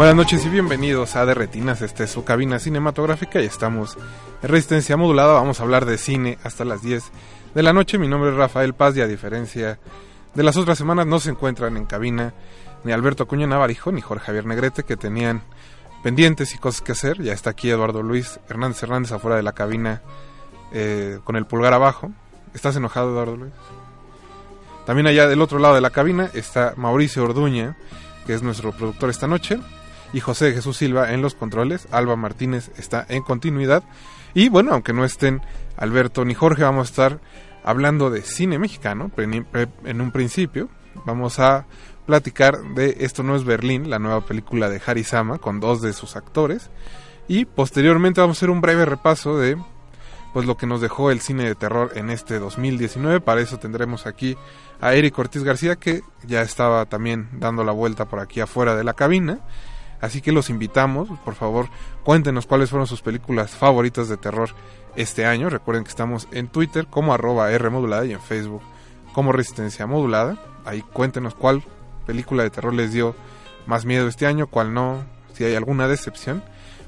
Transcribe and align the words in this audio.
Buenas 0.00 0.16
noches 0.16 0.46
y 0.46 0.48
bienvenidos 0.48 1.14
a 1.14 1.26
De 1.26 1.34
Retinas, 1.34 1.82
esta 1.82 2.04
es 2.04 2.10
su 2.10 2.24
cabina 2.24 2.58
cinematográfica 2.58 3.38
y 3.42 3.44
estamos 3.44 3.98
en 4.42 4.48
resistencia 4.48 4.96
modulada, 4.96 5.34
vamos 5.34 5.60
a 5.60 5.62
hablar 5.62 5.84
de 5.84 5.98
cine 5.98 6.38
hasta 6.42 6.64
las 6.64 6.80
10 6.80 7.04
de 7.54 7.62
la 7.62 7.74
noche, 7.74 7.98
mi 7.98 8.08
nombre 8.08 8.30
es 8.30 8.36
Rafael 8.36 8.72
Paz 8.72 8.96
y 8.96 9.02
a 9.02 9.06
diferencia 9.06 9.78
de 10.34 10.42
las 10.42 10.56
otras 10.56 10.78
semanas 10.78 11.06
no 11.06 11.20
se 11.20 11.28
encuentran 11.28 11.76
en 11.76 11.84
cabina 11.84 12.32
ni 12.82 12.92
Alberto 12.92 13.24
Acuña 13.24 13.46
Navarijo 13.46 13.92
ni 13.92 14.00
Jorge 14.00 14.24
Javier 14.24 14.46
Negrete 14.46 14.84
que 14.84 14.96
tenían 14.96 15.42
pendientes 16.02 16.54
y 16.54 16.58
cosas 16.58 16.80
que 16.80 16.92
hacer, 16.92 17.20
ya 17.22 17.34
está 17.34 17.50
aquí 17.50 17.68
Eduardo 17.68 18.02
Luis 18.02 18.40
Hernández 18.48 18.82
Hernández 18.82 19.12
afuera 19.12 19.36
de 19.36 19.42
la 19.42 19.52
cabina 19.52 20.00
eh, 20.72 21.18
con 21.24 21.36
el 21.36 21.44
pulgar 21.44 21.74
abajo, 21.74 22.10
¿estás 22.54 22.74
enojado 22.74 23.10
Eduardo 23.10 23.36
Luis? 23.36 23.52
También 24.86 25.08
allá 25.08 25.28
del 25.28 25.42
otro 25.42 25.58
lado 25.58 25.74
de 25.74 25.82
la 25.82 25.90
cabina 25.90 26.30
está 26.32 26.72
Mauricio 26.78 27.22
Orduña, 27.22 27.76
que 28.26 28.32
es 28.32 28.42
nuestro 28.42 28.72
productor 28.72 29.10
esta 29.10 29.26
noche 29.26 29.60
y 30.12 30.20
José 30.20 30.52
Jesús 30.52 30.76
Silva 30.76 31.12
en 31.12 31.22
los 31.22 31.34
controles. 31.34 31.88
Alba 31.90 32.16
Martínez 32.16 32.70
está 32.76 33.06
en 33.08 33.22
continuidad. 33.22 33.82
Y 34.34 34.48
bueno, 34.48 34.72
aunque 34.72 34.92
no 34.92 35.04
estén 35.04 35.42
Alberto 35.76 36.24
ni 36.24 36.34
Jorge, 36.34 36.62
vamos 36.62 36.88
a 36.88 36.90
estar 36.90 37.20
hablando 37.64 38.10
de 38.10 38.22
cine 38.22 38.58
mexicano 38.58 39.10
en 39.16 40.00
un 40.00 40.10
principio. 40.12 40.68
Vamos 41.04 41.38
a 41.38 41.66
platicar 42.06 42.60
de 42.74 42.96
Esto 43.00 43.22
no 43.22 43.36
es 43.36 43.44
Berlín, 43.44 43.88
la 43.90 43.98
nueva 43.98 44.22
película 44.22 44.68
de 44.68 44.80
Harry 44.84 45.04
Sama 45.04 45.38
con 45.38 45.60
dos 45.60 45.80
de 45.80 45.92
sus 45.92 46.16
actores. 46.16 46.70
Y 47.28 47.44
posteriormente 47.44 48.20
vamos 48.20 48.36
a 48.36 48.38
hacer 48.38 48.50
un 48.50 48.60
breve 48.60 48.84
repaso 48.84 49.38
de 49.38 49.56
pues 50.32 50.46
lo 50.46 50.56
que 50.56 50.66
nos 50.66 50.80
dejó 50.80 51.10
el 51.10 51.20
cine 51.20 51.44
de 51.44 51.54
terror 51.54 51.92
en 51.94 52.10
este 52.10 52.38
2019. 52.38 53.20
Para 53.20 53.40
eso 53.40 53.58
tendremos 53.58 54.06
aquí 54.06 54.36
a 54.80 54.94
Eric 54.94 55.18
Ortiz 55.18 55.42
García 55.42 55.76
que 55.76 56.02
ya 56.24 56.42
estaba 56.42 56.86
también 56.86 57.28
dando 57.32 57.64
la 57.64 57.72
vuelta 57.72 58.06
por 58.06 58.20
aquí 58.20 58.40
afuera 58.40 58.76
de 58.76 58.84
la 58.84 58.94
cabina. 58.94 59.40
Así 60.00 60.20
que 60.20 60.32
los 60.32 60.50
invitamos, 60.50 61.08
por 61.24 61.34
favor, 61.34 61.68
cuéntenos 62.04 62.46
cuáles 62.46 62.70
fueron 62.70 62.86
sus 62.86 63.02
películas 63.02 63.50
favoritas 63.50 64.08
de 64.08 64.16
terror 64.16 64.50
este 64.96 65.26
año. 65.26 65.50
Recuerden 65.50 65.84
que 65.84 65.90
estamos 65.90 66.26
en 66.32 66.48
Twitter 66.48 66.86
como 66.88 67.12
arroba 67.12 67.50
R 67.52 67.70
modulada 67.70 68.06
y 68.06 68.12
en 68.12 68.20
Facebook 68.20 68.62
como 69.12 69.32
Resistencia 69.32 69.86
Modulada. 69.86 70.38
Ahí 70.64 70.82
cuéntenos 70.82 71.34
cuál 71.34 71.62
película 72.06 72.42
de 72.42 72.50
terror 72.50 72.74
les 72.74 72.92
dio 72.92 73.14
más 73.66 73.84
miedo 73.84 74.08
este 74.08 74.26
año, 74.26 74.46
cuál 74.46 74.72
no, 74.72 75.04
si 75.34 75.44
hay 75.44 75.54
alguna 75.54 75.88
decepción. 75.88 76.42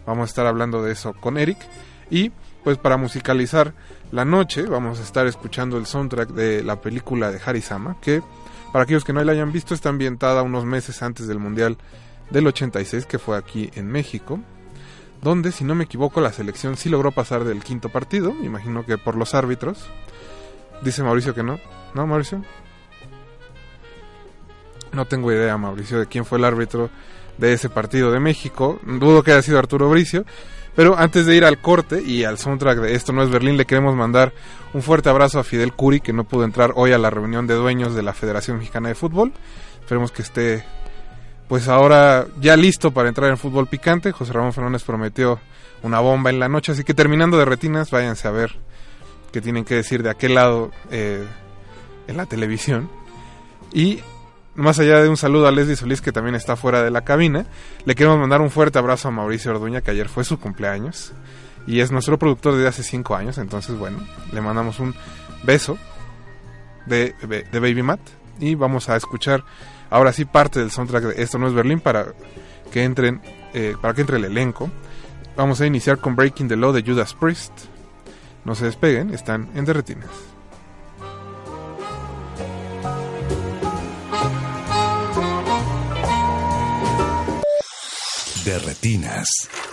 Vamos 0.07 0.23
a 0.23 0.31
estar 0.31 0.47
hablando 0.47 0.83
de 0.83 0.93
eso 0.93 1.13
con 1.13 1.39
Eric. 1.39 1.59
Y 2.11 2.33
pues 2.65 2.79
para 2.79 2.97
musicalizar 2.97 3.75
la 4.11 4.25
noche 4.25 4.63
vamos 4.63 5.01
a 5.01 5.03
estar 5.03 5.27
escuchando 5.27 5.79
el 5.79 5.87
soundtrack 5.87 6.31
de 6.31 6.63
la 6.63 6.81
película 6.81 7.31
de 7.31 7.41
Harisama, 7.45 7.97
que 8.01 8.23
para 8.73 8.85
aquellos 8.85 9.05
que 9.05 9.13
no 9.13 9.23
la 9.23 9.33
hayan 9.33 9.53
visto 9.53 9.75
está 9.75 9.89
ambientada 9.89 10.43
unos 10.43 10.65
meses 10.65 11.03
antes 11.03 11.27
del 11.27 11.39
Mundial 11.39 11.77
del 12.33 12.47
86 12.47 13.07
que 13.07 13.19
fue 13.19 13.37
aquí 13.37 13.71
en 13.75 13.87
México, 13.87 14.41
donde 15.21 15.53
si 15.53 15.65
no 15.65 15.75
me 15.75 15.85
equivoco 15.85 16.21
la 16.21 16.33
selección 16.33 16.77
sí 16.77 16.89
logró 16.89 17.13
pasar 17.13 17.45
del 17.45 17.63
quinto 17.63 17.89
partido, 17.91 18.35
imagino 18.43 18.85
que 18.85 18.99
por 18.99 19.17
los 19.17 19.35
árbitros. 19.35 19.87
Dice 20.83 21.03
Mauricio 21.03 21.35
que 21.35 21.45
no. 21.45 21.61
¿No, 21.95 22.07
Mauricio? 22.07 22.43
No 24.93 25.07
tengo 25.07 25.31
idea, 25.33 25.57
Mauricio, 25.57 26.01
de 26.01 26.07
quién 26.07 26.25
fue 26.25 26.39
el 26.39 26.45
árbitro 26.45 26.91
de 27.39 27.53
ese 27.53 27.69
partido 27.69 28.11
de 28.11 28.19
México. 28.19 28.81
Dudo 28.85 29.23
que 29.23 29.33
haya 29.33 29.43
sido 29.43 29.59
Arturo 29.59 29.89
Bricio. 29.89 30.25
Pero 30.75 30.99
antes 30.99 31.27
de 31.27 31.37
ir 31.37 31.45
al 31.45 31.61
corte 31.61 32.03
y 32.03 32.25
al 32.25 32.39
soundtrack 32.39 32.79
de 32.79 32.95
Esto 32.95 33.13
no 33.13 33.23
es 33.23 33.29
Berlín, 33.29 33.59
le 33.59 33.67
queremos 33.67 33.95
mandar 33.95 34.33
un 34.73 34.83
fuerte 34.83 35.11
abrazo 35.11 35.39
a 35.39 35.45
Fidel 35.45 35.75
Curi, 35.75 36.01
que 36.01 36.15
no 36.15 36.25
pudo 36.25 36.45
entrar 36.45 36.73
hoy 36.77 36.93
a 36.93 36.99
la 36.99 37.11
reunión 37.11 37.47
de 37.47 37.55
dueños 37.55 37.95
de 37.95 38.03
la 38.03 38.15
Federación 38.15 38.57
Mexicana 38.57 38.89
de 38.89 38.95
Fútbol. 38.95 39.33
Esperemos 39.81 40.13
que 40.13 40.23
esté 40.23 40.65
pues 41.53 41.69
ahora 41.69 42.29
ya 42.41 42.57
listo 42.57 42.93
para 42.93 43.11
entrar 43.11 43.29
en 43.29 43.37
fútbol 43.37 43.67
picante. 43.67 44.11
José 44.11 44.33
Ramón 44.33 44.55
Fernández 44.55 44.85
prometió 44.85 45.39
una 45.83 46.01
bomba 46.01 46.31
en 46.31 46.39
la 46.39 46.49
noche, 46.49 46.73
así 46.73 46.83
que 46.83 46.95
terminando 46.95 47.37
de 47.37 47.45
retinas, 47.45 47.91
váyanse 47.91 48.27
a 48.27 48.31
ver 48.31 48.57
qué 49.33 49.43
tienen 49.43 49.67
que 49.67 49.75
decir 49.75 50.03
de 50.03 50.09
aquel 50.09 50.37
lado 50.37 50.71
eh, 50.91 51.23
en 52.07 52.17
la 52.17 52.25
televisión. 52.25 52.89
Y 53.71 54.01
más 54.55 54.79
allá 54.79 55.03
de 55.03 55.11
un 55.11 55.19
saludo 55.19 55.47
a 55.47 55.51
Leslie 55.51 55.77
Solís, 55.77 56.01
que 56.01 56.11
también 56.11 56.37
está 56.37 56.57
fuera 56.57 56.83
de 56.83 56.91
la 56.91 57.03
cabina, 57.03 57.45
le 57.85 57.95
queremos 57.95 58.19
mandar 58.19 58.41
un 58.41 58.49
fuerte 58.49 58.79
abrazo 58.79 59.09
a 59.09 59.11
Mauricio 59.11 59.51
Orduña, 59.51 59.83
que 59.83 59.91
ayer 59.91 60.09
fue 60.09 60.25
su 60.25 60.41
cumpleaños. 60.41 61.13
Y 61.67 61.81
es 61.81 61.93
nuestro 61.93 62.19
productor 62.19 62.55
desde 62.55 62.69
hace 62.69 62.83
cinco 62.83 63.15
años, 63.15 63.37
entonces 63.37 63.77
bueno, 63.77 63.99
le 64.33 64.41
mandamos 64.41 64.81
un 64.81 64.95
beso 65.43 65.77
de, 66.87 67.15
de 67.21 67.61
Baby 67.61 67.83
Matt. 67.83 68.01
Y 68.41 68.55
vamos 68.55 68.89
a 68.89 68.97
escuchar 68.97 69.45
ahora 69.91 70.13
sí 70.13 70.25
parte 70.25 70.61
del 70.61 70.71
soundtrack 70.71 71.05
de 71.05 71.23
Esto 71.23 71.39
no 71.39 71.49
es 71.49 71.55
Berlín 71.55 71.81
para 71.81 72.15
que 72.73 72.85
entren, 72.85 73.21
eh, 73.53 73.77
para 73.81 73.95
que 73.95 74.01
entre 74.01 74.17
el 74.17 74.25
elenco. 74.25 74.71
Vamos 75.37 75.61
a 75.61 75.67
iniciar 75.67 75.99
con 75.99 76.17
Breaking 76.17 76.49
the 76.49 76.57
Law 76.57 76.73
de 76.73 76.83
Judas 76.83 77.15
Priest. 77.15 77.53
No 78.45 78.55
se 78.55 78.65
despeguen, 78.65 79.15
están 79.15 79.49
en 79.55 79.65
Derretinas. 79.65 80.11
Derretinas. 88.45 89.29
Stone 89.47 89.72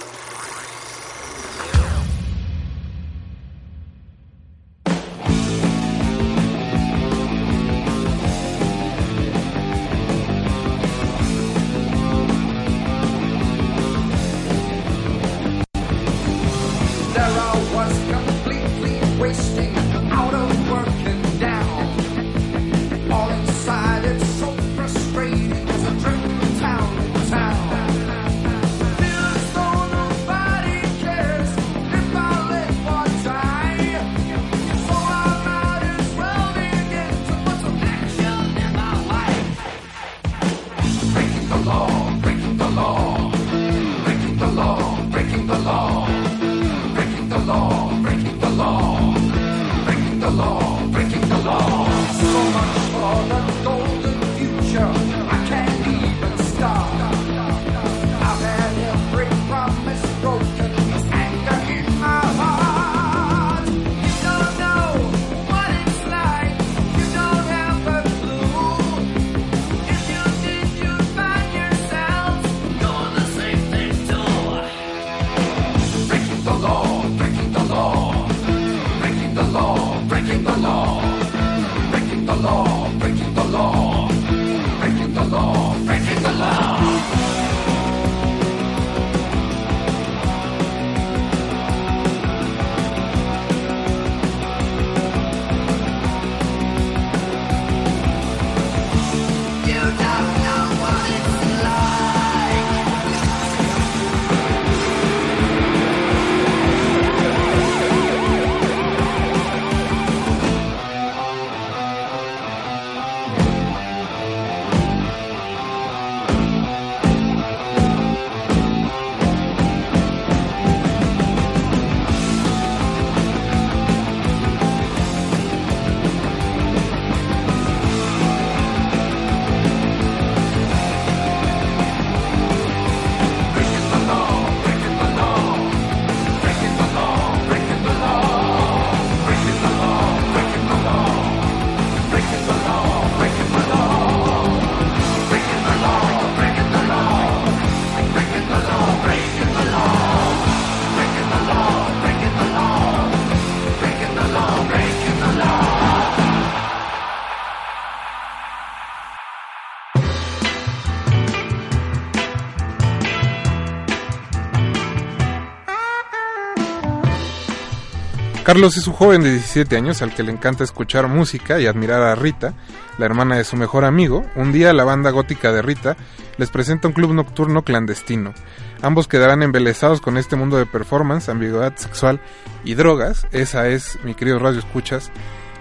Carlos 168.49 168.77
es 168.77 168.87
un 168.87 168.95
joven 168.95 169.21
de 169.21 169.31
17 169.33 169.77
años 169.77 170.01
al 170.01 170.15
que 170.15 170.23
le 170.23 170.31
encanta 170.31 170.63
escuchar 170.63 171.07
música 171.07 171.59
y 171.59 171.67
admirar 171.67 172.01
a 172.01 172.15
Rita, 172.15 172.55
la 172.97 173.05
hermana 173.05 173.37
de 173.37 173.43
su 173.43 173.55
mejor 173.55 173.85
amigo. 173.85 174.25
Un 174.35 174.51
día 174.51 174.73
la 174.73 174.83
banda 174.83 175.11
gótica 175.11 175.51
de 175.51 175.61
Rita 175.61 175.95
les 176.39 176.49
presenta 176.49 176.87
un 176.87 176.95
club 176.95 177.13
nocturno 177.13 177.61
clandestino. 177.61 178.33
Ambos 178.81 179.07
quedarán 179.07 179.43
embelesados 179.43 180.01
con 180.01 180.17
este 180.17 180.35
mundo 180.35 180.57
de 180.57 180.65
performance, 180.65 181.29
ambigüedad 181.29 181.75
sexual 181.75 182.21
y 182.63 182.73
drogas. 182.73 183.27
Esa 183.31 183.67
es, 183.67 183.99
mi 184.03 184.15
querido 184.15 184.39
Radio 184.39 184.57
Escuchas, 184.57 185.11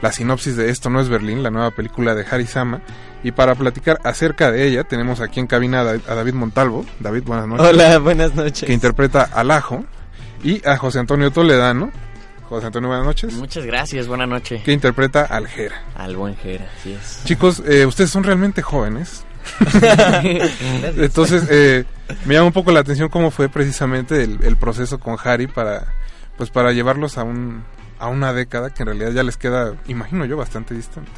la 0.00 0.10
sinopsis 0.10 0.56
de 0.56 0.70
Esto 0.70 0.88
no 0.88 1.02
es 1.02 1.10
Berlín, 1.10 1.42
la 1.42 1.50
nueva 1.50 1.72
película 1.72 2.14
de 2.14 2.24
Harry 2.30 2.46
Sama. 2.46 2.80
Y 3.22 3.32
para 3.32 3.54
platicar 3.54 3.98
acerca 4.02 4.50
de 4.50 4.66
ella, 4.66 4.84
tenemos 4.84 5.20
aquí 5.20 5.40
en 5.40 5.46
cabina 5.46 5.80
a 5.80 6.14
David 6.14 6.32
Montalvo. 6.32 6.86
David, 7.00 7.24
buenas 7.24 7.48
noches. 7.48 7.66
Hola, 7.66 7.98
buenas 7.98 8.34
noches. 8.34 8.66
Que 8.66 8.72
interpreta 8.72 9.24
al 9.24 9.50
Ajo. 9.50 9.84
Y 10.42 10.66
a 10.66 10.76
José 10.76 11.00
Antonio 11.00 11.32
Toledano, 11.32 11.90
José 12.48 12.66
Antonio, 12.66 12.88
buenas 12.88 13.06
noches. 13.06 13.34
Muchas 13.34 13.66
gracias, 13.66 14.06
buenas 14.06 14.28
noches. 14.28 14.62
Que 14.62 14.72
interpreta 14.72 15.24
al 15.24 15.46
Jera. 15.46 15.82
Al 15.94 16.16
buen 16.16 16.34
Jera, 16.36 16.66
sí 16.82 16.92
es. 16.94 17.20
Chicos, 17.24 17.62
eh, 17.66 17.84
ustedes 17.84 18.10
son 18.10 18.24
realmente 18.24 18.62
jóvenes. 18.62 19.24
Entonces, 20.96 21.46
eh, 21.50 21.84
me 22.24 22.34
llama 22.34 22.46
un 22.46 22.52
poco 22.54 22.72
la 22.72 22.80
atención 22.80 23.10
cómo 23.10 23.30
fue 23.30 23.50
precisamente 23.50 24.22
el, 24.22 24.56
proceso 24.56 24.98
con 24.98 25.16
Harry 25.22 25.46
para, 25.46 25.92
pues, 26.38 26.48
para 26.48 26.72
llevarlos 26.72 27.18
a, 27.18 27.24
un, 27.24 27.64
a 27.98 28.08
una 28.08 28.32
década 28.32 28.72
que 28.72 28.82
en 28.82 28.86
realidad 28.86 29.12
ya 29.12 29.22
les 29.22 29.36
queda, 29.36 29.74
imagino 29.86 30.24
yo, 30.24 30.38
bastante 30.38 30.74
distante. 30.74 31.10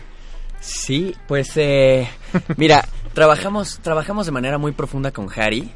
Sí, 0.61 1.15
pues 1.29 1.53
eh, 1.57 2.09
mira, 2.57 2.85
trabajamos, 3.15 3.79
trabajamos 3.83 4.27
de 4.27 4.33
manera 4.33 4.59
muy 4.59 4.73
profunda 4.73 5.13
con 5.13 5.29
Harry. 5.35 5.71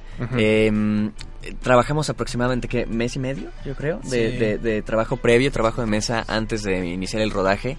Trabajamos 1.62 2.10
aproximadamente 2.10 2.68
¿qué? 2.68 2.86
mes 2.86 3.16
y 3.16 3.18
medio, 3.18 3.50
yo 3.64 3.74
creo, 3.74 4.00
de, 4.04 4.58
de, 4.58 4.82
trabajo 4.82 5.16
previo, 5.16 5.50
trabajo 5.52 5.80
de 5.80 5.86
mesa 5.86 6.24
antes 6.28 6.62
de 6.62 6.86
iniciar 6.86 7.22
el 7.22 7.30
rodaje. 7.30 7.76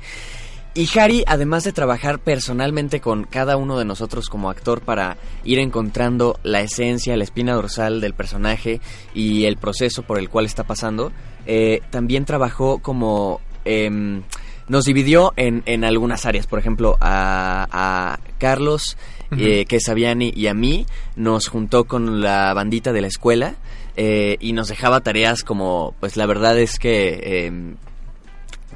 Y 0.73 0.89
Harry, 1.00 1.23
además 1.25 1.63
de 1.63 1.71
trabajar 1.71 2.19
personalmente 2.19 3.00
con 3.00 3.23
cada 3.23 3.56
uno 3.56 3.79
de 3.79 3.85
nosotros 3.85 4.27
como 4.27 4.50
actor 4.50 4.81
para 4.81 5.15
ir 5.45 5.57
encontrando 5.57 6.38
la 6.44 6.59
esencia, 6.59 7.15
la 7.15 7.23
espina 7.23 7.53
dorsal 7.53 8.01
del 8.01 8.13
personaje 8.13 8.81
y 9.13 9.45
el 9.45 9.56
proceso 9.56 10.03
por 10.03 10.19
el 10.19 10.29
cual 10.29 10.45
está 10.45 10.65
pasando, 10.65 11.13
eh, 11.45 11.81
también 11.91 12.25
trabajó 12.25 12.79
como... 12.79 13.39
Em, 13.63 14.23
nos 14.68 14.85
dividió 14.85 15.33
en, 15.35 15.63
en 15.65 15.83
algunas 15.83 16.25
áreas. 16.25 16.47
Por 16.47 16.59
ejemplo, 16.59 16.97
a, 17.00 17.68
a 17.71 18.19
Carlos, 18.39 18.97
eh, 19.37 19.65
que 19.65 19.79
Sabiani 19.79 20.31
y 20.35 20.47
a 20.47 20.53
mí 20.53 20.85
nos 21.15 21.47
juntó 21.47 21.85
con 21.85 22.21
la 22.21 22.53
bandita 22.53 22.93
de 22.93 23.01
la 23.01 23.07
escuela 23.07 23.55
eh, 23.95 24.37
y 24.39 24.53
nos 24.53 24.67
dejaba 24.67 25.01
tareas 25.01 25.43
como, 25.43 25.95
pues 25.99 26.17
la 26.17 26.25
verdad 26.25 26.57
es 26.57 26.79
que... 26.79 27.45
Em, 27.45 27.75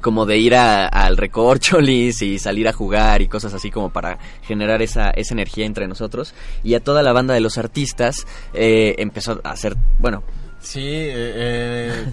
como 0.00 0.24
de 0.24 0.38
ir 0.38 0.54
al 0.54 1.18
recorcholis 1.18 2.22
y 2.22 2.38
salir 2.38 2.66
a 2.68 2.72
jugar 2.72 3.20
y 3.20 3.28
cosas 3.28 3.52
así 3.52 3.70
como 3.70 3.90
para 3.90 4.16
generar 4.40 4.80
esa, 4.80 5.10
esa 5.10 5.34
energía 5.34 5.66
entre 5.66 5.86
nosotros. 5.86 6.32
Y 6.62 6.72
a 6.72 6.80
toda 6.80 7.02
la 7.02 7.12
banda 7.12 7.34
de 7.34 7.40
los 7.40 7.58
artistas 7.58 8.26
eh, 8.54 8.94
empezó 8.96 9.42
a 9.44 9.50
hacer, 9.50 9.76
bueno... 9.98 10.22
Sí, 10.62 11.08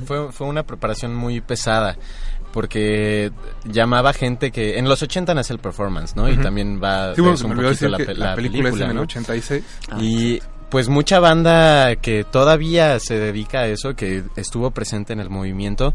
fue, 0.06 0.34
fue 0.34 0.48
una 0.48 0.64
preparación 0.64 1.16
muy 1.16 1.40
pesada 1.40 1.98
porque 2.54 3.32
llamaba 3.66 4.14
gente 4.14 4.52
que 4.52 4.78
en 4.78 4.88
los 4.88 5.02
80 5.02 5.34
nace 5.34 5.54
el 5.54 5.60
performance, 5.60 6.16
¿no? 6.16 6.30
Y 6.30 6.38
también 6.38 6.82
va 6.82 7.14
sí, 7.16 7.22
bueno, 7.22 7.38
un 7.44 7.56
poquito 7.56 7.90
la, 7.90 7.98
la, 7.98 8.36
película, 8.36 8.70
es 8.70 8.76
en 8.76 8.92
el 8.92 8.98
86. 8.98 9.64
y 10.00 10.40
pues 10.70 10.90
mucha 10.90 11.20
banda 11.20 11.96
que 11.96 12.24
todavía 12.24 13.00
se 13.00 13.18
dedica 13.18 13.60
a 13.60 13.68
eso, 13.68 13.96
que 13.96 14.24
estuvo 14.36 14.72
presente 14.72 15.14
en 15.14 15.20
el 15.20 15.30
movimiento, 15.30 15.94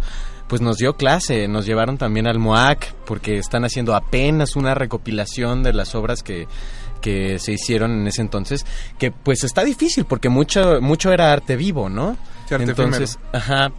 pues 0.49 0.63
nos 0.63 0.79
dio 0.79 0.97
clase, 0.97 1.47
nos 1.49 1.67
llevaron 1.67 1.99
también 1.99 2.27
al 2.27 2.39
MOAC, 2.39 2.95
porque 3.05 3.39
están 3.39 3.65
haciendo 3.65 3.95
apenas 3.95 4.57
una 4.57 4.75
recopilación 4.75 5.63
de 5.63 5.73
las 5.73 5.95
obras 5.95 6.23
que, 6.23 6.49
que 7.01 7.39
se 7.39 7.53
hicieron 7.53 7.93
en 7.93 8.07
ese 8.07 8.23
entonces, 8.23 8.65
que 8.99 9.11
pues 9.11 9.45
está 9.45 9.63
difícil, 9.65 10.07
porque 10.07 10.31
mucho, 10.31 10.81
mucho 10.81 11.13
era 11.13 11.33
arte 11.33 11.57
vivo, 11.57 11.89
¿no? 11.89 12.17
entonces, 12.51 13.19
ajá, 13.33 13.73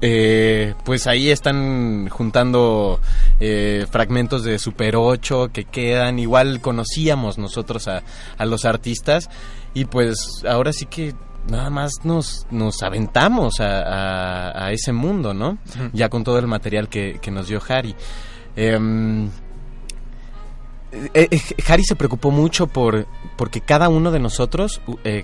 eh, 0.00 0.74
pues 0.84 1.06
ahí 1.06 1.30
están 1.30 2.08
juntando 2.08 3.00
eh, 3.40 3.86
fragmentos 3.90 4.44
de 4.44 4.58
Super 4.58 4.96
8 4.96 5.50
que 5.52 5.64
quedan. 5.64 6.18
Igual 6.18 6.60
conocíamos 6.60 7.38
nosotros 7.38 7.88
a, 7.88 8.02
los 8.44 8.64
artistas 8.64 9.30
y 9.74 9.86
pues 9.86 10.42
ahora 10.48 10.72
sí 10.72 10.86
que 10.86 11.14
nada 11.48 11.70
más 11.70 11.92
nos, 12.04 12.46
nos 12.50 12.82
aventamos 12.82 13.60
a, 13.60 14.70
ese 14.72 14.92
mundo, 14.92 15.32
¿no? 15.32 15.58
Ya 15.92 16.08
con 16.08 16.24
todo 16.24 16.38
el 16.38 16.46
material 16.46 16.88
que, 16.88 17.20
nos 17.30 17.48
dio 17.48 17.60
Harry. 17.68 17.94
Em, 18.56 19.30
eh, 20.92 21.28
eh, 21.30 21.40
Harry 21.68 21.84
se 21.84 21.96
preocupó 21.96 22.30
mucho 22.30 22.66
por 22.66 23.06
porque 23.36 23.60
cada 23.60 23.88
uno 23.88 24.10
de 24.10 24.20
nosotros 24.20 24.80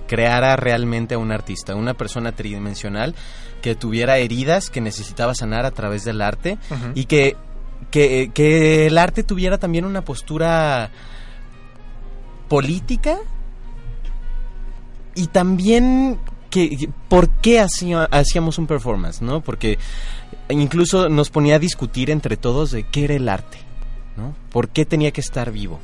creara 0.07 0.55
realmente 0.55 1.15
a 1.15 1.17
un 1.17 1.31
artista, 1.31 1.75
una 1.75 1.95
persona 1.95 2.33
tridimensional 2.33 3.15
que 3.63 3.75
tuviera 3.75 4.17
heridas 4.17 4.69
que 4.69 4.81
necesitaba 4.81 5.33
sanar 5.33 5.65
a 5.65 5.71
través 5.71 6.03
del 6.03 6.21
arte 6.21 6.57
y 6.95 7.05
que, 7.05 7.37
que, 7.89 8.87
el 8.87 8.97
arte 8.97 9.23
tuviera 9.23 9.57
también 9.57 9.85
una 9.85 10.03
postura 10.03 10.91
política 12.49 13.17
y 15.15 15.27
también 15.27 16.19
que, 16.49 16.89
por 17.07 17.29
qué 17.29 17.59
hacíamos 17.59 18.57
un 18.57 18.67
performance, 18.67 19.21
¿no? 19.21 19.41
Porque 19.41 19.79
incluso 20.49 21.09
nos 21.09 21.29
ponía 21.29 21.55
a 21.55 21.59
discutir 21.59 22.09
entre 22.09 22.37
todos 22.37 22.71
de 22.71 22.83
qué 22.83 23.05
era 23.05 23.13
el 23.15 23.29
arte, 23.29 23.57
¿no? 24.17 24.35
¿Por 24.51 24.69
qué 24.69 24.85
tenía 24.85 25.11
que 25.11 25.21
estar 25.21 25.51
vivo? 25.51 25.79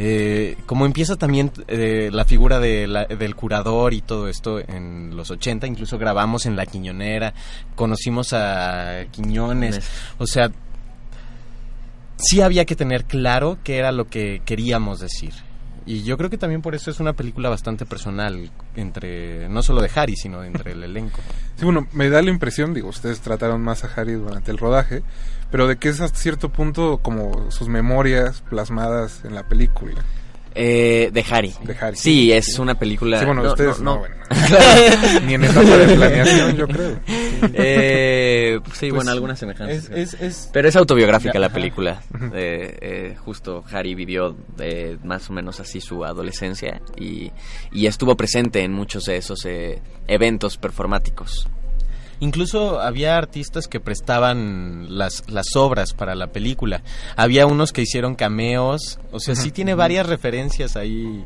Eh, 0.00 0.56
como 0.66 0.86
empieza 0.86 1.16
también 1.16 1.50
eh, 1.66 2.10
la 2.12 2.24
figura 2.24 2.60
del 2.60 3.34
curador 3.34 3.94
y 3.94 4.00
todo 4.00 4.28
esto 4.28 4.60
en 4.60 5.16
los 5.16 5.30
80, 5.30 5.66
incluso 5.66 5.98
grabamos 5.98 6.46
en 6.46 6.54
La 6.54 6.66
Quiñonera, 6.66 7.34
conocimos 7.74 8.32
a 8.32 9.06
Quiñones, 9.10 9.80
o 10.18 10.26
sea, 10.26 10.52
sí 12.16 12.40
había 12.42 12.64
que 12.64 12.76
tener 12.76 13.06
claro 13.06 13.58
qué 13.64 13.78
era 13.78 13.90
lo 13.90 14.06
que 14.06 14.40
queríamos 14.44 15.00
decir. 15.00 15.32
Y 15.84 16.02
yo 16.02 16.18
creo 16.18 16.28
que 16.28 16.36
también 16.36 16.60
por 16.60 16.74
eso 16.74 16.90
es 16.90 17.00
una 17.00 17.14
película 17.14 17.48
bastante 17.48 17.86
personal, 17.86 18.50
entre 18.76 19.48
no 19.48 19.62
solo 19.62 19.80
de 19.80 19.90
Harry, 19.94 20.16
sino 20.16 20.44
entre 20.44 20.72
el 20.72 20.84
elenco. 20.84 21.20
Sí, 21.56 21.64
bueno, 21.64 21.88
me 21.92 22.10
da 22.10 22.20
la 22.20 22.28
impresión, 22.30 22.74
digo, 22.74 22.90
ustedes 22.90 23.20
trataron 23.20 23.62
más 23.62 23.84
a 23.84 23.90
Harry 23.96 24.12
durante 24.12 24.50
el 24.50 24.58
rodaje, 24.58 25.02
pero 25.50 25.66
de 25.66 25.76
que 25.76 25.88
es 25.88 26.00
hasta 26.00 26.18
cierto 26.18 26.50
punto 26.50 26.98
como 26.98 27.50
sus 27.50 27.68
memorias 27.68 28.42
plasmadas 28.48 29.24
en 29.24 29.34
la 29.34 29.48
película. 29.48 30.04
Eh, 30.60 31.10
de 31.12 31.24
Harry. 31.30 31.54
De 31.62 31.76
Harry. 31.80 31.96
Sí, 31.96 32.32
es 32.32 32.58
una 32.58 32.76
película. 32.76 33.20
Sí, 33.20 33.26
bueno, 33.26 33.42
ustedes 33.42 33.80
no, 33.80 33.98
bueno, 33.98 34.16
Ni 35.24 35.34
en 35.34 35.44
etapa 35.44 35.76
de 35.76 35.94
planeación, 35.94 36.56
yo 36.56 36.66
creo. 36.66 37.00
Eh, 37.54 38.58
sí, 38.72 38.90
bueno, 38.90 39.04
pues, 39.04 39.08
algunas 39.08 39.38
semejanzas. 39.38 40.50
Pero 40.52 40.68
es 40.68 40.74
autobiográfica 40.74 41.38
la 41.38 41.50
película. 41.50 42.02
Eh, 42.34 42.76
eh, 42.80 43.16
justo 43.24 43.64
Harry 43.70 43.94
vivió 43.94 44.36
eh, 44.58 44.98
más 45.04 45.30
o 45.30 45.32
menos 45.32 45.60
así 45.60 45.80
su 45.80 46.04
adolescencia 46.04 46.80
y, 46.96 47.30
y 47.70 47.86
estuvo 47.86 48.16
presente 48.16 48.62
en 48.62 48.72
muchos 48.72 49.04
de 49.04 49.16
esos 49.16 49.46
eventos 50.08 50.56
performáticos. 50.56 51.48
Incluso 52.20 52.80
había 52.80 53.16
artistas 53.16 53.68
que 53.68 53.78
prestaban 53.78 54.98
las, 54.98 55.28
las 55.28 55.54
obras 55.54 55.92
para 55.92 56.14
la 56.14 56.28
película. 56.28 56.82
Había 57.16 57.46
unos 57.46 57.72
que 57.72 57.82
hicieron 57.82 58.16
cameos. 58.16 58.98
O 59.12 59.20
sea, 59.20 59.36
sí 59.36 59.52
tiene 59.52 59.74
varias 59.74 60.06
referencias 60.06 60.76
ahí, 60.76 61.24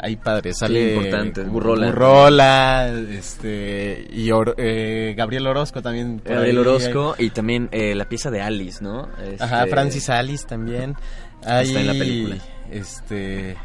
ahí 0.00 0.16
padres. 0.16 0.58
Sale 0.58 0.94
importante. 0.94 1.44
Burrola. 1.44 1.86
Burrola, 1.86 2.92
este, 3.10 4.08
y 4.12 4.30
eh, 4.56 5.14
Gabriel 5.16 5.46
Orozco 5.46 5.80
también. 5.80 6.20
Gabriel 6.24 6.58
Orozco 6.58 7.14
y 7.18 7.30
también 7.30 7.68
eh, 7.70 7.94
la 7.94 8.08
pieza 8.08 8.30
de 8.30 8.42
Alice, 8.42 8.82
¿no? 8.82 9.08
Ajá, 9.38 9.62
este, 9.62 9.70
Francis 9.70 10.10
Alice 10.10 10.46
también. 10.46 10.96
está 11.40 11.62
en 11.62 11.86
la 11.86 11.92
película. 11.92 12.36
Este, 12.68 13.56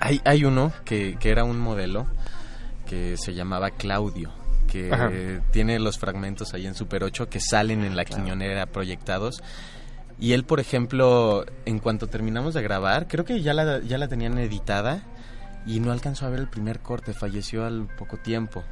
hay, 0.00 0.20
hay 0.24 0.44
uno 0.44 0.72
que, 0.84 1.16
que 1.18 1.30
era 1.30 1.44
un 1.44 1.58
modelo 1.58 2.06
que 2.86 3.16
se 3.18 3.34
llamaba 3.34 3.70
Claudio 3.70 4.43
que 4.74 5.40
tiene 5.52 5.78
los 5.78 5.98
fragmentos 5.98 6.52
ahí 6.54 6.66
en 6.66 6.74
Super 6.74 7.04
8 7.04 7.28
que 7.28 7.40
salen 7.40 7.84
en 7.84 7.96
la 7.96 8.04
quiñonera 8.04 8.66
proyectados. 8.66 9.42
Y 10.18 10.32
él, 10.32 10.44
por 10.44 10.60
ejemplo, 10.60 11.44
en 11.64 11.78
cuanto 11.78 12.08
terminamos 12.08 12.54
de 12.54 12.62
grabar, 12.62 13.06
creo 13.08 13.24
que 13.24 13.40
ya 13.40 13.52
la, 13.54 13.80
ya 13.80 13.98
la 13.98 14.08
tenían 14.08 14.38
editada 14.38 15.02
y 15.66 15.80
no 15.80 15.92
alcanzó 15.92 16.26
a 16.26 16.30
ver 16.30 16.40
el 16.40 16.48
primer 16.48 16.80
corte, 16.80 17.12
falleció 17.12 17.64
al 17.64 17.86
poco 17.86 18.16
tiempo. 18.18 18.64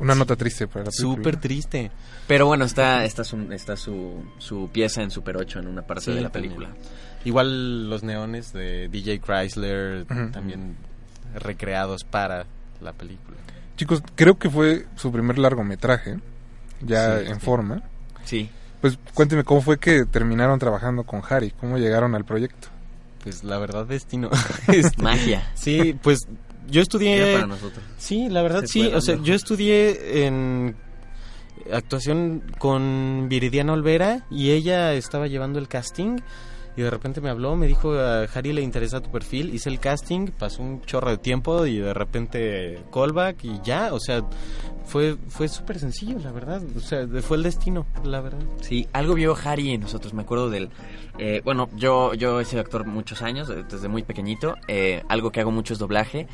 Una 0.00 0.16
nota 0.16 0.34
triste 0.34 0.66
para 0.66 0.86
la 0.86 0.90
Súper 0.90 1.36
triste. 1.36 1.90
Pero 2.26 2.46
bueno, 2.46 2.64
está, 2.64 3.04
está, 3.04 3.22
su, 3.22 3.52
está 3.52 3.76
su, 3.76 4.24
su 4.38 4.68
pieza 4.72 5.02
en 5.02 5.10
Super 5.12 5.36
8 5.36 5.60
en 5.60 5.68
una 5.68 5.82
parte 5.82 6.12
de 6.12 6.20
la 6.20 6.30
película. 6.30 6.70
Igual 7.24 7.88
los 7.88 8.02
neones 8.02 8.52
de 8.52 8.88
DJ 8.88 9.20
Chrysler 9.20 10.04
también 10.32 10.76
recreados 11.34 12.02
para 12.02 12.46
la 12.80 12.92
película. 12.92 13.36
Chicos, 13.76 14.02
creo 14.14 14.38
que 14.38 14.48
fue 14.50 14.86
su 14.96 15.10
primer 15.12 15.38
largometraje. 15.38 16.18
ya 16.80 17.18
Sí, 17.20 17.26
en 17.28 17.34
sí. 17.34 17.40
forma. 17.40 17.82
Sí. 18.24 18.50
Pues 18.80 18.98
cuénteme 19.14 19.44
cómo 19.44 19.60
fue 19.62 19.78
que 19.78 20.04
terminaron 20.04 20.58
trabajando 20.58 21.04
con 21.04 21.22
Harry, 21.28 21.50
cómo 21.52 21.78
llegaron 21.78 22.14
al 22.14 22.24
proyecto. 22.24 22.68
Pues 23.22 23.42
la 23.44 23.58
verdad, 23.58 23.86
destino. 23.86 24.30
Este, 24.68 25.02
Magia. 25.02 25.50
sí, 25.54 25.98
pues 26.02 26.26
yo 26.68 26.82
estudié... 26.82 27.16
Era 27.30 27.34
para 27.40 27.46
nosotros. 27.46 27.82
Sí, 27.98 28.28
la 28.28 28.42
verdad 28.42 28.60
Se 28.62 28.66
sí. 28.68 28.86
O 28.94 29.00
sea, 29.00 29.16
yo 29.22 29.34
estudié 29.34 30.26
en 30.26 30.76
actuación 31.72 32.42
con 32.58 33.26
Viridiana 33.30 33.72
Olvera 33.72 34.26
y 34.30 34.50
ella 34.50 34.92
estaba 34.92 35.26
llevando 35.28 35.58
el 35.58 35.68
casting 35.68 36.18
y 36.76 36.82
de 36.82 36.90
repente 36.90 37.20
me 37.20 37.30
habló, 37.30 37.54
me 37.56 37.66
dijo 37.66 37.92
a 37.92 38.22
Harry 38.24 38.52
le 38.52 38.62
interesa 38.62 39.00
tu 39.00 39.10
perfil, 39.10 39.54
hice 39.54 39.68
el 39.70 39.78
casting, 39.78 40.28
pasó 40.28 40.62
un 40.62 40.80
chorro 40.82 41.10
de 41.10 41.18
tiempo 41.18 41.66
y 41.66 41.78
de 41.78 41.94
repente 41.94 42.82
callback 42.92 43.44
y 43.44 43.60
ya, 43.62 43.94
o 43.94 44.00
sea, 44.00 44.22
fue 44.84 45.16
fue 45.28 45.48
súper 45.48 45.78
sencillo, 45.78 46.18
la 46.18 46.32
verdad, 46.32 46.62
o 46.76 46.80
sea, 46.80 47.06
fue 47.22 47.36
el 47.36 47.42
destino, 47.42 47.86
la 48.04 48.20
verdad. 48.20 48.40
Sí, 48.60 48.86
algo 48.92 49.14
vio 49.14 49.36
Harry 49.44 49.70
en 49.70 49.80
nosotros, 49.82 50.14
me 50.14 50.22
acuerdo 50.22 50.50
del... 50.50 50.70
eh, 51.18 51.40
bueno, 51.44 51.68
yo, 51.76 52.14
yo 52.14 52.40
he 52.40 52.44
sido 52.44 52.60
actor 52.60 52.86
muchos 52.86 53.22
años, 53.22 53.48
eh, 53.50 53.64
desde 53.70 53.88
muy 53.88 54.02
pequeñito. 54.02 54.56
eh, 54.68 55.02
algo 55.08 55.30
que 55.30 55.40
hago 55.40 55.50
mucho 55.50 55.72
es 55.72 55.78
doblaje. 55.78 56.26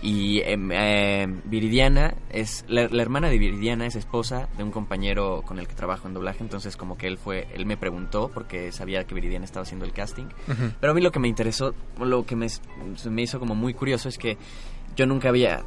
Y 0.00 0.40
em, 0.42 0.70
eh, 0.70 1.26
Viridiana 1.46 2.14
es... 2.30 2.64
La, 2.68 2.86
la 2.86 3.02
hermana 3.02 3.28
de 3.30 3.36
Viridiana 3.36 3.84
es 3.84 3.96
esposa 3.96 4.48
de 4.56 4.62
un 4.62 4.70
compañero 4.70 5.42
con 5.44 5.58
el 5.58 5.66
que 5.66 5.74
trabajo 5.74 6.06
en 6.06 6.14
doblaje. 6.14 6.44
Entonces 6.44 6.76
como 6.76 6.96
que 6.96 7.08
él 7.08 7.18
fue... 7.18 7.48
Él 7.52 7.66
me 7.66 7.76
preguntó 7.76 8.30
porque 8.32 8.70
sabía 8.70 9.02
que 9.02 9.14
Viridiana 9.16 9.44
estaba 9.44 9.64
haciendo 9.64 9.84
el 9.84 9.92
casting. 9.92 10.26
Pero 10.80 10.92
a 10.92 10.94
mí 10.94 11.00
lo 11.00 11.10
que 11.10 11.18
me 11.18 11.26
interesó, 11.26 11.74
lo 11.98 12.24
que 12.24 12.36
me, 12.36 12.46
me 13.10 13.22
hizo 13.22 13.40
como 13.40 13.56
muy 13.56 13.74
curioso 13.74 14.08
es 14.08 14.18
que 14.18 14.38
yo 14.94 15.04
nunca 15.04 15.30
había... 15.30 15.64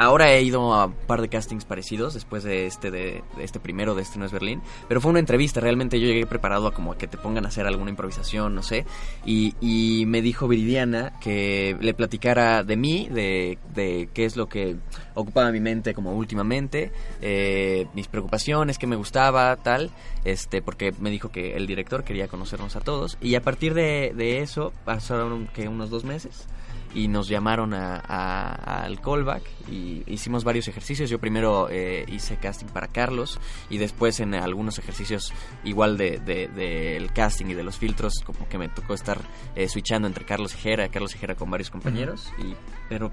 Ahora 0.00 0.32
he 0.32 0.42
ido 0.42 0.74
a 0.74 0.86
un 0.86 0.92
par 0.92 1.20
de 1.20 1.28
castings 1.28 1.64
parecidos 1.64 2.14
después 2.14 2.44
de 2.44 2.66
este 2.66 2.92
de, 2.92 3.24
este 3.40 3.58
primero 3.58 3.96
de 3.96 4.02
este 4.02 4.20
no 4.20 4.26
es 4.26 4.30
Berlín, 4.30 4.62
pero 4.86 5.00
fue 5.00 5.10
una 5.10 5.18
entrevista, 5.18 5.58
realmente 5.58 5.98
yo 5.98 6.06
llegué 6.06 6.24
preparado 6.24 6.68
a 6.68 6.72
como 6.72 6.96
que 6.96 7.08
te 7.08 7.18
pongan 7.18 7.44
a 7.44 7.48
hacer 7.48 7.66
alguna 7.66 7.90
improvisación, 7.90 8.54
no 8.54 8.62
sé, 8.62 8.86
y, 9.26 9.56
y 9.60 10.06
me 10.06 10.22
dijo 10.22 10.46
Viridiana 10.46 11.18
que 11.20 11.76
le 11.80 11.94
platicara 11.94 12.62
de 12.62 12.76
mí, 12.76 13.08
de, 13.10 13.58
de 13.74 14.08
qué 14.14 14.24
es 14.24 14.36
lo 14.36 14.48
que 14.48 14.76
ocupaba 15.14 15.50
mi 15.50 15.58
mente 15.58 15.94
como 15.94 16.12
últimamente, 16.12 16.92
eh, 17.20 17.88
mis 17.92 18.06
preocupaciones, 18.06 18.78
qué 18.78 18.86
me 18.86 18.94
gustaba, 18.94 19.56
tal, 19.56 19.90
este, 20.24 20.62
porque 20.62 20.94
me 21.00 21.10
dijo 21.10 21.30
que 21.30 21.56
el 21.56 21.66
director 21.66 22.04
quería 22.04 22.28
conocernos 22.28 22.76
a 22.76 22.80
todos, 22.80 23.18
y 23.20 23.34
a 23.34 23.42
partir 23.42 23.74
de, 23.74 24.12
de 24.14 24.42
eso 24.42 24.72
pasaron 24.84 25.48
que 25.48 25.66
unos 25.66 25.90
dos 25.90 26.04
meses 26.04 26.46
y 26.94 27.08
nos 27.08 27.28
llamaron 27.28 27.74
a, 27.74 27.96
a- 27.96 28.82
al 28.84 29.00
callback 29.00 29.42
y 29.70 30.02
hicimos 30.06 30.44
varios 30.44 30.68
ejercicios. 30.68 31.10
Yo 31.10 31.18
primero 31.18 31.68
eh, 31.70 32.04
hice 32.08 32.36
casting 32.36 32.66
para 32.66 32.88
Carlos 32.88 33.38
y 33.70 33.78
después 33.78 34.20
en 34.20 34.34
algunos 34.34 34.78
ejercicios 34.78 35.32
igual 35.64 35.96
de, 35.98 36.18
de- 36.18 36.48
del 36.48 37.12
casting 37.12 37.46
y 37.46 37.54
de 37.54 37.62
los 37.62 37.76
filtros 37.76 38.14
como 38.24 38.48
que 38.48 38.58
me 38.58 38.68
tocó 38.68 38.94
estar 38.94 39.18
eh, 39.54 39.68
switchando 39.68 40.08
entre 40.08 40.24
Carlos 40.24 40.54
y 40.54 40.58
Jera, 40.58 40.88
Carlos 40.88 41.14
y 41.14 41.18
Jera 41.18 41.34
con 41.34 41.50
varios 41.50 41.70
compañeros. 41.70 42.32
y, 42.38 42.54
pero 42.88 43.10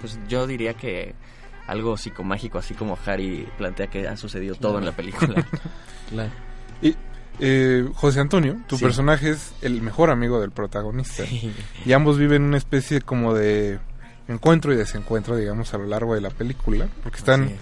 pues 0.00 0.18
yo 0.28 0.46
diría 0.46 0.74
que 0.74 1.14
algo 1.66 1.96
psicomágico 1.96 2.58
así 2.58 2.74
como 2.74 2.98
Harry 3.06 3.48
plantea 3.56 3.86
que 3.86 4.06
ha 4.08 4.16
sucedido 4.16 4.54
todo 4.56 4.78
en 4.78 4.84
la 4.84 4.92
película. 4.92 5.46
Claro. 6.10 6.30
Y 6.82 6.94
eh, 7.44 7.88
José 7.96 8.20
Antonio, 8.20 8.56
tu 8.68 8.76
Sí. 8.76 8.84
personaje 8.84 9.30
es 9.30 9.52
el 9.62 9.82
mejor 9.82 10.10
amigo 10.10 10.40
del 10.40 10.52
protagonista. 10.52 11.24
Y 11.84 11.92
ambos 11.92 12.16
viven 12.16 12.42
una 12.42 12.56
especie 12.56 13.00
como 13.00 13.34
de 13.34 13.80
encuentro 14.28 14.72
y 14.72 14.76
desencuentro, 14.76 15.36
digamos, 15.36 15.74
a 15.74 15.78
lo 15.78 15.86
largo 15.86 16.14
de 16.14 16.20
la 16.20 16.30
película. 16.30 16.86
Porque 17.02 17.18
están, 17.18 17.48
Sí. 17.48 17.54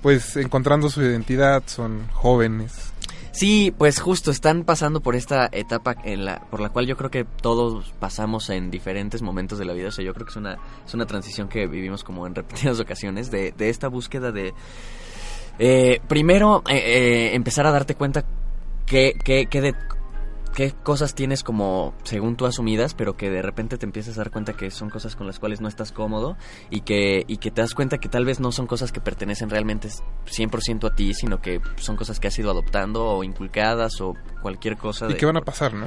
pues, 0.00 0.36
encontrando 0.38 0.88
su 0.88 1.02
identidad, 1.02 1.62
son 1.66 2.08
jóvenes. 2.12 2.92
Sí, 3.32 3.70
pues 3.76 4.00
justo 4.00 4.30
están 4.30 4.64
pasando 4.64 5.02
por 5.02 5.14
esta 5.14 5.46
etapa 5.52 5.94
en 6.04 6.24
la, 6.24 6.40
por 6.50 6.60
la 6.60 6.70
cual 6.70 6.86
yo 6.86 6.96
creo 6.96 7.10
que 7.10 7.24
todos 7.42 7.92
pasamos 8.00 8.48
en 8.48 8.70
diferentes 8.70 9.20
momentos 9.20 9.58
de 9.58 9.66
la 9.66 9.74
vida. 9.74 9.88
O 9.88 9.92
sea, 9.92 10.02
yo 10.06 10.14
creo 10.14 10.24
que 10.24 10.30
es 10.30 10.36
una, 10.36 10.56
es 10.86 10.94
una 10.94 11.04
transición 11.04 11.46
que 11.50 11.66
vivimos 11.66 12.02
como 12.02 12.26
en 12.26 12.34
repetidas 12.34 12.80
ocasiones 12.80 13.30
de, 13.30 13.52
de 13.52 13.68
esta 13.68 13.88
búsqueda 13.88 14.32
de... 14.32 14.54
eh, 15.58 16.00
primero, 16.08 16.62
eh, 16.66 16.76
eh, 16.76 17.34
empezar 17.34 17.66
a 17.66 17.70
darte 17.72 17.94
cuenta 17.94 18.24
qué, 18.86 19.16
qué, 19.24 19.46
qué 19.46 19.60
de, 19.60 19.74
qué 20.54 20.72
cosas 20.72 21.14
tienes 21.14 21.42
como 21.42 21.92
según 22.04 22.36
tú 22.36 22.46
asumidas, 22.46 22.94
pero 22.94 23.16
que 23.16 23.28
de 23.30 23.42
repente 23.42 23.76
te 23.78 23.84
empiezas 23.84 24.14
a 24.16 24.20
dar 24.22 24.30
cuenta 24.30 24.54
que 24.54 24.70
son 24.70 24.88
cosas 24.88 25.14
con 25.16 25.26
las 25.26 25.38
cuales 25.38 25.60
no 25.60 25.68
estás 25.68 25.92
cómodo 25.92 26.36
y 26.70 26.80
que, 26.80 27.24
y 27.28 27.36
que 27.36 27.50
te 27.50 27.60
das 27.60 27.74
cuenta 27.74 27.98
que 27.98 28.08
tal 28.08 28.24
vez 28.24 28.40
no 28.40 28.52
son 28.52 28.66
cosas 28.66 28.92
que 28.92 29.00
pertenecen 29.00 29.50
realmente 29.50 29.88
100% 30.26 30.90
a 30.90 30.94
ti, 30.94 31.12
sino 31.14 31.42
que 31.42 31.60
son 31.76 31.96
cosas 31.96 32.20
que 32.20 32.28
has 32.28 32.38
ido 32.38 32.50
adoptando 32.50 33.04
o 33.04 33.22
inculcadas 33.24 34.00
o 34.00 34.14
cualquier 34.40 34.76
cosa. 34.78 35.06
¿Y 35.06 35.12
de- 35.12 35.16
qué 35.18 35.26
van 35.26 35.36
a 35.36 35.42
pasar, 35.42 35.74
no? 35.74 35.86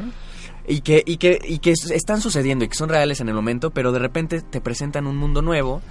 y 0.68 0.82
que, 0.82 1.02
y 1.04 1.18
que, 1.18 1.40
y 1.44 1.58
que 1.60 1.72
es- 1.72 1.90
están 1.90 2.22
sucediendo 2.22 2.64
y 2.64 2.68
que 2.68 2.76
son 2.76 2.90
reales 2.90 3.22
en 3.22 3.30
el 3.30 3.34
momento, 3.34 3.72
pero 3.72 3.92
de 3.92 3.98
repente 3.98 4.42
te 4.42 4.62
presentan 4.62 5.08
un 5.08 5.18
mundo 5.18 5.42
nuevo 5.42 5.82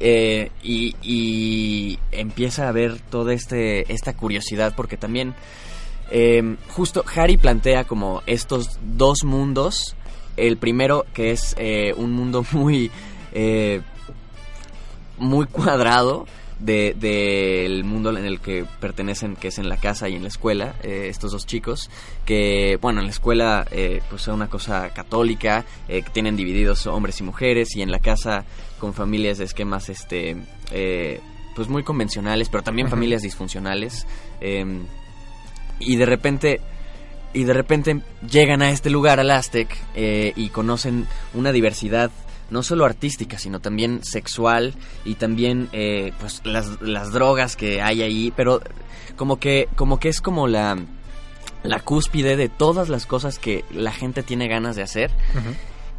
eh, 0.00 0.50
y, 0.62 0.96
y 1.02 1.98
empieza 2.10 2.64
a 2.64 2.68
haber 2.70 2.98
toda 3.00 3.34
este, 3.34 3.92
esta 3.92 4.14
curiosidad, 4.14 4.72
porque 4.74 4.96
también 4.96 5.34
eh, 6.10 6.56
justo 6.68 7.04
Harry 7.14 7.36
plantea 7.36 7.84
como 7.84 8.22
estos 8.26 8.78
dos 8.82 9.24
mundos. 9.24 9.96
El 10.36 10.56
primero 10.56 11.06
que 11.14 11.30
es 11.30 11.54
eh, 11.58 11.92
un 11.96 12.12
mundo 12.12 12.44
muy, 12.52 12.90
eh, 13.32 13.80
muy 15.18 15.46
cuadrado 15.46 16.26
de- 16.58 16.94
del 16.98 17.84
mundo 17.84 18.10
en 18.16 18.24
el 18.24 18.40
que 18.40 18.64
pertenecen, 18.80 19.36
que 19.36 19.48
es 19.48 19.58
en 19.58 19.68
la 19.68 19.76
casa 19.76 20.08
y 20.08 20.14
en 20.16 20.22
la 20.22 20.28
escuela, 20.28 20.74
eh, 20.82 21.06
estos 21.08 21.32
dos 21.32 21.46
chicos, 21.46 21.90
que, 22.24 22.78
bueno, 22.80 23.00
en 23.00 23.06
la 23.06 23.10
escuela 23.12 23.66
eh, 23.70 24.00
pues 24.08 24.22
es 24.22 24.28
una 24.28 24.48
cosa 24.48 24.90
católica, 24.90 25.64
eh, 25.88 26.02
que 26.02 26.10
tienen 26.10 26.36
divididos 26.36 26.86
hombres 26.86 27.20
y 27.20 27.24
mujeres, 27.24 27.74
y 27.76 27.82
en 27.82 27.90
la 27.90 27.98
casa 27.98 28.44
con 28.78 28.94
familias 28.94 29.38
de 29.38 29.44
esquemas, 29.44 29.88
este, 29.88 30.36
eh, 30.70 31.20
pues 31.54 31.68
muy 31.68 31.82
convencionales, 31.82 32.48
pero 32.48 32.62
también 32.62 32.88
familias 32.88 33.22
disfuncionales, 33.22 34.06
eh, 34.40 34.64
y 35.78 35.96
de 35.96 36.06
repente 36.06 36.60
y 37.32 37.44
de 37.44 37.52
repente 37.52 38.00
llegan 38.30 38.62
a 38.62 38.70
este 38.70 38.90
lugar, 38.90 39.18
al 39.18 39.30
Aztec, 39.30 39.76
eh, 39.96 40.32
y 40.36 40.50
conocen 40.50 41.06
una 41.34 41.50
diversidad 41.50 42.10
no 42.50 42.62
solo 42.62 42.84
artística, 42.84 43.38
sino 43.38 43.60
también 43.60 44.04
sexual 44.04 44.74
y 45.04 45.16
también 45.16 45.68
eh, 45.72 46.12
pues 46.20 46.42
las, 46.44 46.80
las 46.80 47.10
drogas 47.12 47.56
que 47.56 47.82
hay 47.82 48.02
ahí, 48.02 48.32
pero 48.36 48.60
como 49.16 49.40
que, 49.40 49.68
como 49.74 49.98
que 49.98 50.08
es 50.08 50.20
como 50.20 50.46
la, 50.46 50.78
la 51.64 51.80
cúspide 51.80 52.36
de 52.36 52.48
todas 52.48 52.88
las 52.88 53.06
cosas 53.06 53.38
que 53.38 53.64
la 53.72 53.92
gente 53.92 54.22
tiene 54.22 54.46
ganas 54.46 54.76
de 54.76 54.82
hacer 54.82 55.10
Ujú. 55.32 55.54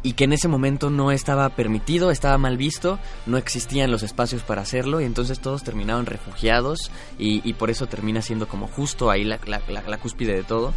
Y 0.06 0.12
que 0.12 0.22
en 0.22 0.32
ese 0.32 0.46
momento 0.46 0.88
no 0.88 1.10
estaba 1.10 1.48
permitido, 1.48 2.12
estaba 2.12 2.38
mal 2.38 2.56
visto, 2.56 3.00
no 3.26 3.38
existían 3.38 3.90
los 3.90 4.04
espacios 4.04 4.42
para 4.42 4.62
hacerlo 4.62 5.00
y 5.00 5.04
entonces 5.04 5.40
todos 5.40 5.64
terminaban 5.64 6.06
refugiados 6.06 6.92
y, 7.18 7.52
por 7.54 7.70
eso 7.70 7.88
termina 7.88 8.22
siendo 8.22 8.46
como 8.46 8.68
justo 8.68 9.10
ahí 9.10 9.24
la, 9.24 9.40
la- 9.46 9.98
cúspide 9.98 10.32
de 10.36 10.44
todo. 10.44 10.72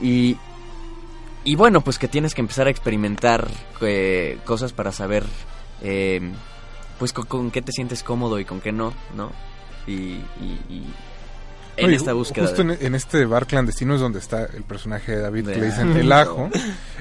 Y, 0.00 0.36
bueno, 1.56 1.80
pues 1.80 1.98
que 1.98 2.06
tienes 2.06 2.32
que 2.32 2.42
empezar 2.42 2.68
a 2.68 2.70
experimentar 2.70 3.48
eh, 3.80 4.38
cosas 4.44 4.72
para 4.72 4.92
saber 4.92 5.24
eh, 5.82 6.20
pues 7.00 7.12
con, 7.12 7.50
qué 7.50 7.60
te 7.60 7.72
sientes 7.72 8.04
cómodo 8.04 8.38
y 8.38 8.44
con 8.44 8.60
qué 8.60 8.70
no, 8.70 8.94
¿no? 9.16 9.32
Y- 9.88 10.20
y 10.70 10.84
en 11.76 11.86
Oye, 11.86 11.96
esta 11.96 12.12
búsqueda. 12.12 12.46
Justo 12.46 12.62
de- 12.64 12.74
en, 12.74 12.86
en 12.86 12.94
este 12.94 13.24
bar 13.26 13.46
clandestino 13.46 13.94
es 13.94 14.00
donde 14.00 14.18
está 14.18 14.44
el 14.44 14.62
personaje 14.62 15.12
de 15.12 15.20
David, 15.22 15.44
que 15.46 15.50
De- 15.52 15.58
le 15.58 15.66
dicen 15.66 15.96
el 15.96 16.12
ajo. 16.12 16.50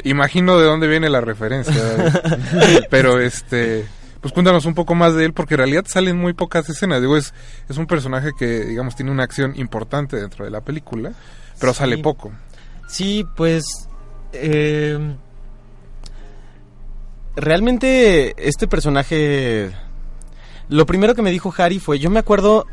Imagino 0.03 0.58
de 0.60 0.65
dónde 0.65 0.88
viene 0.88 1.10
la 1.10 1.22
referencia, 1.22 1.74
David. 1.75 2.80
Pero 2.89 3.20
este, 3.20 3.86
pues 4.22 4.34
cuéntanos 4.34 4.65
un 4.65 4.74
poco 4.74 4.96
más 4.96 5.13
de 5.15 5.25
él, 5.25 5.34
porque 5.34 5.53
en 5.56 5.60
realidad 5.60 5.86
salen 5.88 6.18
muy 6.18 6.34
pocas 6.34 6.68
escenas. 6.70 7.01
Digo, 7.01 7.18
es, 7.18 7.34
es 7.70 7.77
un 7.77 7.86
personaje 7.88 8.32
que, 8.38 8.65
digamos, 8.65 8.96
tiene 8.96 9.12
una 9.12 9.24
acción 9.24 9.53
importante 9.58 10.18
dentro 10.18 10.46
de 10.46 10.51
la 10.51 10.62
película, 10.62 11.12
pero 11.60 11.74
Sí. 11.74 11.80
sale 11.80 11.98
poco. 12.00 12.32
Sí, 12.88 13.25
pues 13.36 13.63
eh, 14.34 15.15
realmente 17.36 18.34
este 18.38 18.68
personaje, 18.68 19.72
lo 20.70 20.86
primero 20.86 21.15
que 21.15 21.22
me 21.22 21.32
dijo 21.32 21.53
Harry 21.58 21.80
fue, 21.80 22.00
yo 22.00 22.10
me 22.10 22.20
acuerdo 22.20 22.65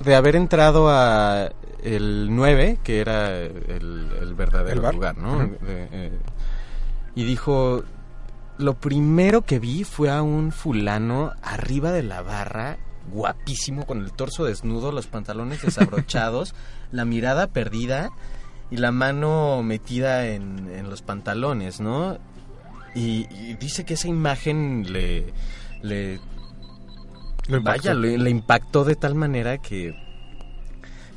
de 0.00 0.14
haber 0.14 0.36
entrado 0.36 0.88
a 0.90 1.50
el 1.82 2.28
9, 2.34 2.78
que 2.82 3.00
era 3.00 3.36
el, 3.38 4.10
el 4.20 4.34
verdadero 4.34 4.82
lugar, 4.92 5.16
¿no? 5.18 5.38
De- 5.38 5.58
eh, 5.62 6.12
y 7.14 7.24
dijo, 7.24 7.82
lo 8.58 8.74
primero 8.74 9.42
que 9.42 9.58
vi 9.58 9.84
fue 9.84 10.10
a 10.10 10.22
un 10.22 10.52
fulano 10.52 11.32
arriba 11.42 11.90
de 11.92 12.02
la 12.02 12.22
barra, 12.22 12.76
guapísimo, 13.12 13.86
con 13.86 13.98
el 14.04 14.12
torso 14.12 14.44
desnudo, 14.44 14.92
los 14.92 15.06
pantalones 15.06 15.62
desabrochados, 15.62 16.54
la 16.92 17.04
mirada 17.04 17.46
perdida 17.48 18.10
y 18.70 18.76
la 18.76 18.92
mano 18.92 19.62
metida 19.62 20.26
en, 20.28 20.70
en 20.72 20.88
los 20.90 21.02
pantalones, 21.02 21.80
¿no? 21.80 22.18
Y, 22.94 23.26
y 23.30 23.54
dice 23.54 23.84
que 23.84 23.94
esa 23.94 24.08
imagen 24.08 24.92
le, 24.92 25.32
le 25.82 26.20
Lo 27.50 27.60
vaya, 27.62 27.94
le, 27.94 28.16
le 28.16 28.30
impactó 28.30 28.84
de 28.84 28.94
tal 28.94 29.14
manera 29.14 29.58
que 29.58 29.94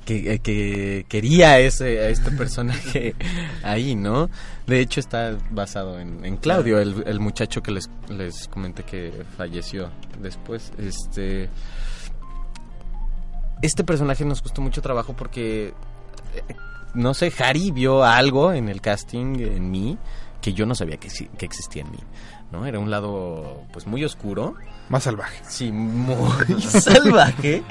que, 0.06 0.40
que 0.40 1.06
quería 1.08 1.52
a, 1.52 1.60
ese, 1.60 2.00
a 2.00 2.10
este 2.10 2.32
personaje 2.38 3.16
ahí, 3.64 3.96
¿no? 3.96 4.30
De 4.68 4.80
hecho 4.80 5.00
está 5.00 5.38
basado 5.52 6.00
en, 6.00 6.26
en 6.26 6.38
Claudio, 6.38 6.80
el, 6.80 7.04
el, 7.06 7.20
muchacho 7.20 7.62
que 7.62 7.72
les, 7.72 7.90
les 8.10 8.48
comenté 8.48 8.84
que 8.84 9.24
falleció 9.38 9.90
después. 10.20 10.72
Este, 10.78 11.50
este 13.62 13.84
personaje 13.84 14.26
nos 14.26 14.42
costó 14.42 14.62
mucho 14.62 14.82
trabajo 14.82 15.14
porque, 15.14 15.68
eh, 15.68 16.56
no 16.94 17.14
sé, 17.14 17.32
Harry 17.40 17.72
vio 17.72 18.04
algo 18.04 18.52
en 18.54 18.70
el 18.70 18.82
casting 18.82 19.40
en 19.40 19.72
mí 19.72 19.98
que 20.42 20.54
yo 20.54 20.66
no 20.66 20.76
sabía 20.76 20.98
que, 20.98 21.08
que 21.38 21.46
existía 21.46 21.84
en 21.84 21.92
mí. 21.92 22.00
¿no? 22.52 22.66
Era 22.66 22.80
un 22.80 22.92
lado 22.92 23.64
pues 23.72 23.88
muy 23.88 24.04
oscuro. 24.04 24.56
Más 24.90 25.04
salvaje. 25.04 25.42
Sí, 25.48 25.72
muy 25.72 26.62
salvaje. 26.62 27.64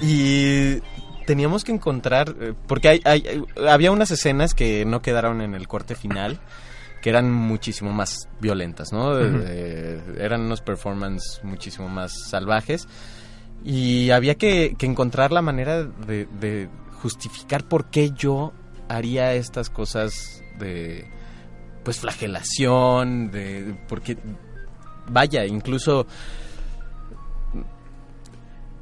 y 0.00 0.80
teníamos 1.26 1.64
que 1.64 1.72
encontrar, 1.72 2.34
eh, 2.40 2.54
porque 2.66 2.88
hay, 2.88 3.00
hay, 3.04 3.44
había 3.68 3.92
unas 3.92 4.10
escenas 4.10 4.54
que 4.54 4.84
no 4.86 5.02
quedaron 5.02 5.42
en 5.42 5.54
el 5.54 5.68
corte 5.68 5.94
final, 5.94 6.40
que 7.02 7.10
eran 7.10 7.30
muchísimo 7.30 7.92
más 7.92 8.28
violentas, 8.40 8.92
¿no? 8.92 9.10
Uh 9.10 9.18
-huh. 9.18 9.44
eh, 9.46 10.02
eran 10.18 10.40
unos 10.40 10.62
performances 10.62 11.40
muchísimo 11.42 11.88
más 11.88 12.12
salvajes. 12.30 12.88
Y 13.64 14.10
había 14.10 14.36
que, 14.36 14.74
que 14.78 14.86
encontrar 14.86 15.32
la 15.32 15.42
manera 15.42 15.84
de, 15.84 16.26
de, 16.40 16.68
justificar 17.02 17.62
por 17.64 17.90
qué 17.90 18.10
yo 18.10 18.52
haría 18.88 19.34
estas 19.34 19.70
cosas 19.70 20.42
de 20.58 21.06
pues 21.84 22.00
flagelación, 22.00 23.30
de 23.30 23.76
porque 23.88 24.16
vaya, 25.10 25.44
incluso 25.46 26.06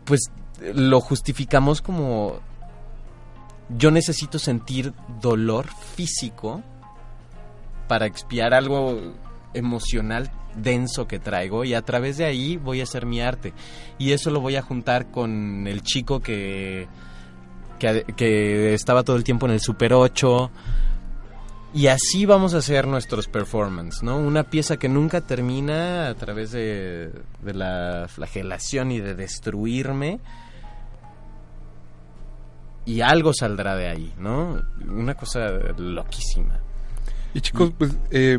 pues 0.04 0.30
lo 0.74 1.00
justificamos 1.00 1.82
como 1.82 2.40
yo 3.68 3.90
necesito 3.90 4.38
sentir 4.38 4.92
dolor 5.20 5.66
físico 5.94 6.62
para 7.88 8.06
expiar 8.06 8.54
algo 8.54 9.14
emocional 9.54 10.30
denso 10.56 11.06
que 11.06 11.18
traigo 11.18 11.64
y 11.64 11.74
a 11.74 11.82
través 11.82 12.16
de 12.16 12.24
ahí 12.24 12.56
voy 12.56 12.80
a 12.80 12.84
hacer 12.84 13.06
mi 13.06 13.20
arte. 13.20 13.52
Y 13.98 14.12
eso 14.12 14.30
lo 14.30 14.40
voy 14.40 14.56
a 14.56 14.62
juntar 14.62 15.10
con 15.10 15.66
el 15.66 15.82
chico 15.82 16.20
que 16.20 16.88
que, 17.78 18.04
que 18.16 18.72
estaba 18.74 19.02
todo 19.02 19.16
el 19.16 19.24
tiempo 19.24 19.46
en 19.46 19.52
el 19.52 19.60
Super 19.60 19.92
8 19.92 20.50
y 21.74 21.88
así 21.88 22.26
vamos 22.26 22.55
a 22.55 22.59
hacer 22.59 22.87
nuestros 22.87 23.29
performances, 23.29 24.02
¿no? 24.02 24.18
Una 24.18 24.44
pieza 24.44 24.76
que 24.76 24.88
nunca 24.88 25.20
termina 25.20 26.09
a 26.09 26.14
través 26.14 26.52
de, 26.52 27.12
la 27.42 28.07
flagelación 28.09 28.92
y 28.92 29.00
de 29.00 29.14
destruirme 29.14 30.20
y 32.85 33.00
algo 33.00 33.35
saldrá 33.35 33.74
de 33.74 33.88
ahí, 33.88 34.14
¿no? 34.18 34.62
Una 34.88 35.14
cosa 35.14 35.48
loquísima. 35.76 36.61
Y 37.35 37.40
chicos, 37.40 37.72
pues 37.76 37.96
eh, 38.11 38.38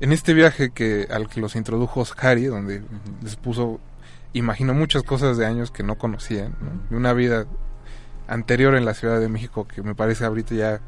en 0.00 0.12
este 0.12 0.34
viaje 0.34 0.70
que 0.70 1.08
al 1.10 1.28
que 1.28 1.40
los 1.40 1.56
introdujo 1.56 2.04
Harry, 2.18 2.44
donde 2.44 2.82
les 3.22 3.34
puso, 3.36 3.80
imagino 4.34 4.74
muchas 4.74 5.02
cosas 5.02 5.36
de 5.36 5.46
años 5.46 5.70
que 5.70 5.82
no 5.82 5.96
conocían, 5.96 6.54
¿no? 6.60 6.88
de 6.90 6.96
una 6.96 7.12
vida 7.12 7.46
anterior 8.28 8.76
en 8.76 8.84
la 8.84 8.94
Ciudad 8.94 9.18
de 9.18 9.28
México 9.28 9.66
que 9.66 9.82
me 9.82 9.94
parece 9.94 10.24
ahorita 10.24 10.54
ya 10.54 10.80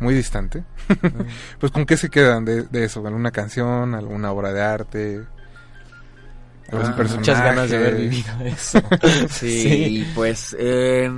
muy 0.00 0.14
distante. 0.14 0.64
Pues 1.58 1.72
con 1.72 1.84
qué 1.84 1.96
se 1.96 2.08
quedan 2.08 2.44
de, 2.44 2.62
de, 2.62 2.84
eso, 2.84 3.04
alguna 3.06 3.30
canción, 3.30 3.94
alguna 3.94 4.32
obra 4.32 4.52
de 4.52 4.62
arte. 4.62 5.24
Ah, 6.70 6.94
muchas 7.16 7.42
ganas 7.42 7.70
de 7.70 7.76
haber 7.76 7.96
vivido 7.96 8.32
eso. 8.44 8.80
sí, 9.30 9.62
sí, 9.62 10.08
pues 10.14 10.54
eh, 10.58 11.10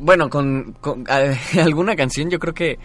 bueno, 0.00 0.28
con, 0.28 0.72
con 0.80 1.04
eh, 1.08 1.38
alguna 1.62 1.94
canción 1.94 2.30
yo 2.30 2.38
creo 2.38 2.54
que 2.54 2.78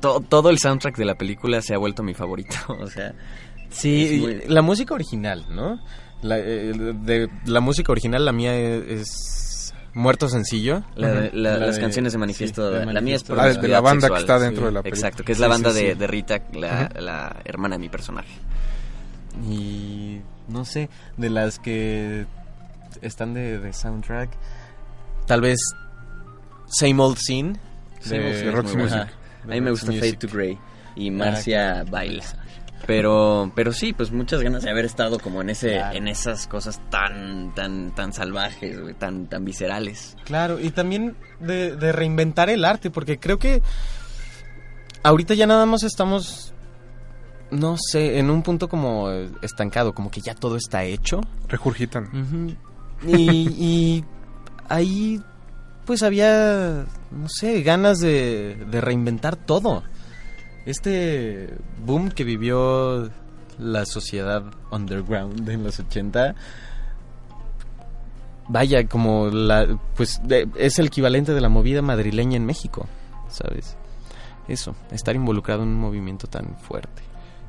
to, 0.00 0.20
todo 0.20 0.50
el 0.50 0.58
soundtrack 0.58 0.96
de 0.96 1.04
la 1.04 1.14
película 1.14 1.62
se 1.62 1.74
ha 1.74 1.78
vuelto 1.78 2.02
mi 2.02 2.14
favorito. 2.14 2.56
O 2.68 2.86
sea, 2.88 3.14
sí, 3.70 4.18
muy... 4.20 4.42
la 4.46 4.62
música 4.62 4.94
original, 4.94 5.46
¿no? 5.48 5.80
La, 6.20 6.38
eh, 6.38 6.72
de, 6.72 7.28
la 7.46 7.60
música 7.60 7.92
original, 7.92 8.24
la 8.24 8.32
mía 8.32 8.54
es 8.56 9.47
Muerto 9.94 10.28
Sencillo. 10.28 10.84
La, 10.94 11.12
la, 11.12 11.30
la, 11.32 11.56
las 11.58 11.76
de, 11.76 11.80
canciones 11.80 12.12
de 12.12 12.18
manifiesto, 12.18 12.70
sí, 12.70 12.86
de 12.86 12.92
la 12.92 13.00
mía 13.00 13.16
es 13.16 13.24
por 13.24 13.40
ah, 13.40 13.52
de 13.52 13.68
la 13.68 13.80
banda 13.80 14.08
sexual. 14.08 14.18
que 14.18 14.20
está 14.20 14.38
dentro 14.38 14.62
sí, 14.62 14.66
de 14.66 14.72
la 14.72 14.82
película. 14.82 15.08
Exacto, 15.08 15.24
que 15.24 15.32
es 15.32 15.38
la 15.38 15.48
banda 15.48 15.72
de, 15.72 15.94
de, 15.94 16.06
Rita, 16.06 16.42
la, 16.52 16.90
la 16.98 17.36
hermana 17.44 17.76
de 17.76 17.80
mi 17.80 17.88
personaje. 17.88 18.32
Y 19.48 20.20
no 20.48 20.64
sé, 20.64 20.88
de 21.16 21.30
las 21.30 21.58
que 21.58 22.26
están 23.02 23.34
de, 23.34 23.58
de 23.58 23.72
soundtrack, 23.72 24.30
tal 25.26 25.40
vez 25.40 25.58
Same 26.66 27.02
Old 27.02 27.18
Scene 27.18 27.58
de, 28.04 28.18
de 28.18 28.50
Roxy 28.50 28.76
Music. 28.76 29.08
A 29.44 29.46
mí 29.46 29.60
me 29.60 29.70
gusta 29.70 29.92
Fade 29.92 30.14
to 30.14 30.28
Grey 30.28 30.58
y 30.96 31.10
Marcia 31.10 31.80
ah, 31.80 31.84
baila. 31.84 32.24
Pero, 32.86 33.52
pero 33.54 33.72
sí, 33.72 33.92
pues 33.92 34.12
muchas 34.12 34.40
ganas 34.40 34.62
de 34.62 34.70
haber 34.70 34.84
estado 34.84 35.18
como 35.18 35.42
en 35.42 35.50
ese, 35.50 35.72
claro. 35.74 35.96
en 35.96 36.08
esas 36.08 36.46
cosas 36.46 36.80
tan, 36.90 37.54
tan, 37.54 37.94
tan 37.94 38.12
salvajes, 38.12 38.80
wey, 38.80 38.94
tan, 38.94 39.26
tan 39.26 39.44
viscerales. 39.44 40.16
Claro, 40.24 40.58
y 40.58 40.70
también 40.70 41.16
de, 41.40 41.76
de, 41.76 41.92
reinventar 41.92 42.48
el 42.48 42.64
arte, 42.64 42.90
porque 42.90 43.18
creo 43.18 43.38
que 43.38 43.62
ahorita 45.02 45.34
ya 45.34 45.46
nada 45.46 45.66
más 45.66 45.82
estamos, 45.82 46.54
no 47.50 47.76
sé, 47.76 48.18
en 48.18 48.30
un 48.30 48.42
punto 48.42 48.68
como 48.68 49.10
estancado, 49.42 49.92
como 49.92 50.10
que 50.10 50.20
ya 50.20 50.34
todo 50.34 50.56
está 50.56 50.84
hecho. 50.84 51.20
Regurgitan. 51.48 52.04
Uh 52.04 52.16
-huh. 52.16 52.56
y, 53.18 53.48
y 53.58 54.04
ahí 54.68 55.20
pues 55.88 56.02
había, 56.02 56.84
no 57.10 57.28
sé, 57.28 57.62
ganas 57.62 57.98
de, 57.98 58.62
de, 58.70 58.80
reinventar 58.82 59.36
todo. 59.36 59.82
Este 60.68 61.48
boom 61.82 62.10
que 62.10 62.24
vivió 62.24 63.08
la 63.58 63.86
sociedad 63.86 64.44
underground 64.70 65.48
en 65.48 65.64
los 65.64 65.80
80, 65.80 66.34
vaya, 68.48 68.86
como 68.86 69.28
la, 69.28 69.78
pues 69.96 70.20
es 70.58 70.78
el 70.78 70.88
equivalente 70.88 71.32
de 71.32 71.40
la 71.40 71.48
movida 71.48 71.80
madrileña 71.80 72.36
en 72.36 72.44
México, 72.44 72.86
¿sabes? 73.30 73.78
Eso, 74.46 74.76
estar 74.90 75.16
involucrado 75.16 75.62
en 75.62 75.70
un 75.70 75.80
movimiento 75.80 76.26
tan 76.26 76.58
fuerte. 76.58 77.02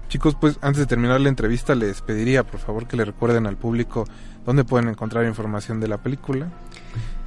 Chicos, 0.07 0.37
pues 0.39 0.57
antes 0.61 0.79
de 0.79 0.85
terminar 0.85 1.19
la 1.19 1.27
entrevista 1.27 1.75
les 1.75 2.01
pediría 2.01 2.45
por 2.45 2.61
favor 2.61 2.87
que 2.87 2.95
le 2.95 3.03
recuerden 3.03 3.47
al 3.47 3.57
público 3.57 4.05
dónde 4.45 4.63
pueden 4.63 4.87
encontrar 4.87 5.25
información 5.25 5.81
de 5.81 5.89
la 5.89 5.97
película, 5.97 6.47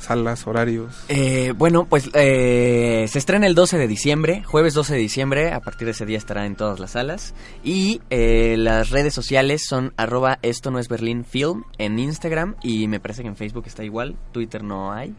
salas, 0.03 0.47
horarios. 0.47 1.05
Eh, 1.09 1.53
bueno, 1.57 1.87
pues 1.87 2.11
eh, 2.15 3.07
se 3.09 3.19
estrena 3.19 3.47
el 3.47 3.55
12 3.55 3.79
de 3.79 3.89
diciembre, 3.89 4.43
jueves 4.45 4.75
12 4.75 4.95
de 4.95 5.01
diciembre, 5.01 5.53
a 5.53 5.61
partir 5.61 5.87
de 5.87 5.93
ese 5.93 6.07
día 6.07 6.19
estará 6.19 6.47
en 6.47 6.57
todas 6.57 6.81
las 6.81 6.93
salas. 6.93 7.35
Y 7.65 8.01
eh, 8.11 8.57
las 8.59 8.91
redes 8.91 9.15
sociales 9.15 9.65
son 9.67 9.93
arroba 9.97 10.39
esto 10.43 10.71
no 10.71 10.79
es 10.79 10.89
Berlín 10.89 11.25
Film 11.25 11.65
en 11.79 11.99
Instagram 11.99 12.57
y 12.63 12.89
me 12.89 13.01
parece 13.01 13.23
que 13.23 13.29
en 13.29 13.37
Facebook 13.37 13.65
está 13.67 13.85
igual, 13.85 14.17
Twitter 14.33 14.63
no 14.63 14.93
hay. 14.93 15.15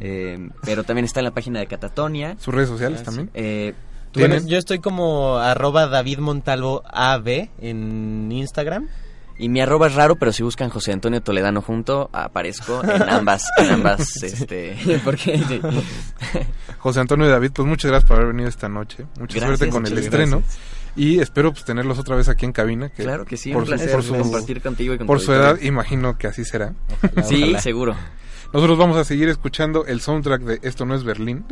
Eh, 0.00 0.50
pero 0.62 0.84
también 0.84 1.04
está 1.04 1.20
en 1.20 1.24
la 1.24 1.34
página 1.34 1.60
de 1.60 1.66
Catatonia. 1.66 2.36
¿Sus 2.38 2.54
redes 2.54 2.68
sociales 2.68 3.02
también? 3.02 3.30
Eh, 3.34 3.74
bueno, 4.14 4.36
yo 4.46 4.58
estoy 4.58 4.78
como 4.78 5.36
arroba 5.36 5.86
David 5.86 6.18
Montalvo 6.18 6.82
AB 6.86 7.50
en 7.60 8.30
Instagram. 8.32 8.88
Y 9.38 9.48
mi 9.48 9.60
arroba 9.60 9.88
es 9.88 9.94
raro, 9.94 10.16
pero 10.16 10.32
si 10.32 10.42
buscan 10.42 10.70
José 10.70 10.92
Antonio 10.92 11.20
Toledano 11.20 11.60
junto, 11.60 12.08
aparezco 12.12 12.82
en 12.82 13.02
ambas, 13.08 13.44
en 13.58 13.70
ambas, 13.70 14.22
este, 14.22 14.76
porque... 15.04 15.38
Sí. 15.38 15.60
José 16.78 17.00
Antonio 17.00 17.26
y 17.26 17.30
David, 17.30 17.50
pues 17.52 17.68
muchas 17.68 17.90
gracias 17.90 18.08
por 18.08 18.16
haber 18.16 18.28
venido 18.28 18.48
esta 18.48 18.68
noche. 18.68 19.06
Mucha 19.18 19.38
gracias, 19.38 19.58
suerte 19.58 19.68
con 19.68 19.86
el 19.86 19.98
estreno. 19.98 20.38
Gracias. 20.38 20.58
Y 20.96 21.20
espero 21.20 21.52
pues 21.52 21.64
tenerlos 21.64 21.98
otra 21.98 22.16
vez 22.16 22.28
aquí 22.28 22.46
en 22.46 22.52
cabina. 22.52 22.88
Que 22.88 23.02
claro 23.02 23.26
que 23.26 23.36
sí, 23.36 23.52
por 23.52 23.62
un 23.62 23.68
placer 23.68 23.90
su, 23.90 23.94
por 23.94 24.02
su, 24.02 24.14
compartir 24.14 24.62
contigo 24.62 24.94
y 24.94 24.98
con 24.98 25.06
Por 25.06 25.20
su 25.20 25.32
edad, 25.32 25.60
imagino 25.60 26.16
que 26.16 26.26
así 26.26 26.44
será. 26.44 26.74
Ojalá, 27.02 27.22
sí, 27.22 27.42
ojalá. 27.42 27.60
seguro. 27.60 27.96
Nosotros 28.52 28.78
vamos 28.78 28.96
a 28.96 29.04
seguir 29.04 29.28
escuchando 29.28 29.84
el 29.84 30.00
soundtrack 30.00 30.42
de 30.42 30.58
Esto 30.62 30.86
no 30.86 30.94
es 30.94 31.04
Berlín. 31.04 31.44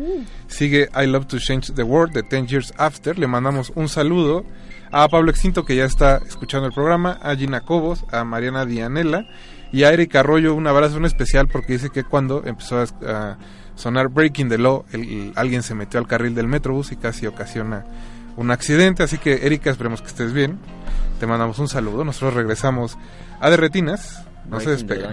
Sigue 0.47 0.89
I 0.95 1.07
Love 1.07 1.27
to 1.27 1.39
Change 1.39 1.75
the 1.75 1.83
World 1.83 2.15
de 2.15 2.23
10 2.23 2.47
Years 2.47 2.75
After. 2.79 3.19
Le 3.19 3.27
mandamos 3.27 3.73
un 3.75 3.89
saludo 3.89 4.45
a 4.95 5.09
Pablo 5.09 5.33
Extinto 5.33 5.65
que 5.65 5.75
ya 5.75 5.85
está 5.85 6.21
escuchando 6.25 6.69
el 6.69 6.73
programa, 6.73 7.19
a 7.21 7.35
Gina 7.35 7.63
Cobos, 7.63 8.05
a 8.13 8.23
Mariana 8.23 8.65
Dianela 8.65 9.27
y 9.73 9.83
a 9.83 9.93
Erika 9.93 10.21
Arroyo 10.21 10.55
un 10.55 10.69
abrazo 10.69 11.05
especial 11.05 11.49
porque 11.49 11.73
dice 11.73 11.91
que 11.91 12.05
cuando 12.05 12.45
empezó 12.45 12.81
a, 12.81 13.37
sonar 13.75 14.09
Breaking 14.09 14.49
the 14.49 14.57
Law, 14.57 14.85
el, 14.93 15.01
el, 15.01 15.33
alguien 15.35 15.65
se 15.65 15.75
metió 15.75 15.99
al 15.99 16.07
carril 16.07 16.37
del 16.37 16.47
Metrobús 16.47 16.93
y 16.93 16.97
casi 16.97 17.27
ocasiona 17.27 17.85
un 18.37 18.53
accidente. 18.53 19.03
Así 19.03 19.19
que 19.19 19.45
Erika, 19.47 19.69
esperemos 19.69 20.01
que 20.01 20.07
estés 20.07 20.33
bien. 20.33 20.61
Te 21.19 21.27
mandamos 21.27 21.59
un 21.59 21.67
saludo. 21.67 22.05
Nosotros 22.05 22.35
regresamos 22.35 22.97
a 23.41 23.51
Derretinas. 23.51 24.25
No 24.49 24.61
se 24.61 24.71
despega. 24.71 25.13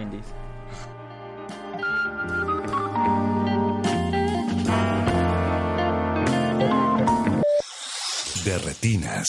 de 8.44 8.58
retinas. 8.58 9.28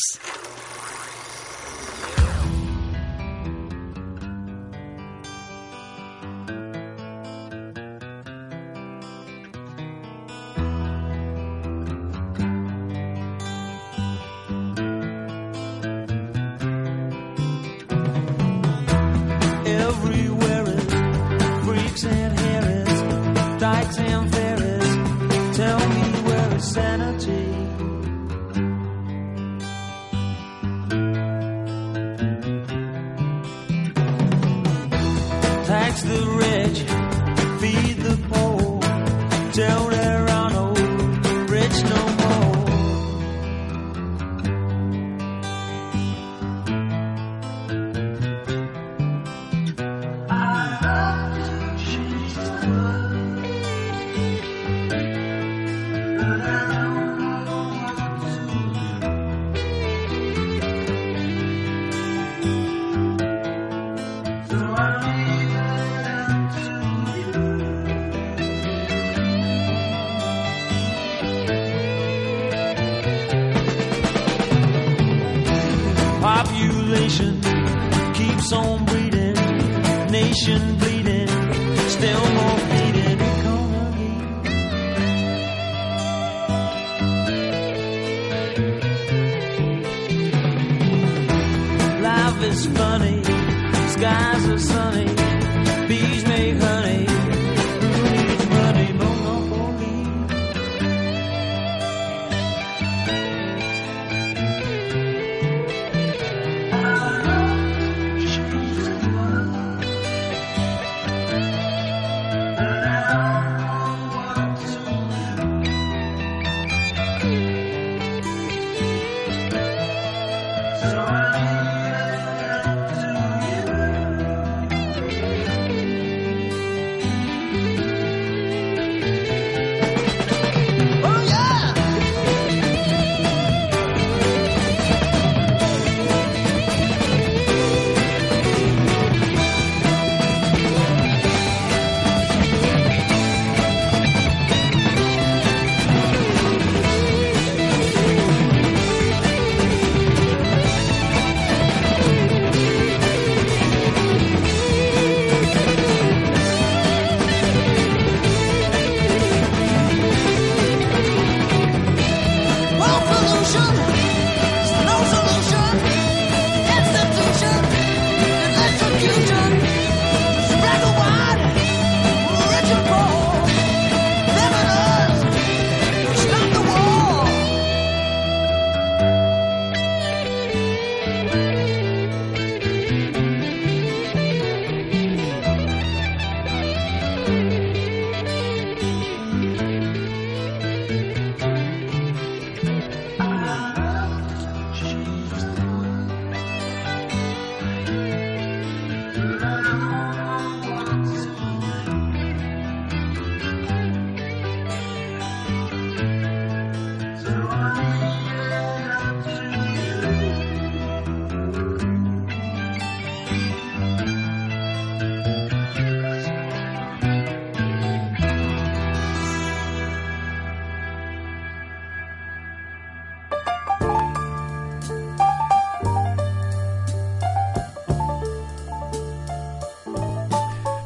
Everywhere 19.67 20.67
in 20.69 21.65
freaks 21.65 22.05
and 22.05 22.39
herons, 22.39 23.61
dykes 23.61 23.99
and 23.99 24.42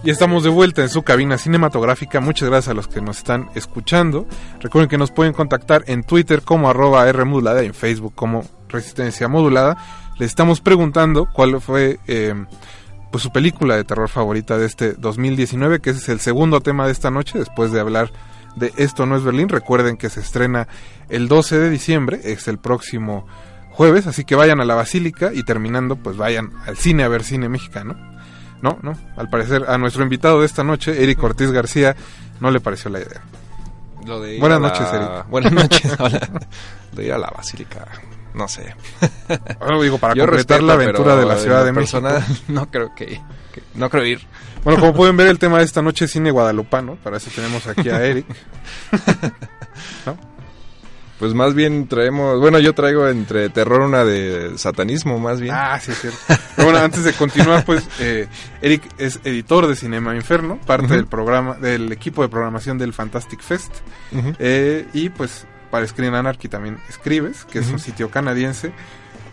Y 0.07 0.11
estamos 0.11 0.45
de 0.45 0.51
vuelta 0.51 0.83
en 0.83 0.89
su 0.89 1.03
cabina 1.03 1.37
cinematográfica. 1.37 2.21
Muchas 2.21 2.49
gracias 2.49 2.71
a 2.71 2.75
los 2.75 2.87
que 2.87 3.01
nos 3.01 3.19
están 3.19 3.51
escuchando. 3.57 4.29
Recuerden 4.61 4.89
que 4.89 4.99
nos 4.99 5.11
pueden 5.11 5.33
contactar 5.33 5.83
en 5.89 6.05
Twitter 6.05 6.43
como 6.43 6.71
arroba 6.71 7.11
Rmodulada 7.11 7.65
y 7.65 7.67
en 7.67 7.75
Facebook 7.75 8.15
como 8.15 8.45
Resistencia 8.69 9.27
Modulada. 9.27 9.77
Les 10.21 10.29
estamos 10.29 10.61
preguntando 10.61 11.27
cuál 11.33 11.61
fue 11.61 11.99
eh, 12.07 12.37
pues 13.11 13.25
su 13.25 13.33
película 13.33 13.75
de 13.75 13.83
terror 13.83 14.09
favorita 14.09 14.57
de 14.59 14.67
este 14.67 14.93
2019, 14.93 15.81
que 15.81 15.91
ese 15.91 15.99
es 15.99 16.09
el 16.09 16.21
segundo 16.21 16.61
tema 16.61 16.87
de 16.87 16.93
esta 16.93 17.11
noche, 17.11 17.41
después 17.41 17.73
de 17.73 17.81
hablar 17.81 18.13
de 18.55 18.73
Esto 18.77 19.07
no 19.07 19.17
es 19.17 19.25
Berlín. 19.25 19.49
Recuerden 19.49 19.97
que 19.97 20.09
se 20.09 20.21
estrena 20.21 20.69
el 21.09 21.27
12 21.27 21.59
de 21.59 21.69
diciembre, 21.69 22.21
es 22.23 22.47
el 22.47 22.59
próximo 22.59 23.27
jueves, 23.73 24.07
así 24.07 24.25
que 24.25 24.37
vayan 24.37 24.61
a 24.61 24.65
la 24.65 24.77
Basílica 24.77 25.33
y 25.35 25.43
terminando, 25.43 25.97
pues 25.97 26.17
vayan 26.17 26.53
al 26.65 26.77
cine 26.77 27.03
a 27.03 27.09
ver 27.09 27.25
cine 27.25 27.49
mexicano. 27.49 28.16
No, 28.63 28.79
no, 28.83 28.93
al 29.17 29.29
parecer 29.29 29.65
a 29.69 29.77
nuestro 29.79 30.03
invitado 30.03 30.41
de 30.41 30.47
esta 30.47 30.65
noche, 30.65 31.03
Eric 31.03 31.23
Ortiz 31.23 31.51
García, 31.51 31.95
no 32.41 32.51
le 32.51 32.61
pareció 32.61 32.91
la 32.91 33.01
idea. 33.01 33.21
Lo 34.05 34.21
de 34.21 34.35
ir 34.35 34.41
Buenas 34.41 34.61
la- 34.61 34.69
noches, 34.69 34.87
Eric. 34.93 35.27
Buenas 35.29 35.53
noches, 35.53 35.97
hola. 35.99 36.31
Lo 36.93 36.99
de 36.99 37.07
ir 37.07 37.13
a 37.13 37.19
la 37.19 37.29
basílica, 37.31 37.87
no 38.35 38.49
sé. 38.49 38.75
Ahora 39.61 39.81
digo, 39.81 39.99
para 39.99 40.15
Yo 40.15 40.25
completar 40.25 40.59
respeto, 40.61 40.67
la 40.67 40.73
aventura 40.75 41.17
de 41.17 41.27
la 41.27 41.37
Ciudad 41.37 41.65
de 41.65 41.73
México. 41.73 42.01
no 42.49 42.71
creo 42.71 42.95
que, 42.95 43.07
que- 43.53 43.63
no 43.75 43.91
creo 43.91 44.05
ir. 44.07 44.21
Bueno, 44.65 44.81
como 44.81 44.95
pueden 44.95 45.17
ver, 45.17 45.29
el 45.29 45.39
tema 45.39 45.59
de 45.59 45.65
esta 45.65 45.81
noche 45.83 46.07
es 46.07 46.11
cine 46.11 46.31
guadalupano, 46.33 46.97
para 46.97 47.19
eso 47.19 47.31
tenemos 47.35 47.67
aquí 47.69 47.89
a 47.89 48.05
Eric. 48.05 48.27
Pues 51.19 51.33
más 51.33 51.55
bien 51.55 51.89
traemos, 51.89 52.39
bueno, 52.41 52.59
yo 52.59 52.75
traigo 52.75 53.09
entre 53.09 53.49
terror 53.49 53.81
una 53.81 54.05
de 54.05 54.59
satanismo, 54.59 55.19
más 55.19 55.41
bien. 55.41 55.55
Ah, 55.57 55.81
sí, 55.81 55.93
es 55.93 56.01
cierto. 56.03 56.19
Pero 56.57 56.69
bueno, 56.69 56.85
antes 56.85 57.05
de 57.05 57.15
continuar, 57.15 57.65
pues, 57.65 57.89
eh, 58.01 58.29
Eric 58.61 58.83
es 58.99 59.21
editor 59.25 59.67
de 59.67 59.77
Cinema 59.77 60.15
Inferno, 60.15 60.59
parte 60.67 60.89
del 60.89 61.07
programa, 61.07 61.55
del 61.55 61.91
equipo 61.91 62.21
de 62.23 62.29
programación 62.29 62.77
del 62.77 62.93
Fantastic 62.93 63.41
Fest. 63.41 63.73
Eh, 64.39 64.87
y 64.93 65.09
pues, 65.09 65.47
para 65.71 65.87
Screen 65.87 66.15
Anarchy 66.15 66.49
también 66.49 66.79
escribes, 66.89 67.45
que 67.47 67.61
es 67.61 67.69
un 67.71 67.79
sitio 67.79 68.11
canadiense. 68.11 68.73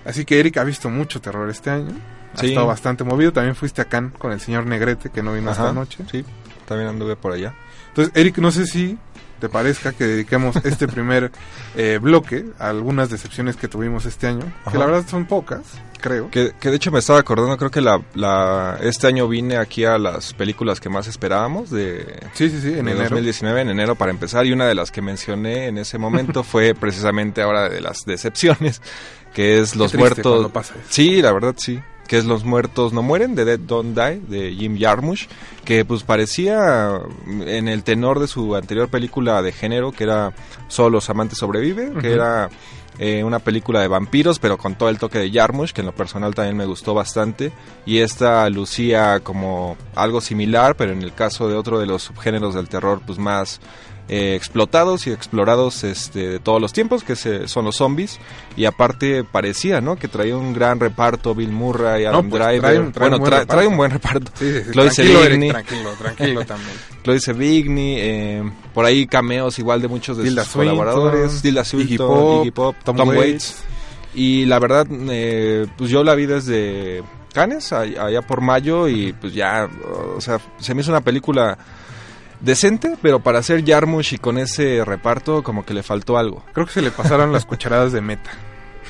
Así 0.06 0.24
que 0.24 0.39
Eric 0.39 0.58
ha 0.58 0.63
visto 0.63 0.89
mucho 0.89 1.19
terror 1.22 1.50
este 1.50 1.69
año. 1.69 1.93
Ha 2.36 2.39
Sí. 2.39 2.48
estado 2.48 2.65
bastante 2.65 3.04
movido. 3.04 3.32
También 3.34 3.56
fuiste 3.56 3.82
a 3.82 3.86
Cannes 3.86 4.13
con 4.17 4.32
el 4.32 4.39
señor 4.39 4.65
Negrete, 4.65 5.10
que 5.10 5.22
no 5.22 5.34
vino 5.34 5.52
Ajá, 5.52 5.63
esta 5.63 5.74
noche. 5.74 6.04
Sí, 6.10 6.26
también 6.65 6.89
anduve 6.89 7.15
por 7.15 7.32
allá. 7.34 7.54
Entonces, 7.89 8.12
Eric, 8.15 8.38
no 8.39 8.52
sé 8.52 8.65
si 8.65 8.98
te 9.44 9.50
parezca 9.50 9.92
que 9.92 10.06
dediquemos 10.06 10.56
este 10.64 10.88
primer 10.88 11.30
eh, 11.76 12.00
bloque 12.02 12.46
a 12.60 12.70
algunas 12.70 13.10
decepciones 13.10 13.58
que 13.58 13.68
tuvimos 13.68 14.06
este 14.06 14.28
año, 14.28 14.54
que 14.72 14.78
la 14.78 14.86
verdad 14.86 15.06
son 15.06 15.26
pocas, 15.26 15.64
creo. 16.00 16.32
Que, 16.32 16.54
que 16.58 16.70
de 16.70 16.78
hecho 16.78 16.94
me 16.94 17.00
estaba 17.00 17.20
acordando, 17.20 17.58
creo 17.58 17.70
que 17.70 17.82
la, 17.82 18.02
la, 18.14 18.80
este 18.82 19.08
año 19.08 19.28
vine 19.28 19.58
aquí 19.58 19.84
a 19.84 19.98
las 19.98 20.34
películas 20.34 20.80
que 20.80 20.88
más 20.88 21.08
esperábamos 21.08 21.70
de, 21.70 22.22
Sí, 22.32 22.50
sí, 22.50 22.62
sí, 22.62 22.68
en 22.70 22.86
de 22.86 22.92
enero. 22.92 23.10
2019, 23.10 23.62
en 23.64 23.70
enero 23.72 23.96
para 23.96 24.12
empezar, 24.12 24.46
y 24.46 24.54
una 24.54 24.66
de 24.66 24.76
las 24.76 24.92
que 24.92 25.02
mencioné 25.02 25.68
en 25.68 25.78
ese 25.78 25.98
momento 25.98 26.44
fue 26.46 26.74
precisamente 26.74 27.42
ahora 27.42 27.68
de 27.68 27.82
las 27.82 28.06
decepciones, 28.06 28.82
que 29.34 29.60
es 29.60 29.76
Los 29.76 29.94
Muertos... 29.94 30.54
pasa. 30.54 30.76
Sí, 30.88 31.22
la 31.22 31.34
verdad 31.34 31.56
sí, 31.58 31.82
que 32.08 32.18
es 32.18 32.26
Los 32.26 32.44
Muertos 32.44 32.94
No 32.94 33.02
Mueren, 33.02 33.36
de 33.36 33.46
Dead 33.46 33.60
Don't 33.60 33.98
Die, 33.98 34.20
de 34.28 34.54
Jim 34.56 34.78
Jarmusch, 34.80 35.28
que 35.66 35.86
pues 35.86 36.04
parecía 36.04 37.00
mm, 37.26 37.42
en 37.44 37.68
el 37.68 37.84
tenor 37.84 38.20
de 38.20 38.28
su 38.28 38.56
anterior 38.56 38.89
película 38.89 39.42
de 39.42 39.52
género, 39.52 39.92
que 39.92 40.04
era 40.04 40.34
Solo 40.68 40.92
los 40.92 41.10
amantes 41.10 41.38
sobreviven, 41.38 42.00
que 42.00 42.12
era 42.12 42.50
eh, 43.00 43.24
una 43.24 43.39
película 43.39 43.82
de 43.82 43.88
vampiros, 43.88 44.39
pero 44.39 44.58
con 44.58 44.76
todo 44.76 44.89
el 44.89 45.00
toque 45.00 45.20
de 45.20 45.32
Jarmusch, 45.32 45.72
que 45.72 45.82
en 45.82 45.88
lo 45.88 45.96
personal 45.96 46.36
también 46.36 46.58
me 46.58 46.66
gustó 46.66 46.94
bastante. 46.94 47.52
Y 47.86 48.00
esta 48.00 48.50
lucía 48.50 49.20
como 49.22 49.78
algo 49.96 50.22
similar, 50.22 50.76
pero 50.76 50.92
en 50.92 51.02
el 51.02 51.13
caso 51.13 51.48
de 51.48 51.56
otro 51.56 51.80
de 51.80 51.86
los 51.86 52.04
subgéneros 52.04 52.56
del 52.56 52.70
terror, 52.70 53.02
pues 53.06 53.18
más 53.18 53.60
eh, 54.10 54.36
explotados 54.36 55.08
y 55.08 55.12
explorados 55.12 55.84
este, 55.84 56.28
de 56.28 56.39
todos 56.39 56.60
los 56.62 56.74
tiempos, 56.74 57.04
que 57.04 57.16
se- 57.16 57.48
son 57.48 57.66
los 57.66 57.78
zombies. 57.78 58.20
Y 58.58 58.66
aparte 58.66 59.24
parecía, 59.24 59.80
¿no? 59.82 59.96
Que 59.96 60.08
traía 60.08 60.36
un 60.36 60.54
gran 60.54 60.80
reparto, 60.80 61.34
Bill 61.34 61.52
Murray, 61.52 62.06
Adam 62.06 62.30
pues, 62.30 62.44
Driver. 62.44 62.62
trae 62.62 62.80
un- 62.80 62.92
trae 62.92 63.10
bueno, 63.10 63.24
un 63.24 63.30
trae, 63.30 63.46
trae 63.46 63.68
un 63.68 63.78
buen 63.78 63.92
reparto. 63.92 64.32
Sí, 64.36 64.52
sí, 64.52 64.60
sí, 64.66 64.72
Chloe 64.72 64.86
tranquilo, 64.89 65.20
Eric, 65.20 65.24
Sevigny. 65.32 65.50
tranquilo, 65.50 65.89
tranquilo 65.98 66.46
también. 66.46 66.78
Chloe 67.04 67.20
Sevigny, 67.20 67.96
eh, 68.00 68.52
por 68.74 68.86
ahí 68.86 69.08
cameos 69.08 69.58
igual 69.60 69.82
de 69.82 69.88
muchos 69.88 70.18
de 70.18 70.24
Tilda 70.26 70.44
sus 70.44 70.54
colaboradores, 70.54 71.32
Swinton, 71.32 71.82
Iggy 71.82 71.96
Swinton, 71.98 72.08
Pop, 72.08 72.42
Iggy 72.42 72.52
Pop, 72.52 72.76
Tom 72.84 72.96
Tom, 72.98 73.08
Waits. 73.10 73.20
Waits. 73.20 73.56
Y 74.16 74.46
la 74.46 74.60
verdad, 74.60 74.86
eh, 74.92 75.66
pues 75.78 75.89
yo 75.89 76.04
la 76.04 76.13
vi 76.13 76.26
desde 76.28 77.02
Cannes, 77.34 77.72
all- 77.72 77.98
allá 77.98 78.22
por 78.22 78.42
mayo, 78.42 78.88
y 78.88 79.12
pues 79.13 79.34
ya, 79.34 79.68
o 80.16 80.22
sea, 80.22 80.39
se 80.60 80.76
me 80.76 80.82
hizo 80.82 80.92
una 80.92 81.02
película 81.02 81.58
decente, 82.44 82.96
pero 83.02 83.22
para 83.22 83.40
hacer 83.40 83.66
Jarmusch 83.66 84.14
y 84.14 84.18
con 84.20 84.38
ese 84.38 84.84
reparto, 84.86 85.42
como 85.44 85.66
que 85.66 85.74
le 85.74 85.82
faltó 85.82 86.18
algo. 86.18 86.44
Creo 86.54 86.66
que 86.68 86.74
se 86.74 86.82
le 86.82 86.92
pasaron 86.92 87.32
las 87.34 87.46
cucharadas 87.46 87.92
de 87.92 88.02
meta. 88.02 88.30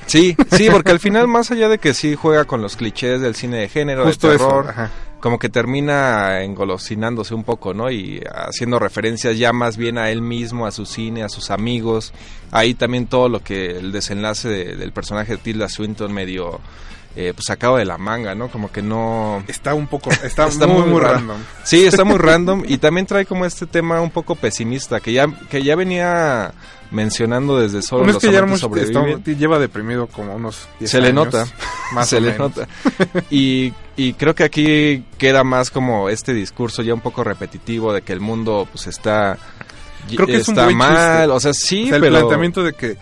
Sí, 0.05 0.35
sí, 0.51 0.67
porque 0.69 0.91
al 0.91 0.99
final, 0.99 1.27
más 1.29 1.49
allá 1.51 1.69
de 1.69 1.77
que 1.77 1.93
sí 1.93 2.15
juega 2.15 2.43
con 2.43 2.61
los 2.61 2.75
clichés 2.75 3.21
del 3.21 3.35
cine 3.35 3.57
de 3.59 3.69
género, 3.69 4.03
Justo 4.05 4.27
de 4.29 4.35
eso. 4.35 4.47
terror, 4.47 4.69
ajá. 4.69 4.89
como 5.21 5.39
que 5.39 5.47
termina 5.47 6.41
engolosinándose 6.43 7.33
un 7.33 7.45
poco, 7.45 7.73
¿no? 7.73 7.89
Y 7.89 8.21
haciendo 8.35 8.79
referencias 8.79 9.37
ya 9.37 9.53
más 9.53 9.77
bien 9.77 9.97
a 9.97 10.09
él 10.09 10.21
mismo, 10.21 10.65
a 10.65 10.71
su 10.71 10.85
cine, 10.85 11.23
a 11.23 11.29
sus 11.29 11.51
amigos. 11.51 12.11
Ahí 12.51 12.73
también 12.73 13.07
todo 13.07 13.29
lo 13.29 13.39
que 13.41 13.77
el 13.77 13.93
desenlace 13.93 14.49
de- 14.49 14.75
del 14.75 14.91
personaje 14.91 15.33
de 15.33 15.37
Tilda 15.37 15.69
Swinton 15.69 16.11
medio 16.11 16.59
eh, 17.15 17.31
pues 17.35 17.45
sacado 17.45 17.77
de 17.77 17.85
la 17.85 17.97
manga, 17.97 18.33
¿no? 18.35 18.47
Como 18.49 18.71
que 18.71 18.81
no... 18.81 19.43
Está 19.47 19.73
un 19.73 19.87
poco, 19.87 20.09
está, 20.23 20.47
Está 20.47 20.67
muy, 20.67 20.83
muy 20.83 20.99
random. 21.01 21.37
Sí, 21.63 21.85
está 21.85 22.03
muy 22.03 22.17
random 22.17 22.63
y 22.67 22.77
también 22.77 23.05
trae 23.05 23.25
como 23.25 23.45
este 23.45 23.65
tema 23.67 24.01
un 24.01 24.09
poco 24.11 24.35
pesimista 24.35 24.99
que 24.99 25.13
ya 25.13 25.27
que 25.49 25.61
ya 25.63 25.75
venía 25.75 26.53
mencionando 26.91 27.59
desde 27.59 27.81
solo 27.81 28.03
Bueno, 28.03 28.17
es 28.19 28.23
los 28.23 28.31
que 28.31 28.37
amantes 28.37 28.61
Jarmusch 28.61 28.79
está- 28.87 28.99
sobreviven. 28.99 29.39
lleva 29.39 29.57
deprimido 29.59 30.07
como 30.07 30.35
unos 30.35 30.67
10 30.79 30.91
Se 30.91 31.01
le 31.01 31.11
nota, 31.13 31.45
más 31.91 32.07
se 32.09 32.17
o 32.17 32.19
le 32.19 32.31
menos. 32.33 32.55
nota. 32.55 32.67
Y, 33.31 33.73
y 33.95 34.13
creo 34.13 34.35
que 34.35 34.43
aquí 34.43 35.03
queda 35.17 35.43
más 35.43 35.71
como 35.71 36.09
este 36.09 36.33
discurso 36.33 36.81
ya 36.83 36.93
un 36.93 37.01
poco 37.01 37.23
repetitivo 37.23 37.93
de 37.93 38.01
que 38.03 38.13
el 38.13 38.19
mundo 38.19 38.67
pues 38.71 38.85
está 38.87 39.37
Creo 40.07 40.27
que 40.27 40.35
es 40.37 40.47
un 40.47 40.55
buen 40.55 40.77
mal, 40.77 41.21
chiste. 41.21 41.31
o 41.31 41.39
sea, 41.39 41.53
sí, 41.53 41.83
O 41.83 41.87
sea, 41.87 41.95
el 41.97 42.01
pero 42.01 42.15
planteamiento 42.17 42.63
de 42.63 42.73
que 42.73 42.97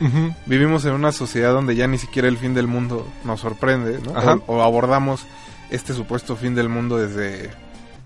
vivimos 0.46 0.86
en 0.86 0.94
una 0.94 1.12
sociedad 1.12 1.54
donde 1.54 1.76
ya 1.76 1.88
ni 1.88 1.98
siquiera 1.98 2.28
el 2.28 2.38
fin 2.38 2.54
del 2.54 2.68
mundo 2.68 3.08
nos 3.26 3.40
sorprende, 3.42 4.00
¿no? 4.06 4.16
Ajá. 4.18 4.40
O, 4.48 4.58
o 4.58 4.62
abordamos 4.62 5.26
este 5.70 5.94
supuesto 5.94 6.36
fin 6.36 6.54
del 6.56 6.70
mundo 6.70 6.98
desde, 6.98 7.50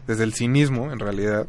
desde 0.08 0.24
el 0.24 0.34
cinismo, 0.34 0.92
en 0.92 1.00
realidad. 1.00 1.48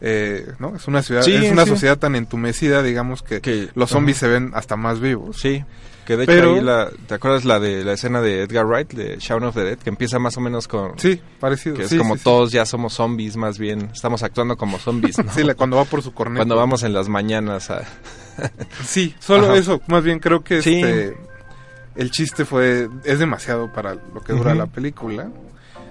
Eh, 0.00 0.46
¿no? 0.58 0.76
Es 0.76 0.86
una 0.86 1.02
ciudad, 1.02 1.22
Sí, 1.22 1.34
es 1.34 1.50
una 1.50 1.64
sí. 1.64 1.70
sociedad 1.70 1.98
tan 1.98 2.14
entumecida, 2.14 2.82
digamos, 2.82 3.22
que, 3.22 3.40
Que- 3.40 3.68
los 3.74 3.90
zombies 3.90 4.18
se 4.18 4.28
ven 4.28 4.50
hasta 4.54 4.76
más 4.76 5.00
vivos. 5.00 5.40
Sí, 5.40 5.64
que 6.04 6.16
de 6.16 6.24
hecho 6.24 6.32
Pero- 6.32 6.54
ahí 6.54 6.60
la, 6.60 6.90
¿te 7.06 7.14
acuerdas 7.14 7.44
la 7.44 7.58
de 7.60 7.84
la 7.84 7.92
escena 7.94 8.20
de 8.20 8.42
Edgar 8.42 8.66
Wright 8.66 8.92
de 8.92 9.16
Shaun 9.18 9.44
of 9.44 9.54
the 9.54 9.62
Dead 9.64 9.78
que 9.78 9.90
empieza 9.90 10.18
más 10.18 10.36
o 10.36 10.40
menos 10.40 10.68
con 10.68 10.98
Sí, 10.98 11.20
parecido. 11.40 11.76
que 11.76 11.84
es 11.84 11.90
sí, 11.90 11.98
como 11.98 12.14
sí, 12.14 12.18
sí. 12.20 12.24
todos 12.24 12.52
ya 12.52 12.66
somos 12.66 12.92
zombies 12.94 13.36
más 13.36 13.58
bien, 13.58 13.90
estamos 13.92 14.22
actuando 14.22 14.56
como 14.56 14.78
zombies, 14.78 15.18
¿no? 15.18 15.30
Sí, 15.34 15.42
la- 15.42 15.54
cuando 15.54 15.76
va 15.76 15.84
por 15.84 16.02
su 16.02 16.12
corneta. 16.12 16.40
Cuando 16.40 16.56
vamos 16.56 16.82
en 16.82 16.92
las 16.92 17.08
mañanas 17.08 17.70
a 17.70 17.82
Sí, 18.86 19.14
solo 19.20 19.46
Ajá. 19.46 19.56
eso. 19.56 19.80
Más 19.86 20.02
bien 20.04 20.18
creo 20.18 20.42
que 20.42 20.60
Sí. 20.62 20.80
este, 20.80 21.16
el 21.96 22.10
chiste 22.10 22.44
fue 22.44 22.88
es 23.04 23.18
demasiado 23.18 23.72
para 23.72 23.94
lo 23.94 24.20
que 24.22 24.32
dura 24.32 24.54
la 24.54 24.66
película. 24.66 25.30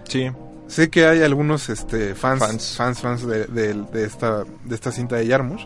Sí. 0.07 0.29
Sé 0.67 0.89
que 0.89 1.05
hay 1.05 1.21
algunos 1.21 1.69
este, 1.69 2.15
fans, 2.15 2.39
Fans. 2.39 2.75
fans, 2.77 2.99
fans, 3.01 3.27
de, 3.27 3.45
de- 3.45 3.73
de 3.73 4.05
esta, 4.05 4.43
de 4.65 4.75
esta 4.75 4.91
cinta 4.91 5.15
de 5.17 5.27
Yarmush. 5.27 5.65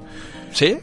¿Sí? 0.52 0.80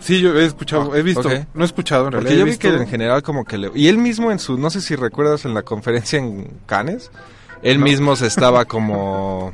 Sí, 0.00 0.20
yo 0.20 0.38
he 0.38 0.44
escuchado, 0.46 0.92
Ah, 0.94 0.98
he 0.98 1.02
visto, 1.02 1.28
no 1.54 1.62
he 1.62 1.66
escuchado 1.66 2.06
en 2.06 2.12
Porque 2.12 2.24
realidad. 2.24 2.38
yo 2.38 2.42
he 2.42 2.44
vi 2.44 2.50
visto- 2.52 2.68
que 2.70 2.74
en 2.82 2.88
general 2.88 3.22
como 3.22 3.44
que 3.44 3.58
le... 3.58 3.70
Y 3.74 3.88
él 3.88 3.98
mismo 3.98 4.30
en 4.32 4.38
su... 4.38 4.56
No 4.56 4.70
sé 4.70 4.80
si 4.80 4.96
recuerdas 4.96 5.44
en 5.44 5.52
la 5.52 5.62
conferencia 5.62 6.18
en 6.18 6.48
Cannes, 6.66 7.10
él 7.62 7.78
No. 7.78 7.84
mismo 7.84 8.16
se 8.16 8.26
estaba 8.26 8.64
como... 8.64 9.52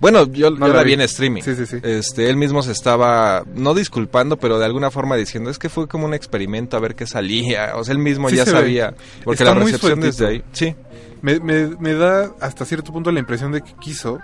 Bueno, 0.00 0.26
yo, 0.32 0.50
No 0.50 0.66
yo 0.68 0.72
la 0.74 0.82
vi. 0.82 0.88
vi 0.88 0.94
en 0.94 1.00
streaming. 1.02 1.42
Sí, 1.42 1.54
sí, 1.54 1.66
sí. 1.66 1.78
Este, 1.82 2.28
él 2.30 2.36
mismo 2.36 2.62
se 2.62 2.72
estaba, 2.72 3.44
no 3.54 3.74
disculpando, 3.74 4.38
pero 4.38 4.58
de 4.58 4.64
alguna 4.64 4.90
forma 4.90 5.16
diciendo, 5.16 5.50
es 5.50 5.58
que 5.58 5.68
fue 5.68 5.86
como 5.86 6.06
un 6.06 6.14
experimento 6.14 6.76
a 6.76 6.80
ver 6.80 6.94
qué 6.94 7.06
salía. 7.06 7.72
O 7.76 7.84
sea, 7.84 7.92
él 7.92 7.98
mismo 7.98 8.28
ya 8.30 8.44
ve. 8.44 8.50
sabía. 8.50 8.94
Porque 9.22 9.42
Está 9.44 9.54
la 9.54 9.60
recepción 9.64 10.00
desde 10.00 10.26
ahí... 10.26 10.44
Sí. 10.52 10.74
Me, 11.22 11.40
me, 11.40 11.68
me 11.78 11.94
da 11.94 12.32
hasta 12.40 12.64
cierto 12.66 12.92
punto 12.92 13.10
la 13.12 13.20
impresión 13.20 13.52
de 13.52 13.62
que 13.62 13.72
quiso 13.80 14.18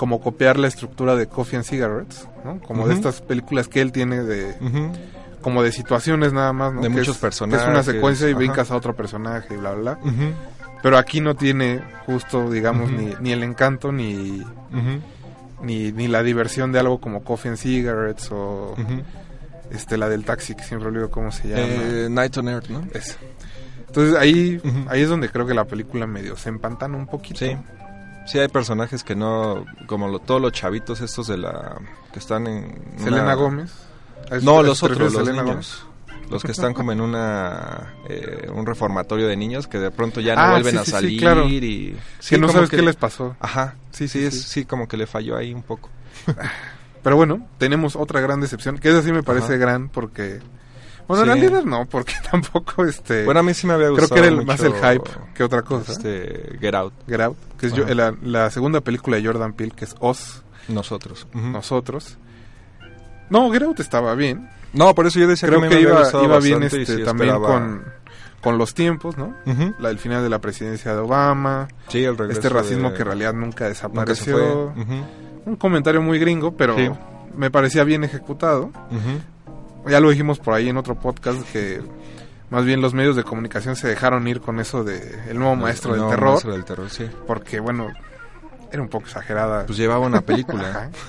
como 0.00 0.18
copiar 0.22 0.58
la 0.58 0.66
estructura 0.66 1.14
de 1.14 1.26
Coffee 1.26 1.58
and 1.58 1.66
Cigarettes, 1.66 2.26
¿no? 2.42 2.58
Como 2.60 2.88
de 2.88 2.94
estas 2.94 3.20
películas 3.20 3.68
que 3.68 3.82
él 3.82 3.92
tiene 3.92 4.22
de 4.22 4.54
como 5.42 5.62
de 5.62 5.72
situaciones 5.72 6.32
nada 6.32 6.54
más, 6.54 6.72
¿no? 6.72 6.80
De 6.80 6.88
Que 6.88 6.94
muchos 6.94 7.08
es- 7.08 7.16
que 7.16 7.20
personajes, 7.20 7.62
es 7.66 7.70
una 7.70 7.82
secuencia 7.82 8.26
y 8.30 8.32
brincas 8.32 8.70
a 8.70 8.76
otro 8.76 8.96
personaje 8.96 9.52
y 9.52 9.56
bla, 9.58 9.72
bla, 9.74 9.96
bla. 9.96 10.12
Pero 10.82 10.96
aquí 10.96 11.20
no 11.20 11.34
tiene 11.36 11.82
justo, 12.06 12.50
digamos, 12.50 12.90
ni, 12.90 13.12
ni 13.20 13.32
el 13.32 13.42
encanto 13.42 13.92
ni, 13.92 14.42
ni, 15.62 15.92
ni 15.92 16.08
la 16.08 16.22
diversión 16.22 16.72
de 16.72 16.78
algo 16.80 16.98
como 16.98 17.22
Coffee 17.22 17.50
and 17.50 17.58
Cigarettes 17.58 18.30
o 18.32 18.74
este 19.70 19.98
la 19.98 20.08
del 20.08 20.24
taxi, 20.24 20.54
que 20.54 20.62
siempre 20.64 20.88
olvido 20.88 21.10
cómo 21.10 21.30
se 21.30 21.48
llama. 21.48 21.62
Eh, 21.62 22.08
Night 22.10 22.36
on 22.38 22.48
Earth, 22.48 22.68
¿no? 22.70 22.82
Esa. 22.94 23.16
Entonces 23.86 24.16
ahí, 24.16 24.60
ahí 24.88 25.02
es 25.02 25.08
donde 25.10 25.28
creo 25.28 25.46
que 25.46 25.52
la 25.54 25.64
película 25.64 26.06
medio 26.06 26.36
se 26.36 26.48
empantana 26.48 26.96
un 26.96 27.06
poquito. 27.06 27.40
Sí. 27.40 27.56
Sí, 28.26 28.38
hay 28.38 28.48
personajes 28.48 29.02
que 29.02 29.14
no, 29.16 29.64
como 29.86 30.08
lo- 30.08 30.18
todos 30.20 30.40
los 30.40 30.52
chavitos 30.52 31.00
estos 31.00 31.26
de 31.26 31.38
la, 31.38 31.78
que 32.12 32.18
están 32.18 32.46
en... 32.46 32.80
Selena 32.98 33.22
una- 33.24 33.34
Gómez. 33.34 33.72
¿A 34.30 34.36
eso- 34.36 34.44
No, 34.46 34.62
los 34.62 34.82
otros, 34.82 35.12
los 35.12 35.24
Selena 35.26 35.42
niños. 35.42 35.86
Los 36.30 36.44
que 36.44 36.52
están 36.52 36.74
como 36.74 36.92
en 36.92 37.00
una 37.00 37.94
eh, 38.08 38.48
un 38.54 38.64
reformatorio 38.64 39.26
de 39.26 39.36
niños 39.36 39.66
que 39.66 39.78
de 39.80 39.90
pronto 39.90 40.20
ya 40.20 40.36
no 40.36 40.40
Ah, 40.42 40.50
vuelven 40.52 40.74
sí, 40.74 40.78
a 40.78 40.80
sí, 40.84 40.86
sí, 40.86 40.90
salir 40.92 41.20
claro. 41.20 41.48
y... 41.48 41.96
que 42.28 42.38
no 42.38 42.48
sabes 42.50 42.70
qué 42.70 42.82
les 42.82 42.94
pasó. 42.94 43.34
Ajá, 43.40 43.74
Sí, 43.90 44.06
sí, 44.06 44.22
es, 44.24 44.34
sí. 44.42 44.48
sí, 44.60 44.64
como 44.64 44.86
que 44.86 44.96
le 44.96 45.08
falló 45.08 45.36
ahí 45.36 45.52
un 45.52 45.62
poco. 45.64 45.88
Pero 47.02 47.16
bueno, 47.16 47.44
tenemos 47.58 47.96
otra 47.96 48.20
gran 48.20 48.40
decepción, 48.40 48.78
que 48.78 48.90
esa 48.90 49.02
sí 49.02 49.10
me 49.10 49.22
parece 49.24 49.46
Ajá. 49.54 49.56
gran 49.56 49.88
porque... 49.88 50.38
Bueno, 51.16 51.32
en 51.32 51.38
Sí. 51.40 51.46
realidad 51.46 51.64
no, 51.64 51.86
porque 51.86 52.14
tampoco 52.30 52.84
este... 52.84 53.24
Bueno, 53.24 53.40
a 53.40 53.42
mí 53.42 53.52
sí 53.54 53.66
me 53.66 53.72
había 53.74 53.86
creo 53.88 53.98
gustado 54.00 54.14
que 54.14 54.18
era 54.20 54.28
el- 54.28 54.34
mucho, 54.36 54.46
más 54.46 54.60
el 54.60 54.72
hype 54.74 55.10
que 55.34 55.44
otra 55.44 55.62
cosa. 55.62 55.92
Este, 55.92 56.56
Get 56.60 56.74
Out, 56.74 56.92
Get 57.08 57.20
Out, 57.20 57.36
que 57.58 57.66
es 57.66 57.72
yo- 57.72 57.84
la, 57.94 58.14
la 58.22 58.50
segunda 58.50 58.80
película 58.80 59.16
de 59.16 59.24
Jordan 59.26 59.52
Peele, 59.52 59.72
que 59.74 59.84
es 59.86 59.94
Oz, 60.00 60.42
nosotros. 60.68 61.26
Ujú. 61.34 61.46
nosotros. 61.48 62.16
No, 63.28 63.50
Get 63.52 63.62
Out 63.62 63.80
estaba 63.80 64.14
bien. 64.14 64.48
No, 64.72 64.94
por 64.94 65.06
eso 65.06 65.18
yo 65.18 65.26
decía 65.26 65.48
Creo 65.48 65.60
que, 65.62 65.68
que, 65.68 65.80
iba, 65.80 66.02
iba 66.22 66.38
bien 66.40 66.62
este, 66.62 66.86
sí 66.86 67.02
también 67.04 67.30
esperaba- 67.34 67.46
con, 67.48 67.84
con 68.40 68.56
los 68.58 68.72
tiempos, 68.74 69.16
¿no? 69.18 69.34
Ujú. 69.46 69.74
La, 69.80 69.90
el 69.90 69.98
final 69.98 70.22
de 70.22 70.28
la 70.30 70.38
presidencia 70.40 70.92
de 70.94 70.98
Obama, 71.00 71.68
Sí, 71.88 72.04
el 72.04 72.16
regreso 72.16 72.40
este 72.40 72.48
racismo 72.50 72.90
de- 72.90 72.94
que 72.96 73.02
en 73.02 73.06
realidad 73.08 73.32
nunca 73.32 73.44
nunca 73.46 73.64
se 73.64 73.68
desapareció. 73.70 74.72
fue. 74.74 74.82
Ujú. 74.82 75.04
Un 75.46 75.56
comentario 75.56 76.00
muy 76.02 76.18
gringo, 76.18 76.52
pero 76.56 76.76
Sí. 76.76 76.88
me 77.36 77.50
parecía 77.50 77.82
bien 77.84 78.04
ejecutado. 78.04 78.66
Ujú. 78.90 79.20
Ya 79.88 80.00
lo 80.00 80.10
dijimos 80.10 80.38
por 80.38 80.54
ahí 80.54 80.68
en 80.68 80.76
otro 80.76 80.94
podcast 80.94 81.40
que 81.52 81.80
más 82.50 82.64
bien 82.64 82.80
los 82.80 82.94
medios 82.94 83.16
de 83.16 83.22
comunicación 83.24 83.76
se 83.76 83.88
dejaron 83.88 84.26
ir 84.28 84.40
con 84.40 84.60
eso 84.60 84.84
de 84.84 85.00
el 85.28 85.38
nuevo 85.38 85.56
maestro 85.56 85.92
del 85.92 86.02
No, 86.02 86.08
terror, 86.10 86.28
maestro 86.30 86.52
del 86.52 86.64
terror, 86.64 86.90
sí. 86.90 87.08
porque 87.26 87.60
bueno, 87.60 87.88
era 88.72 88.82
un 88.82 88.88
poco 88.88 89.06
exagerada. 89.06 89.66
Pues 89.66 89.78
llevaba 89.78 90.06
una 90.06 90.20
película. 90.20 90.90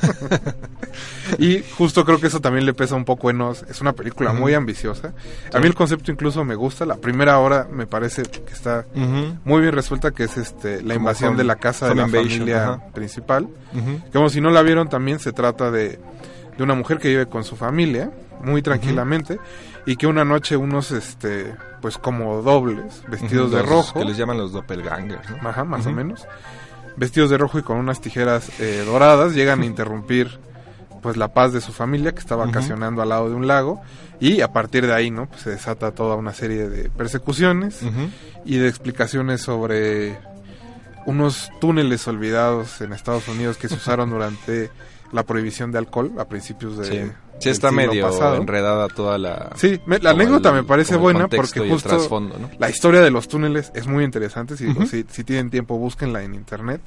Y 1.38 1.64
justo 1.78 2.04
creo 2.04 2.20
que 2.20 2.28
eso 2.28 2.42
también 2.42 2.66
le 2.66 2.74
pesa 2.74 2.96
un 2.96 3.06
poco 3.06 3.30
en 3.30 3.40
Oz. 3.42 3.64
Es 3.70 3.80
una 3.80 3.94
película 3.94 4.34
muy 4.34 4.54
ambiciosa. 4.54 5.14
A 5.54 5.60
mí 5.60 5.68
el 5.68 5.74
concepto 5.76 6.12
incluso 6.12 6.44
me 6.44 6.56
gusta. 6.56 6.86
La 6.86 6.98
primera 6.98 7.40
hora 7.40 7.68
me 7.72 7.88
parece 7.88 8.24
que 8.24 8.52
está 8.52 8.86
muy 9.46 9.62
bien 9.62 9.74
resuelta, 9.74 10.12
que 10.12 10.24
es 10.26 10.38
este 10.38 10.82
la 10.82 10.96
invasión 10.96 11.38
de 11.38 11.44
la 11.46 11.56
casa 11.56 11.88
de 11.88 11.96
la 11.96 12.04
invasion, 12.04 12.30
familia 12.40 12.64
ajá. 12.64 12.84
principal. 12.94 13.44
Ujú. 13.74 14.02
Como 14.12 14.30
si 14.30 14.42
no 14.42 14.50
la 14.50 14.62
vieron, 14.62 14.90
también 14.90 15.20
se 15.20 15.32
trata 15.32 15.72
de, 15.72 16.00
de 16.58 16.64
una 16.64 16.76
mujer 16.76 17.00
que 17.00 17.10
vive 17.10 17.26
con 17.28 17.44
su 17.44 17.56
familia 17.56 18.12
muy 18.44 18.62
tranquilamente 18.62 19.40
y 19.86 19.96
que 19.96 20.08
una 20.08 20.26
noche 20.26 20.58
unos 20.58 20.92
este 20.92 21.56
pues 21.82 21.98
como 21.98 22.42
dobles 22.42 23.04
vestidos 23.08 23.52
de 23.52 23.62
rojo 23.62 24.00
Que 24.00 24.06
les 24.06 24.18
llaman 24.18 24.38
los 24.38 24.52
doppelgangers, 24.52 25.30
¿no? 25.30 25.50
Ajá, 25.50 25.64
más 25.64 25.86
o 25.88 25.92
menos. 25.92 26.28
Vestidos 26.98 27.30
de 27.30 27.38
rojo 27.38 27.58
y 27.58 27.64
con 27.64 27.78
unas 27.78 28.02
tijeras 28.02 28.60
eh, 28.60 28.84
doradas 28.86 29.34
llegan 29.34 29.62
a 29.62 29.66
interrumpir 29.66 30.40
pues 31.02 31.18
la 31.18 31.34
paz 31.34 31.52
de 31.52 31.62
su 31.62 31.72
familia 31.72 32.14
que 32.14 32.20
está 32.20 32.36
vacacionando 32.36 33.02
al 33.02 33.10
lado 33.10 33.30
de 33.30 33.36
un 33.36 33.48
lago 33.48 33.82
y 34.20 34.42
a 34.42 34.54
partir 34.54 34.86
de 34.86 34.94
ahí, 34.94 35.10
¿no? 35.10 35.26
Pues 35.28 35.42
se 35.42 35.50
desata 35.50 35.92
toda 35.92 36.16
una 36.16 36.32
serie 36.32 36.70
de 36.70 36.90
persecuciones 36.90 37.82
y 38.46 38.58
de 38.58 38.68
explicaciones 38.68 39.42
sobre 39.42 40.20
unos 41.08 41.50
túneles 41.60 42.08
olvidados 42.08 42.82
en 42.82 42.94
Estados 42.94 43.28
Unidos 43.28 43.58
que 43.58 43.68
se 43.68 43.76
usaron 43.76 44.12
durante 44.12 44.70
la 45.12 45.24
prohibición 45.24 45.72
de 45.72 45.78
alcohol 45.80 46.12
a 46.18 46.26
principios 46.26 46.78
de 46.78 46.86
Sí, 46.86 47.12
sí 47.40 47.50
está 47.50 47.72
medio 47.72 48.08
pasado. 48.08 48.36
enredada 48.36 48.88
toda 48.88 49.18
la... 49.18 49.52
Sí, 49.56 49.80
me- 49.86 50.00
la 50.00 50.12
anécdota 50.12 50.50
el- 50.50 50.56
me 50.56 50.64
parece 50.64 50.96
buena 50.98 51.28
porque 51.28 51.68
justo 51.70 52.20
¿no? 52.20 52.50
la 52.60 52.70
historia 52.70 53.02
de 53.02 53.12
los 53.12 53.28
túneles 53.28 53.72
es 53.76 53.88
muy 53.88 54.04
interesante. 54.04 54.56
Si, 54.58 54.72
si, 54.86 55.06
si 55.10 55.24
tienen 55.24 55.50
tiempo, 55.50 55.78
búsquenla 55.78 56.24
en 56.24 56.34
internet. 56.36 56.82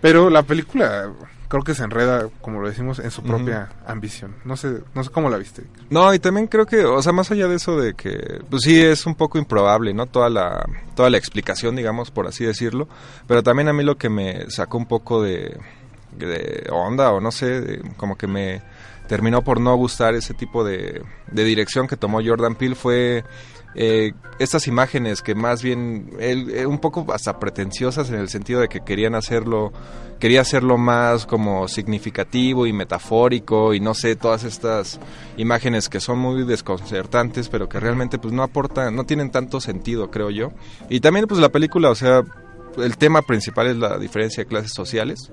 Pero 0.00 0.30
la 0.30 0.42
película 0.42 1.12
creo 1.48 1.62
que 1.62 1.74
se 1.74 1.82
enreda, 1.82 2.28
como 2.40 2.60
lo 2.60 2.68
decimos, 2.68 3.00
en 3.00 3.10
su 3.10 3.22
propia 3.22 3.70
ambición. 3.86 4.36
No 4.44 4.56
sé, 4.56 4.82
no 4.94 5.02
sé 5.04 5.10
cómo 5.10 5.28
la 5.28 5.36
viste. 5.36 5.64
No, 5.90 6.14
y 6.14 6.18
también 6.20 6.46
creo 6.46 6.64
que, 6.64 6.84
o 6.84 7.02
sea, 7.02 7.12
más 7.12 7.30
allá 7.32 7.48
de 7.48 7.56
eso 7.56 7.76
de 7.78 7.94
que, 7.94 8.40
pues 8.48 8.62
sí, 8.62 8.80
es 8.80 9.04
un 9.04 9.14
poco 9.16 9.36
improbable, 9.36 9.92
¿no? 9.92 10.06
Toda 10.06 10.30
la, 10.30 10.64
toda 10.94 11.10
la 11.10 11.18
explicación, 11.18 11.74
digamos, 11.76 12.10
por 12.12 12.26
así 12.28 12.44
decirlo. 12.44 12.88
Pero 13.26 13.42
también 13.42 13.68
a 13.68 13.72
mí 13.72 13.82
lo 13.82 13.98
que 13.98 14.08
me 14.08 14.48
sacó 14.50 14.78
un 14.78 14.86
poco 14.86 15.22
de, 15.22 15.58
de 16.16 16.66
onda, 16.70 17.12
o 17.12 17.20
no 17.20 17.30
sé, 17.30 17.60
de- 17.60 17.82
como 17.96 18.16
que 18.16 18.26
me 18.26 18.62
terminó 19.10 19.42
por 19.42 19.60
no 19.60 19.74
gustar 19.74 20.14
ese 20.14 20.34
tipo 20.34 20.62
de, 20.62 21.02
dirección 21.32 21.88
que 21.88 21.96
tomó 21.96 22.20
Jordan 22.24 22.54
Peele. 22.54 22.76
Fue 22.76 23.24
eh, 23.74 24.12
estas 24.38 24.68
imágenes 24.68 25.20
que 25.20 25.34
más 25.34 25.64
bien 25.64 26.12
él, 26.20 26.48
eh, 26.54 26.64
un 26.64 26.78
poco 26.78 27.04
hasta 27.12 27.40
pretenciosas 27.40 28.08
en 28.10 28.20
el 28.20 28.28
sentido 28.28 28.60
de 28.60 28.68
que 28.68 28.80
querían 28.80 29.16
hacerlo 29.16 29.72
quería 30.20 30.42
hacerlo 30.42 30.76
más 30.76 31.24
como 31.24 31.66
significativo 31.66 32.66
y 32.66 32.72
metafórico 32.72 33.72
y 33.74 33.80
no 33.80 33.94
sé 33.94 34.16
todas 34.16 34.44
estas 34.44 35.00
imágenes 35.38 35.88
que 35.88 35.98
son 35.98 36.18
muy 36.18 36.44
desconcertantes 36.44 37.48
pero 37.48 37.68
que 37.68 37.80
realmente 37.80 38.18
pues 38.18 38.32
no 38.34 38.42
aportan 38.42 38.94
no 38.94 39.04
tienen 39.04 39.30
tanto 39.30 39.60
sentido 39.60 40.10
creo 40.10 40.30
yo. 40.30 40.52
Y 40.88 41.00
también 41.00 41.26
pues 41.26 41.40
la 41.40 41.48
película 41.48 41.90
o 41.90 41.94
sea 41.96 42.22
el 42.76 42.96
tema 42.96 43.22
principal 43.22 43.66
es 43.66 43.76
la 43.76 43.98
diferencia 43.98 44.44
de 44.44 44.48
clases 44.48 44.72
sociales 44.72 45.30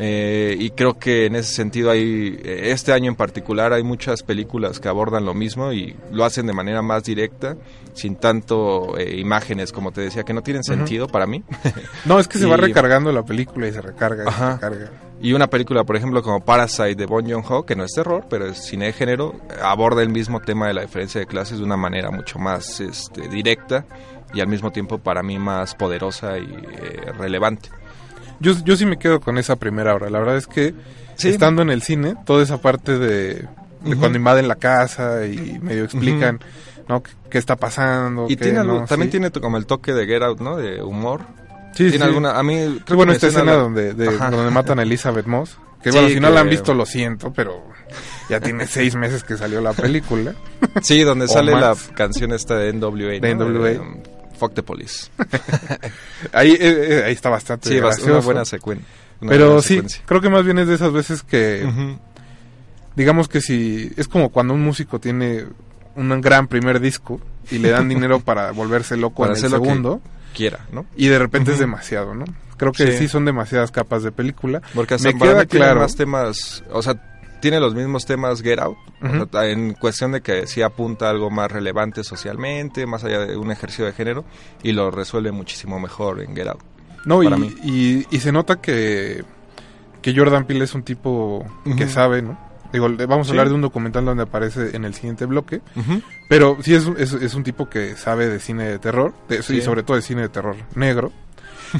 eh, 0.00 0.54
y 0.58 0.70
creo 0.70 0.98
que 0.98 1.26
en 1.26 1.34
ese 1.36 1.52
sentido 1.54 1.90
hay 1.90 2.38
eh, 2.44 2.70
este 2.70 2.92
año 2.92 3.10
en 3.10 3.16
particular 3.16 3.72
hay 3.72 3.82
muchas 3.82 4.22
películas 4.22 4.78
que 4.78 4.88
abordan 4.88 5.24
lo 5.24 5.34
mismo 5.34 5.72
y 5.72 5.96
lo 6.12 6.24
hacen 6.24 6.46
de 6.46 6.52
manera 6.52 6.82
más 6.82 7.02
directa 7.02 7.56
sin 7.94 8.14
tanto 8.16 8.96
eh, 8.96 9.16
imágenes 9.18 9.72
como 9.72 9.90
te 9.90 10.02
decía 10.02 10.22
que 10.22 10.32
no 10.32 10.42
tienen 10.42 10.62
sentido 10.62 11.08
para 11.08 11.26
mí 11.26 11.42
No, 12.04 12.20
es 12.20 12.28
que 12.28 12.38
se 12.38 12.46
Y- 12.46 12.50
va 12.50 12.56
recargando 12.56 13.10
la 13.10 13.24
película 13.24 13.66
y 13.66 13.72
se 13.72 13.80
recarga 13.80 14.22
y 14.22 14.26
se 14.26 14.30
Ajá. 14.30 14.52
recarga. 14.54 14.90
y 15.20 15.32
una 15.32 15.48
película 15.48 15.82
por 15.82 15.96
ejemplo 15.96 16.22
como 16.22 16.44
Parasite 16.44 16.94
de 16.94 17.06
Bong 17.06 17.28
Joon-ho 17.28 17.66
que 17.66 17.74
no 17.74 17.82
es 17.82 17.90
terror 17.92 18.26
pero 18.30 18.46
es 18.46 18.58
cine 18.64 18.86
de 18.86 18.92
género 18.92 19.34
aborda 19.62 20.02
el 20.02 20.10
mismo 20.10 20.38
tema 20.40 20.68
de 20.68 20.74
la 20.74 20.82
diferencia 20.82 21.20
de 21.20 21.26
clases 21.26 21.58
de 21.58 21.64
una 21.64 21.76
manera 21.76 22.12
mucho 22.12 22.38
más 22.38 22.78
este, 22.80 23.26
directa 23.28 23.84
y 24.32 24.40
al 24.40 24.46
mismo 24.46 24.70
tiempo 24.70 24.98
para 24.98 25.22
mí 25.24 25.38
más 25.38 25.74
poderosa 25.74 26.38
y 26.38 26.44
eh, 26.44 27.12
relevante 27.18 27.70
Yo, 28.40 28.52
yo 28.64 28.76
sí 28.76 28.86
me 28.86 28.98
quedo 28.98 29.20
con 29.20 29.38
esa 29.38 29.56
primera 29.56 29.94
hora. 29.94 30.10
La 30.10 30.18
verdad 30.18 30.36
es 30.36 30.46
que 30.46 30.74
Sí. 31.16 31.30
estando 31.30 31.62
en 31.62 31.70
el 31.70 31.82
cine, 31.82 32.14
toda 32.24 32.42
esa 32.44 32.58
parte 32.60 32.96
de, 32.98 33.44
de 33.82 33.96
cuando 33.98 34.16
invaden 34.18 34.46
la 34.46 34.54
casa 34.54 35.26
y 35.26 35.58
medio 35.60 35.84
explican, 35.84 36.38
¿no? 36.88 37.02
¿Qué, 37.02 37.10
qué 37.30 37.38
está 37.38 37.56
pasando? 37.56 38.26
y 38.28 38.36
qué 38.36 38.44
tiene 38.44 38.60
algo- 38.60 38.80
no, 38.80 38.84
también 38.86 39.08
sí. 39.08 39.18
tiene 39.18 39.30
como 39.32 39.56
el 39.56 39.66
toque 39.66 39.92
de 39.92 40.06
Get 40.06 40.22
Out 40.22 40.40
no 40.40 40.56
de 40.56 40.80
humor 40.82 41.22
Sí, 41.72 41.84
tiene 41.90 41.96
sí. 41.98 42.02
alguna 42.02 42.38
a 42.38 42.42
mí 42.44 42.80
creo 42.84 42.96
bueno 42.96 43.12
que 43.12 43.16
esta 43.16 43.26
la 43.26 43.32
escena 43.32 43.52
la- 43.52 43.58
donde, 43.58 43.94
de- 43.94 44.16
donde 44.16 44.50
matan 44.52 44.78
a 44.78 44.82
Elizabeth 44.82 45.26
Moss. 45.26 45.58
Que 45.82 45.90
Sí, 45.92 45.98
bueno, 45.98 46.12
si 46.14 46.20
no 46.20 46.30
la 46.30 46.40
han 46.40 46.48
visto, 46.50 46.72
lo 46.74 46.86
siento, 46.86 47.32
pero 47.32 47.64
ya 48.28 48.40
tiene 48.40 48.66
seis 48.68 48.94
meses 48.96 49.22
que 49.24 49.36
salió 49.36 49.60
la 49.60 49.72
película. 49.72 50.34
Sí, 50.82 51.02
donde 51.02 51.26
sale 51.28 51.52
la 51.52 51.70
más. 51.70 51.88
canción 51.94 52.32
esta 52.32 52.56
de 52.56 52.72
NWA. 52.72 53.20
De 53.20 53.34
¿no? 53.34 53.44
NWA. 53.48 53.80
Fuck 54.38 54.54
the 54.54 54.62
Police. 54.62 55.10
Ahí, 56.32 56.52
eh, 56.52 56.58
eh, 56.60 57.02
ahí 57.06 57.12
está 57.12 57.28
bastante 57.30 57.68
Sí, 57.68 57.76
gracioso. 57.76 58.10
una 58.12 58.20
buena 58.20 58.42
secuen- 58.42 58.80
una 59.20 59.30
Pero 59.30 59.46
buena 59.46 59.62
sí, 59.62 59.82
creo 60.06 60.20
que 60.20 60.28
más 60.30 60.44
bien 60.44 60.58
es 60.58 60.68
de 60.68 60.74
esas 60.76 60.92
veces 60.92 61.22
que, 61.22 61.66
digamos 62.96 63.28
que 63.28 63.40
si, 63.40 63.92
es 63.96 64.08
como 64.08 64.30
cuando 64.30 64.54
un 64.54 64.62
músico 64.62 64.98
tiene 65.00 65.44
un 65.96 66.20
gran 66.20 66.46
primer 66.48 66.80
disco 66.80 67.20
y 67.50 67.58
le 67.58 67.70
dan 67.70 67.88
dinero 67.88 68.20
para 68.24 68.52
volverse 68.52 68.96
loco 68.96 69.22
Para 69.22 69.36
en 69.38 69.44
el 69.44 69.50
segundo 69.50 70.00
Quiera, 70.34 70.60
¿no? 70.72 70.86
y 70.96 71.08
de 71.08 71.18
repente 71.18 71.52
es 71.52 71.58
demasiado, 71.58 72.14
¿no? 72.14 72.24
Creo 72.56 72.72
que 72.72 72.92
sí. 72.92 72.98
Sí. 72.98 73.08
son 73.08 73.24
demasiadas 73.24 73.70
capas 73.70 74.02
de 74.02 74.10
película. 74.10 74.60
Porque 74.74 74.94
hasta 74.94 75.08
Me 75.12 75.16
queda 75.18 75.46
claro. 75.46 75.80
más 75.80 75.94
temas, 75.94 76.64
o 76.72 76.82
sea, 76.82 77.00
tiene 77.40 77.60
los 77.60 77.74
mismos 77.74 78.04
temas 78.06 78.42
Get 78.42 78.58
Out, 78.58 78.76
o 79.02 79.06
Ujú. 79.06 79.28
sea, 79.30 79.46
en 79.46 79.74
cuestión 79.74 80.12
de 80.12 80.20
que 80.20 80.46
sí 80.46 80.62
apunta 80.62 81.08
algo 81.10 81.30
más 81.30 81.50
relevante 81.50 82.04
socialmente, 82.04 82.86
más 82.86 83.04
allá 83.04 83.20
de 83.20 83.36
un 83.36 83.50
ejercicio 83.50 83.84
de 83.84 83.92
género, 83.92 84.24
y 84.62 84.72
lo 84.72 84.90
resuelve 84.90 85.32
muchísimo 85.32 85.78
mejor 85.80 86.20
en 86.20 86.34
Get 86.34 86.48
Out. 86.48 86.60
No, 87.04 87.22
para 87.22 87.36
y, 87.36 87.40
mí. 87.40 87.54
y, 87.64 88.06
y 88.16 88.20
se 88.20 88.32
nota 88.32 88.60
que, 88.60 89.24
que 90.02 90.14
Jordan 90.16 90.44
Peele 90.46 90.64
es 90.64 90.74
un 90.74 90.82
tipo 90.82 91.46
que 91.76 91.88
sabe, 91.88 92.22
¿no? 92.22 92.38
Digo, 92.72 92.86
vamos 93.08 93.26
a 93.28 93.30
Sí. 93.30 93.30
hablar 93.30 93.48
de 93.48 93.54
un 93.54 93.62
documental 93.62 94.04
donde 94.04 94.24
aparece 94.24 94.76
en 94.76 94.84
el 94.84 94.92
siguiente 94.92 95.24
bloque, 95.24 95.62
pero 96.28 96.58
sí 96.60 96.74
es, 96.74 96.84
un- 96.84 96.96
es, 96.98 97.14
es 97.14 97.32
un 97.34 97.42
tipo 97.42 97.70
que 97.70 97.96
sabe 97.96 98.28
de 98.28 98.40
cine 98.40 98.64
de 98.68 98.78
terror, 98.78 99.14
de- 99.28 99.38
y 99.56 99.62
sobre 99.62 99.82
todo 99.84 99.96
de 99.96 100.02
cine 100.02 100.20
de 100.22 100.28
terror 100.28 100.54
negro, 100.74 101.10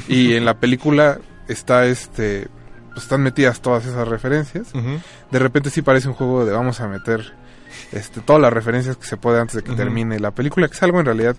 y 0.07 0.33
en 0.33 0.45
la 0.45 0.55
película 0.59 1.19
está 1.47 1.85
este, 1.85 2.47
pues 2.89 3.03
están 3.03 3.21
metidas 3.21 3.61
todas 3.61 3.85
esas 3.85 4.07
referencias. 4.07 4.71
De 4.73 5.39
repente 5.39 5.69
sí 5.69 5.81
parece 5.81 6.07
un 6.07 6.13
juego 6.13 6.45
de 6.45 6.51
vamos 6.51 6.79
a 6.81 6.87
meter 6.87 7.33
este, 7.91 8.21
todas 8.21 8.41
las 8.41 8.51
referencias 8.53 8.97
que 8.97 9.05
se 9.05 9.17
puede 9.17 9.39
antes 9.39 9.55
de 9.57 9.63
que 9.63 9.73
termine 9.73 10.19
la 10.19 10.31
película, 10.31 10.67
que 10.67 10.73
es 10.75 10.83
algo 10.83 10.99
en 10.99 11.05
realidad 11.05 11.35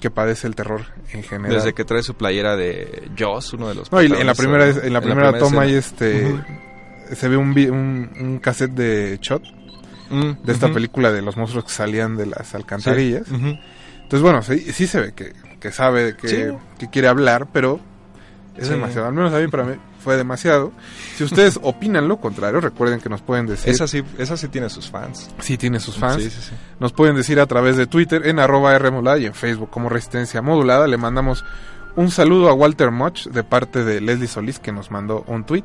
que 0.00 0.10
padece 0.10 0.46
el 0.46 0.54
terror 0.54 0.82
en 1.12 1.22
general. 1.22 1.56
Desde 1.56 1.72
que 1.72 1.84
trae 1.84 2.02
su 2.02 2.14
playera 2.14 2.54
de 2.56 3.10
Joss, 3.18 3.54
uno 3.54 3.68
de 3.68 3.74
los 3.74 3.90
No, 3.90 4.02
y 4.02 4.06
en 4.06 4.26
la 4.26 4.34
primera, 4.34 4.68
en 4.68 4.92
la 4.92 5.00
primera 5.00 5.38
toma 5.38 5.62
hay 5.62 5.74
este 5.74 6.34
se 7.12 7.28
ve 7.28 7.36
un, 7.36 7.50
un, 7.50 8.10
un 8.20 8.38
cassette 8.38 8.72
de 8.72 9.18
shot 9.22 9.42
Mm, 10.08 10.44
de 10.44 10.52
esta 10.52 10.72
película 10.72 11.10
de 11.10 11.20
los 11.20 11.36
monstruos 11.36 11.64
que 11.64 11.72
salían 11.72 12.16
de 12.16 12.26
las 12.26 12.54
alcantarillas. 12.54 13.26
Sí. 13.26 13.34
Entonces, 13.96 14.20
bueno, 14.22 14.40
sí, 14.40 14.60
sí 14.72 14.86
se 14.86 15.00
ve 15.00 15.12
que, 15.14 15.32
que 15.58 15.72
sabe 15.72 16.16
que, 16.16 16.28
Sí. 16.28 16.44
que 16.78 16.88
quiere 16.90 17.08
hablar, 17.08 17.48
pero 17.52 17.80
es 18.56 18.66
Sí. 18.68 18.74
demasiado. 18.74 19.08
Al 19.08 19.14
menos 19.14 19.32
a 19.34 19.38
mí, 19.40 19.48
para 19.48 19.64
mí, 19.64 19.74
fue 20.06 20.16
demasiado. 20.16 20.70
Si 21.16 21.24
ustedes 21.24 21.58
opinan 21.62 22.06
lo 22.06 22.18
contrario, 22.18 22.60
recuerden 22.60 23.00
que 23.00 23.08
nos 23.08 23.22
pueden 23.22 23.46
decir. 23.46 23.70
Esa 23.70 23.88
sí, 23.88 24.04
esa 24.18 24.36
sí 24.36 24.46
tiene 24.46 24.70
sus 24.70 24.88
fans. 24.88 25.28
Sí, 25.40 25.58
tiene 25.58 25.80
sus 25.80 25.96
fans. 25.96 26.22
Sí, 26.22 26.30
sí, 26.30 26.40
sí. 26.50 26.54
Nos 26.78 26.92
pueden 26.92 27.16
decir 27.16 27.40
a 27.40 27.46
través 27.46 27.76
de 27.76 27.88
Twitter 27.88 28.24
en 28.24 28.38
arroba 28.38 28.78
Rmodulada 28.78 29.18
y 29.18 29.26
en 29.26 29.34
Facebook 29.34 29.68
como 29.68 29.88
Resistencia 29.88 30.40
Modulada. 30.42 30.86
Le 30.86 30.96
mandamos 30.96 31.44
un 31.96 32.12
saludo 32.12 32.48
a 32.48 32.54
Walter 32.54 32.92
Moch 32.92 33.24
de 33.24 33.42
parte 33.42 33.82
de 33.82 34.00
Leslie 34.00 34.28
Solís 34.28 34.60
que 34.60 34.70
nos 34.70 34.92
mandó 34.92 35.24
un 35.26 35.42
tweet. 35.42 35.64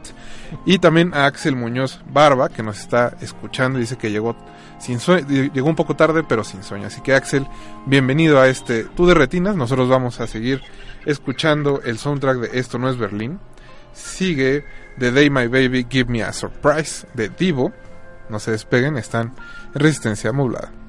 Y 0.66 0.80
también 0.80 1.14
a 1.14 1.28
Axel 1.28 1.56
Muñoz 1.56 2.00
Barba 2.12 2.50
que 2.50 2.64
nos 2.64 2.80
está 2.80 3.16
escuchando 3.22 3.78
y 3.78 3.82
dice 3.82 4.00
que 4.00 4.10
llegó 4.10 4.36
sin 4.80 5.00
sueño, 5.00 5.28
llegó 5.54 5.70
un 5.70 5.76
poco 5.76 5.96
tarde 5.96 6.24
pero 6.28 6.44
sin 6.44 6.64
sueño. 6.64 6.88
Así 6.88 7.02
que 7.02 7.14
Axel, 7.14 7.46
bienvenido 7.86 8.40
a 8.40 8.48
este 8.48 8.86
Tú 8.86 9.06
de 9.06 9.14
Retinas. 9.14 9.56
Nosotros 9.56 9.88
vamos 9.88 10.20
a 10.20 10.26
seguir 10.26 10.64
escuchando 11.06 11.80
el 11.84 12.00
soundtrack 12.00 12.38
de 12.38 12.60
Esto 12.60 12.80
no 12.80 12.90
es 12.90 12.98
Berlín. 12.98 13.40
Sigue 13.94 14.66
The 14.98 15.12
Day 15.12 15.30
My 15.30 15.48
Baby 15.48 15.86
Give 15.90 16.10
Me 16.10 16.24
a 16.24 16.34
Surprise 16.34 17.08
de 17.14 17.30
Divo. 17.30 17.72
No 18.30 18.40
se 18.40 18.52
despeguen, 18.52 18.98
están 18.98 19.34
en 19.74 19.80
Resistencia 19.80 20.32
Modulada. 20.32 20.81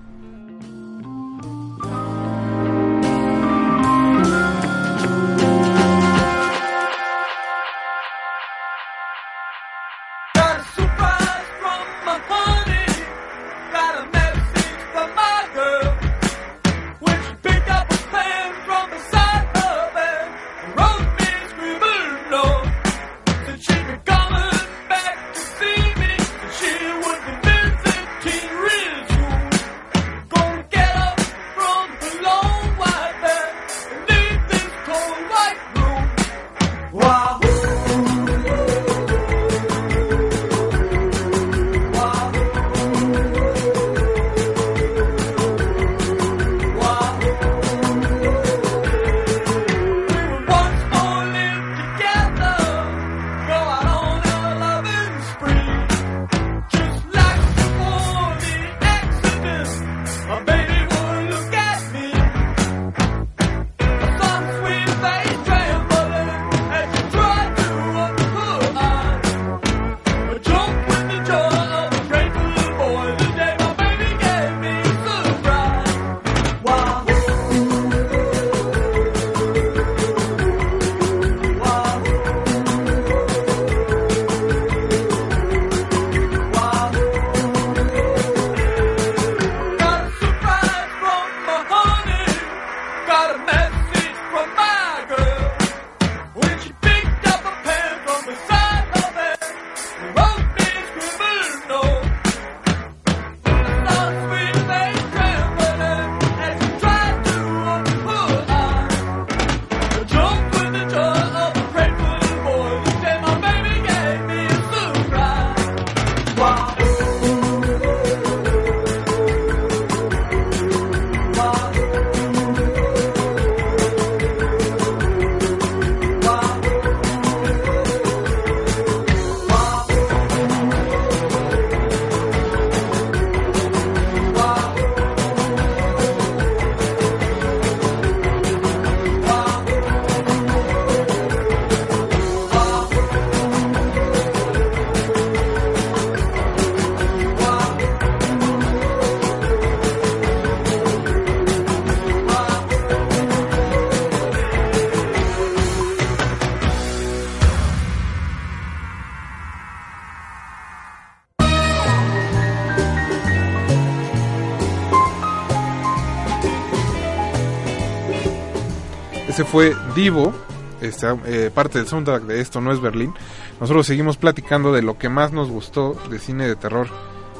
Fue 169.53 169.77
Divo, 169.95 170.33
este, 170.81 171.07
eh, 171.27 171.51
parte 171.55 171.79
del 171.79 171.87
soundtrack 171.87 172.23
de 172.25 172.41
Esto 172.41 172.61
No 172.61 172.73
es 172.73 172.81
Berlín. 172.81 173.15
Nosotros 173.61 173.87
seguimos 173.87 174.17
platicando 174.17 174.73
de 174.73 174.83
lo 174.83 174.99
que 174.99 175.09
más 175.09 175.31
nos 175.31 175.49
gustó 175.51 175.95
de 176.11 176.19
cine 176.19 176.49
de 176.49 176.57
terror 176.57 176.89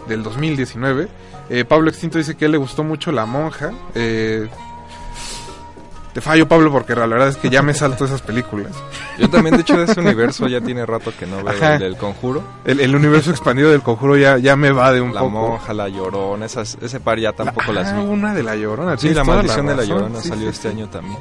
del 0.09 0.23
2019. 0.23 1.09
Eh, 1.51 1.65
Pablo 1.65 1.89
Extinto 1.91 2.19
dice 2.19 2.37
que 2.37 2.45
a 2.45 2.47
él 2.47 2.53
le 2.53 2.59
gustó 2.59 2.85
mucho 2.85 3.11
La 3.13 3.25
Monja. 3.27 3.73
Eh, 3.95 4.49
te 6.13 6.21
fallo, 6.21 6.47
Pablo, 6.47 6.71
porque 6.71 6.95
la 6.95 7.07
verdad 7.07 7.29
es 7.29 7.39
que 7.39 7.49
ya 7.49 7.63
me 7.63 7.73
salto 7.73 8.05
esas 8.05 8.21
películas. 8.21 8.73
Yo 9.19 9.31
también, 9.31 9.57
de 9.57 9.63
hecho, 9.63 9.79
de 9.79 9.91
ese 9.91 9.99
universo 9.99 10.47
ya 10.47 10.61
tiene 10.61 10.85
rato 10.85 11.11
que 11.19 11.27
no 11.27 11.39
veo 11.43 11.49
Ajá. 11.49 11.75
el 11.75 11.81
del 11.81 11.97
conjuro. 11.97 12.43
El, 12.67 12.81
el 12.81 12.95
universo 12.95 13.31
expandido 13.31 13.71
del 13.71 13.81
conjuro 13.81 14.19
ya, 14.19 14.37
ya 14.37 14.55
me 14.55 14.71
va 14.73 14.93
de 14.93 15.01
un 15.01 15.15
La 15.15 15.21
poco. 15.21 15.31
monja, 15.31 15.73
la 15.73 15.89
llorona, 15.89 16.45
esas, 16.45 16.77
ese 16.83 17.01
par 17.01 17.19
ya 17.19 17.33
tampoco 17.33 17.73
las 17.73 17.89
Ah, 17.89 18.01
vi. 18.01 18.05
una 18.07 18.35
de 18.35 18.43
la 18.43 18.55
llorona. 18.57 18.99
Sí, 18.99 19.15
la 19.15 19.25
maldición 19.25 19.67
de 19.67 19.75
la 19.75 19.85
llorona 19.85 20.21
Sí, 20.21 20.29
salió 20.29 20.45
sí, 20.45 20.51
este 20.51 20.71
sí. 20.71 20.77
año 20.77 20.89
también. 20.91 21.19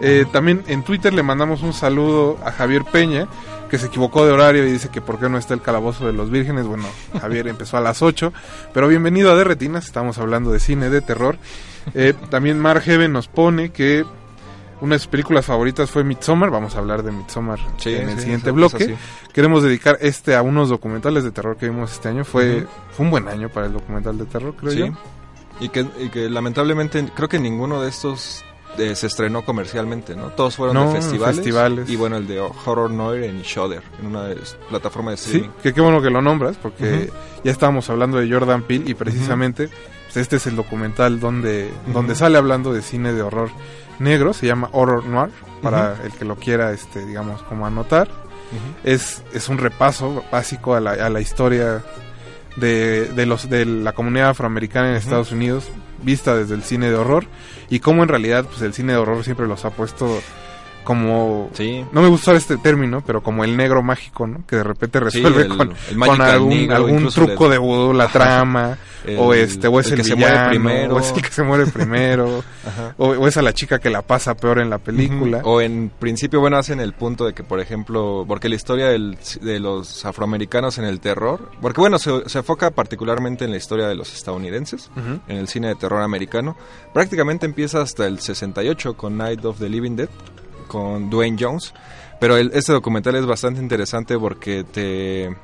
Eh, 0.00 0.26
también 0.32 0.62
en 0.68 0.82
Twitter 0.84 1.12
le 1.12 1.22
mandamos 1.22 1.62
un 1.62 1.72
saludo 1.72 2.38
a 2.44 2.52
Javier 2.52 2.84
Peña, 2.84 3.26
que 3.68 3.78
se 3.78 3.86
equivocó 3.88 4.24
de 4.24 4.32
horario 4.32 4.66
y 4.66 4.72
dice 4.72 4.88
que 4.88 5.00
por 5.00 5.18
qué 5.18 5.28
no 5.28 5.38
está 5.38 5.54
el 5.54 5.60
calabozo 5.62 6.06
de 6.06 6.12
los 6.12 6.30
vírgenes. 6.30 6.66
Bueno, 6.66 6.84
Javier 7.20 7.48
empezó 7.48 7.76
a 7.76 7.80
las 7.80 8.00
8, 8.02 8.32
pero 8.72 8.88
bienvenido 8.88 9.30
a 9.32 9.36
De 9.36 9.44
Retinas, 9.44 9.86
estamos 9.86 10.18
hablando 10.18 10.50
de 10.52 10.60
cine 10.60 10.88
de 10.90 11.00
terror. 11.00 11.36
Eh, 11.94 12.14
también 12.30 12.58
Mark 12.58 12.82
Heaven 12.82 13.12
nos 13.12 13.28
pone 13.28 13.70
que 13.70 14.04
una 14.80 14.94
de 14.94 14.98
sus 15.00 15.08
películas 15.08 15.44
favoritas 15.44 15.90
fue 15.90 16.04
Midsommar, 16.04 16.50
vamos 16.50 16.76
a 16.76 16.78
hablar 16.78 17.02
de 17.02 17.10
Midsommar 17.10 17.58
Sí, 17.78 17.94
en 17.96 18.08
el 18.10 18.14
sí, 18.16 18.22
siguiente 18.22 18.52
bloque. 18.52 18.96
Queremos 19.32 19.62
dedicar 19.62 19.98
este 20.00 20.36
a 20.36 20.42
unos 20.42 20.68
documentales 20.68 21.24
de 21.24 21.32
terror 21.32 21.56
que 21.56 21.68
vimos 21.68 21.92
este 21.92 22.08
año. 22.08 22.24
Fue, 22.24 22.66
fue 22.92 23.04
un 23.04 23.10
buen 23.10 23.26
año 23.28 23.48
para 23.48 23.66
el 23.66 23.72
documental 23.72 24.16
de 24.16 24.24
terror, 24.26 24.54
creo 24.56 24.70
Sí. 24.72 24.78
yo. 24.78 24.86
Y 25.60 25.70
que, 25.70 25.84
y 25.98 26.08
que 26.10 26.30
lamentablemente 26.30 27.04
creo 27.16 27.28
que 27.28 27.40
ninguno 27.40 27.82
de 27.82 27.88
estos 27.88 28.44
eh, 28.78 28.94
se 28.94 29.06
estrenó 29.08 29.44
comercialmente, 29.44 30.14
¿no? 30.16 30.28
Todos 30.28 30.56
fueron 30.56 30.74
No, 30.74 30.92
de 30.92 31.00
festivales. 31.00 31.36
festivales. 31.36 31.88
Y 31.90 31.96
bueno, 31.96 32.16
el 32.16 32.26
de 32.26 32.40
Horror 32.40 32.90
Noir 32.90 33.24
en 33.24 33.42
Shudder, 33.42 33.82
en 34.00 34.06
una 34.06 34.24
de 34.24 34.36
plataformas 34.68 35.12
de 35.12 35.16
Sí, 35.18 35.24
streaming. 35.36 35.50
que 35.62 35.72
qué 35.74 35.80
bueno 35.80 36.00
que 36.02 36.10
lo 36.10 36.22
nombras, 36.22 36.56
porque 36.56 37.10
ya 37.44 37.50
estábamos 37.52 37.88
hablando 37.90 38.18
de 38.18 38.30
Jordan 38.32 38.62
Peele 38.62 38.90
y 38.90 38.94
precisamente 38.94 39.68
pues, 40.06 40.16
este 40.16 40.36
es 40.36 40.46
el 40.46 40.56
documental 40.56 41.20
donde, 41.20 41.70
donde 41.92 42.14
sale 42.14 42.38
hablando 42.38 42.72
de 42.72 42.82
cine 42.82 43.12
de 43.12 43.22
horror 43.22 43.50
negro, 43.98 44.32
se 44.32 44.46
llama 44.46 44.68
Horror 44.72 45.04
Noir, 45.06 45.30
para 45.62 45.96
el 46.04 46.12
que 46.12 46.24
lo 46.24 46.36
quiera, 46.36 46.70
este, 46.72 47.04
digamos, 47.04 47.42
como 47.42 47.66
anotar. 47.66 48.08
es, 48.84 49.22
es 49.34 49.48
un 49.48 49.58
repaso 49.58 50.24
básico 50.30 50.74
a 50.74 50.80
la, 50.80 50.92
a 50.92 51.10
la 51.10 51.20
historia 51.20 51.82
de, 52.56 53.06
de, 53.06 53.26
los, 53.26 53.50
de 53.50 53.64
la 53.66 53.92
comunidad 53.92 54.30
afroamericana 54.30 54.90
en 54.90 54.94
Estados 54.96 55.32
Unidos, 55.32 55.68
vista 56.02 56.36
desde 56.36 56.54
el 56.54 56.62
cine 56.62 56.90
de 56.90 56.96
horror, 56.96 57.24
y 57.70 57.80
cómo 57.80 58.02
en 58.02 58.08
realidad 58.08 58.44
pues, 58.46 58.62
el 58.62 58.74
cine 58.74 58.92
de 58.92 58.98
horror 58.98 59.24
siempre 59.24 59.46
los 59.46 59.64
ha 59.64 59.70
puesto 59.70 60.20
como 60.88 61.50
Sí. 61.52 61.84
no 61.92 62.00
me 62.00 62.08
gusta 62.08 62.30
usar 62.30 62.36
este 62.36 62.56
término, 62.56 63.02
pero 63.06 63.22
como 63.22 63.44
el 63.44 63.58
negro 63.58 63.82
mágico, 63.82 64.26
¿no? 64.26 64.46
Que 64.46 64.56
de 64.56 64.64
repente 64.64 64.98
Sí, 64.98 65.04
resuelve 65.20 65.42
el- 65.42 65.48
con, 65.54 65.68
el 65.72 65.76
con 65.88 65.98
Magical 65.98 66.30
algún, 66.30 66.48
Negro, 66.48 66.76
algún 66.76 67.08
truco 67.10 67.48
de 67.50 67.58
vudú, 67.58 67.92
la 67.92 68.08
trama, 68.08 68.78
El- 69.04 69.18
o 69.18 69.34
este, 69.34 69.68
o 69.68 69.78
es 69.80 69.90
el 69.90 69.98
que 69.98 70.04
se 70.04 70.14
muere 70.16 70.48
primero. 70.48 70.96
o 70.96 70.98
es 70.98 71.12
el 71.12 71.20
que 71.20 71.28
se 71.30 71.42
muere 71.42 71.66
primero, 71.66 72.42
o, 72.96 73.06
o 73.06 73.26
es 73.28 73.36
a 73.36 73.42
la 73.42 73.52
chica 73.52 73.78
que 73.78 73.90
la 73.90 74.00
pasa 74.00 74.34
peor 74.34 74.60
en 74.60 74.70
la 74.70 74.78
película. 74.78 75.42
O 75.44 75.60
en 75.60 75.90
principio, 75.98 76.40
bueno, 76.40 76.56
hacen 76.56 76.80
el 76.80 76.94
punto 76.94 77.26
de 77.26 77.34
que, 77.34 77.44
por 77.44 77.60
ejemplo, 77.60 78.24
porque 78.26 78.48
la 78.48 78.54
historia 78.54 78.86
del- 78.86 79.18
de 79.42 79.60
los 79.60 80.06
afroamericanos 80.06 80.78
en 80.78 80.84
el 80.86 81.00
terror, 81.00 81.50
porque 81.60 81.82
bueno, 81.82 81.98
se, 81.98 82.26
se 82.30 82.38
enfoca 82.38 82.70
particularmente 82.70 83.44
en 83.44 83.50
la 83.50 83.58
historia 83.58 83.88
de 83.88 83.94
los 83.94 84.14
estadounidenses, 84.14 84.90
en 85.28 85.36
el 85.36 85.48
cine 85.48 85.68
de 85.68 85.74
terror 85.74 86.00
americano, 86.02 86.56
prácticamente 86.94 87.44
empieza 87.44 87.82
hasta 87.82 88.06
el 88.06 88.20
68 88.20 88.94
con 88.96 89.18
Night 89.18 89.44
of 89.44 89.58
the 89.58 89.68
Living 89.68 89.96
Dead, 89.96 90.08
con 90.68 91.10
Dwayne 91.10 91.36
Jones, 91.40 91.74
pero 92.20 92.36
el- 92.36 92.52
este 92.54 92.72
documental 92.72 93.16
es 93.16 93.26
bastante 93.26 93.60
interesante 93.60 94.16
porque 94.18 94.62
te, 94.64 95.34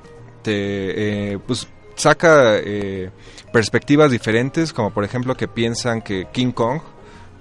te 0.43 1.33
eh, 1.33 1.39
pues, 1.45 1.66
saca 1.97 2.57
eh, 2.59 3.11
perspectivas 3.53 4.11
diferentes, 4.11 4.72
como 4.72 4.91
por 4.93 5.05
ejemplo 5.05 5.37
que 5.37 5.49
piensan 5.49 6.03
que 6.03 6.27
King 6.33 6.53
Kong 6.53 6.81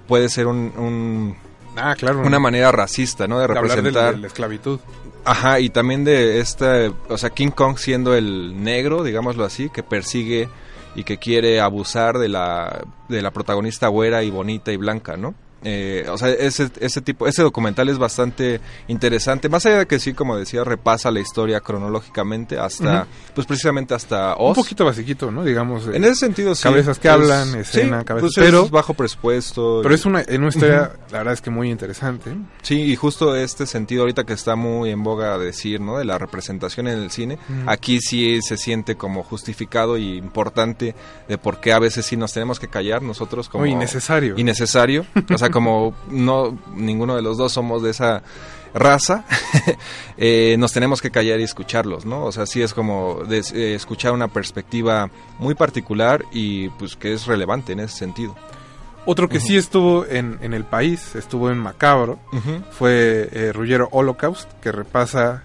puede 0.08 0.28
ser 0.28 0.46
un- 0.48 0.72
un 0.76 1.36
Ah, 1.76 1.94
claro. 1.98 2.20
una 2.20 2.38
manera 2.38 2.70
racista, 2.72 3.26
¿no? 3.26 3.38
De 3.40 3.46
representar. 3.48 4.14
de 4.14 4.20
la 4.20 4.26
esclavitud. 4.28 4.78
Ajá, 5.24 5.58
y 5.58 5.70
también 5.70 6.04
de 6.04 6.38
esta, 6.40 6.92
o 7.08 7.16
sea, 7.18 7.30
King 7.30 7.48
Kong 7.50 7.78
siendo 7.78 8.14
el 8.14 8.62
negro, 8.62 9.02
digámoslo 9.02 9.44
así, 9.44 9.70
que 9.70 9.82
persigue 9.82 10.48
y 10.94 11.02
que 11.02 11.16
quiere 11.18 11.60
abusar 11.60 12.18
de 12.18 12.28
la, 12.28 12.84
de 13.08 13.22
la 13.22 13.32
protagonista 13.32 13.88
güera 13.88 14.22
y 14.22 14.30
bonita 14.30 14.70
y 14.70 14.76
blanca, 14.76 15.16
¿no? 15.16 15.34
Eh, 15.64 16.06
o 16.10 16.18
sea, 16.18 16.28
ese, 16.28 16.70
ese 16.80 17.00
tipo, 17.00 17.26
ese 17.26 17.42
documental 17.42 17.88
es 17.88 17.96
bastante 17.98 18.60
interesante, 18.88 19.48
más 19.48 19.64
allá 19.66 19.78
de 19.78 19.86
que 19.86 19.98
sí, 19.98 20.12
como 20.12 20.36
decía, 20.36 20.62
repasa 20.62 21.10
la 21.10 21.20
historia 21.20 21.60
cronológicamente 21.60 22.58
hasta, 22.58 23.06
pues 23.34 23.46
precisamente 23.46 23.94
hasta 23.94 24.36
Un 24.36 24.50
Oz. 24.50 24.56
poquito 24.58 24.84
basiquito, 24.84 25.30
¿no? 25.30 25.42
Digamos. 25.44 25.86
eh, 25.88 25.92
En 25.96 26.04
ese 26.04 26.16
sentido, 26.16 26.54
sí. 26.54 26.62
Cabezas 26.64 26.98
que 26.98 27.08
Es- 27.08 27.14
hablan, 27.14 27.54
escena, 27.56 28.00
sí, 28.00 28.04
cabezas- 28.04 28.20
pues 28.34 28.38
es 28.38 28.44
pero- 28.44 28.68
bajo 28.68 28.94
presupuesto. 28.94 29.80
pero 29.82 29.94
y- 29.94 29.96
es 29.96 30.04
una, 30.06 30.20
en 30.20 30.40
una 30.40 30.48
historia, 30.48 30.92
la 31.10 31.18
verdad 31.18 31.34
es 31.34 31.40
que 31.40 31.50
muy 31.50 31.70
interesante. 31.70 32.34
Sí, 32.62 32.82
y 32.82 32.96
justo 32.96 33.34
este 33.36 33.66
sentido 33.66 34.02
ahorita 34.02 34.24
que 34.24 34.34
está 34.34 34.56
muy 34.56 34.90
en 34.90 35.02
boga 35.02 35.38
decir, 35.38 35.80
¿no? 35.80 35.98
De 35.98 36.04
la 36.04 36.18
representación 36.18 36.88
en 36.88 36.98
el 36.98 37.10
cine, 37.10 37.38
aquí 37.66 38.00
sí 38.00 38.40
se 38.42 38.56
siente 38.56 38.96
como 38.96 39.22
justificado 39.22 39.96
y 39.96 40.18
importante 40.18 40.94
de 41.28 41.38
por 41.38 41.60
qué 41.60 41.72
a 41.72 41.78
veces 41.78 42.04
sí 42.04 42.16
nos 42.16 42.32
tenemos 42.32 42.60
que 42.60 42.68
callar 42.68 43.02
nosotros 43.02 43.48
como... 43.48 43.62
Muy 43.62 43.70
innecesario. 43.72 44.34
Innecesario. 44.36 45.06
O 45.32 45.38
sea, 45.38 45.48
como 45.54 45.94
no 46.10 46.58
ninguno 46.74 47.14
de 47.14 47.22
los 47.22 47.38
dos 47.38 47.52
somos 47.52 47.80
de 47.80 47.90
esa 47.90 48.24
raza, 48.74 49.24
eh, 50.18 50.56
nos 50.58 50.72
tenemos 50.72 51.00
que 51.00 51.12
callar 51.12 51.38
y 51.38 51.44
escucharlos, 51.44 52.04
¿no? 52.04 52.24
O 52.24 52.32
sea, 52.32 52.44
sí 52.44 52.60
es 52.60 52.74
como 52.74 53.22
de, 53.28 53.38
eh, 53.54 53.76
escuchar 53.76 54.10
una 54.10 54.26
perspectiva 54.26 55.10
muy 55.38 55.54
particular 55.54 56.24
y 56.32 56.70
pues 56.70 56.96
que 56.96 57.14
es 57.14 57.26
relevante 57.26 57.72
en 57.72 57.78
ese 57.78 57.96
sentido. 57.96 58.34
Otro 59.06 59.28
que 59.28 59.38
sí 59.38 59.56
estuvo 59.56 60.04
en, 60.06 60.38
en 60.42 60.54
el 60.54 60.64
país, 60.64 61.14
estuvo 61.14 61.50
en 61.50 61.58
Macabro, 61.58 62.18
fue 62.72 63.28
eh, 63.32 63.52
Ruggero 63.52 63.88
Holocaust, 63.92 64.50
que 64.60 64.72
repasa, 64.72 65.44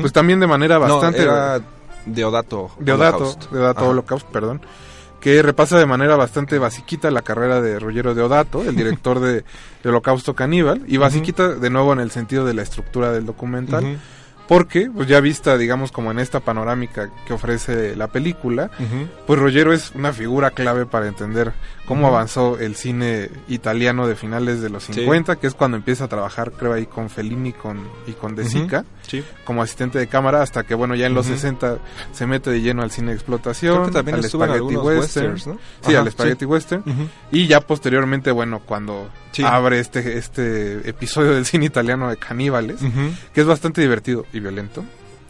pues 0.00 0.12
también 0.12 0.40
de 0.40 0.46
manera 0.46 0.76
bastante... 0.76 1.24
No, 1.24 1.32
era 1.32 1.62
Deodato. 2.04 2.70
Deodato, 2.78 3.16
Holocaust. 3.16 3.50
Deodato. 3.50 3.88
Holocaust, 3.88 4.26
perdón, 4.26 4.60
que 5.20 5.42
repasa 5.42 5.78
de 5.78 5.86
manera 5.86 6.16
bastante 6.16 6.58
basiquita 6.58 7.10
la 7.10 7.22
carrera 7.22 7.60
de 7.60 7.78
Ruggero 7.78 8.14
Deodato, 8.14 8.62
el 8.62 8.76
director 8.76 9.20
de, 9.20 9.44
de 9.82 9.88
Holocausto 9.88 10.34
Caníbal, 10.34 10.82
y 10.86 10.96
basiquita 10.96 11.48
de 11.48 11.70
nuevo 11.70 11.92
en 11.92 12.00
el 12.00 12.10
sentido 12.10 12.44
de 12.44 12.54
la 12.54 12.62
estructura 12.62 13.12
del 13.12 13.26
documental, 13.26 13.98
porque 14.46 14.90
pues 14.90 15.06
ya 15.08 15.20
vista, 15.20 15.58
digamos, 15.58 15.92
como 15.92 16.10
en 16.10 16.18
esta 16.18 16.40
panorámica 16.40 17.10
que 17.26 17.34
ofrece 17.34 17.96
la 17.96 18.08
película, 18.08 18.70
pues 19.26 19.38
Ruggero 19.38 19.72
es 19.72 19.92
una 19.94 20.12
figura 20.12 20.52
clave 20.52 20.86
para 20.86 21.08
entender 21.08 21.52
cómo 21.88 22.06
avanzó 22.06 22.58
el 22.58 22.76
cine 22.76 23.30
italiano 23.48 24.06
de 24.06 24.14
finales 24.14 24.60
de 24.60 24.68
los 24.68 24.84
Sí. 24.84 24.92
50, 24.92 25.36
que 25.36 25.46
es 25.46 25.54
cuando 25.54 25.78
empieza 25.78 26.04
a 26.04 26.08
trabajar, 26.08 26.52
creo, 26.52 26.74
ahí 26.74 26.84
con 26.86 27.08
Fellini 27.08 27.52
con, 27.54 27.80
y 28.06 28.12
con 28.12 28.36
De 28.36 28.44
Sica 28.44 28.84
Sí. 29.06 29.24
como 29.44 29.62
asistente 29.62 29.98
de 29.98 30.06
cámara, 30.06 30.42
hasta 30.42 30.64
que, 30.64 30.74
bueno, 30.74 30.94
ya 30.94 31.06
en 31.06 31.14
los 31.14 31.26
Ujú. 31.26 31.36
60 31.36 31.78
se 32.12 32.26
mete 32.26 32.50
de 32.50 32.60
lleno 32.60 32.82
al 32.82 32.90
cine 32.90 33.12
de 33.12 33.14
explotación, 33.16 33.74
Creo 33.76 33.86
que 33.86 33.92
también 33.92 34.16
al 34.18 34.24
spaghetti 34.24 34.76
western, 34.76 34.98
westerns, 35.32 35.46
¿no? 35.46 35.54
sí, 35.80 35.92
Ajá, 35.94 36.00
al 36.02 36.10
spaghetti 36.12 36.44
western, 36.44 36.84
y 37.32 37.46
ya 37.46 37.60
posteriormente, 37.62 38.30
bueno, 38.30 38.60
cuando 38.64 39.08
abre 39.44 39.78
este, 39.80 40.18
este 40.18 40.88
episodio 40.88 41.34
del 41.34 41.46
cine 41.46 41.64
italiano 41.64 42.10
de 42.10 42.16
caníbales, 42.18 42.80
que 43.32 43.40
es 43.40 43.46
bastante 43.46 43.80
divertido 43.80 44.26
y 44.32 44.40
violento. 44.40 44.84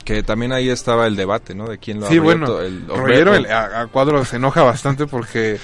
Que 0.04 0.22
también 0.22 0.52
ahí 0.52 0.70
estaba 0.70 1.06
el 1.06 1.16
debate, 1.16 1.54
¿no? 1.54 1.68
De 1.68 1.76
quién 1.76 2.00
lo 2.00 2.06
Sí, 2.08 2.16
abrió 2.16 2.22
bueno, 2.24 2.60
el, 2.60 2.88
Rollero 2.88 3.32
o- 3.32 3.34
el- 3.34 3.44
a, 3.52 3.82
a 3.82 3.86
Cuadro 3.88 4.24
se 4.24 4.36
enoja 4.36 4.62
bastante 4.62 5.06
porque 5.06 5.58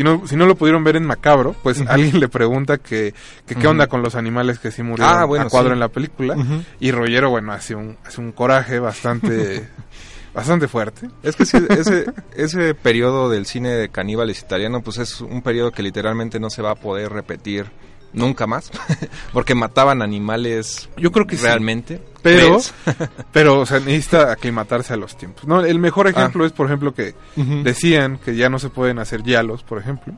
si 0.00 0.04
no, 0.04 0.26
si 0.26 0.34
no 0.34 0.46
lo 0.46 0.54
pudieron 0.54 0.82
ver 0.82 0.96
en 0.96 1.04
Macabro, 1.04 1.54
pues 1.62 1.82
alguien 1.86 2.20
le 2.20 2.28
pregunta 2.28 2.78
que, 2.78 3.12
que 3.46 3.54
qué 3.54 3.66
onda 3.66 3.86
con 3.86 4.02
los 4.02 4.14
animales 4.14 4.58
que 4.58 4.70
sí 4.70 4.82
murieron 4.82 5.14
Ah, 5.14 5.26
bueno, 5.26 5.44
a 5.44 5.48
Cuadro 5.50 5.68
sí. 5.68 5.74
en 5.74 5.80
la 5.80 5.88
película. 5.88 6.36
Y 6.78 6.90
Rollero, 6.90 7.28
bueno, 7.28 7.52
hace 7.52 7.74
un, 7.74 7.98
hace 8.06 8.18
un 8.18 8.32
coraje 8.32 8.78
bastante, 8.78 9.68
bastante 10.34 10.68
fuerte. 10.68 11.10
Es 11.22 11.36
que 11.36 11.44
sí, 11.44 11.58
ese, 11.68 12.06
ese 12.34 12.74
periodo 12.74 13.28
del 13.28 13.44
cine 13.44 13.72
de 13.72 13.90
caníbales 13.90 14.40
italiano, 14.40 14.80
pues 14.80 14.96
es 14.96 15.20
un 15.20 15.42
periodo 15.42 15.70
que 15.70 15.82
literalmente 15.82 16.40
no 16.40 16.48
se 16.48 16.62
va 16.62 16.70
a 16.70 16.76
poder 16.76 17.12
repetir 17.12 17.66
nunca 18.12 18.46
más, 18.46 18.70
porque 19.32 19.54
mataban 19.54 20.02
animales 20.02 20.88
Yo 20.96 21.12
creo 21.12 21.26
que 21.26 21.36
sí. 21.36 21.42
realmente. 21.42 22.00
Pero, 22.22 22.58
pero, 23.32 23.60
o 23.60 23.66
sea, 23.66 23.80
necesita 23.80 24.30
aclimatarse 24.32 24.92
a 24.92 24.96
los 24.96 25.16
tiempos. 25.16 25.46
¿no? 25.46 25.64
El 25.64 25.78
mejor 25.78 26.06
Ah. 26.06 26.10
ejemplo 26.10 26.44
es, 26.44 26.52
por 26.52 26.66
ejemplo, 26.66 26.92
que 26.94 27.14
decían 27.62 28.18
que 28.18 28.34
ya 28.36 28.48
no 28.50 28.58
se 28.58 28.68
pueden 28.68 28.98
hacer 28.98 29.22
yalos, 29.22 29.62
por 29.62 29.78
ejemplo. 29.78 30.14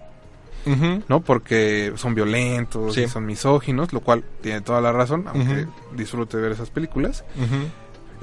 ¿no? 1.09 1.20
Porque 1.20 1.93
son 1.97 2.14
violentos, 2.14 2.95
Sí. 2.95 3.03
y 3.03 3.09
son 3.09 3.26
misóginos, 3.26 3.93
lo 3.93 3.99
cual 4.01 4.24
tiene 4.43 4.61
toda 4.61 4.80
la 4.80 4.93
razón, 4.93 5.24
aunque 5.26 5.62
Ujú. 5.64 5.72
disfrute 5.97 6.36
ver 6.36 6.53
esas 6.53 6.70
películas. 6.70 7.24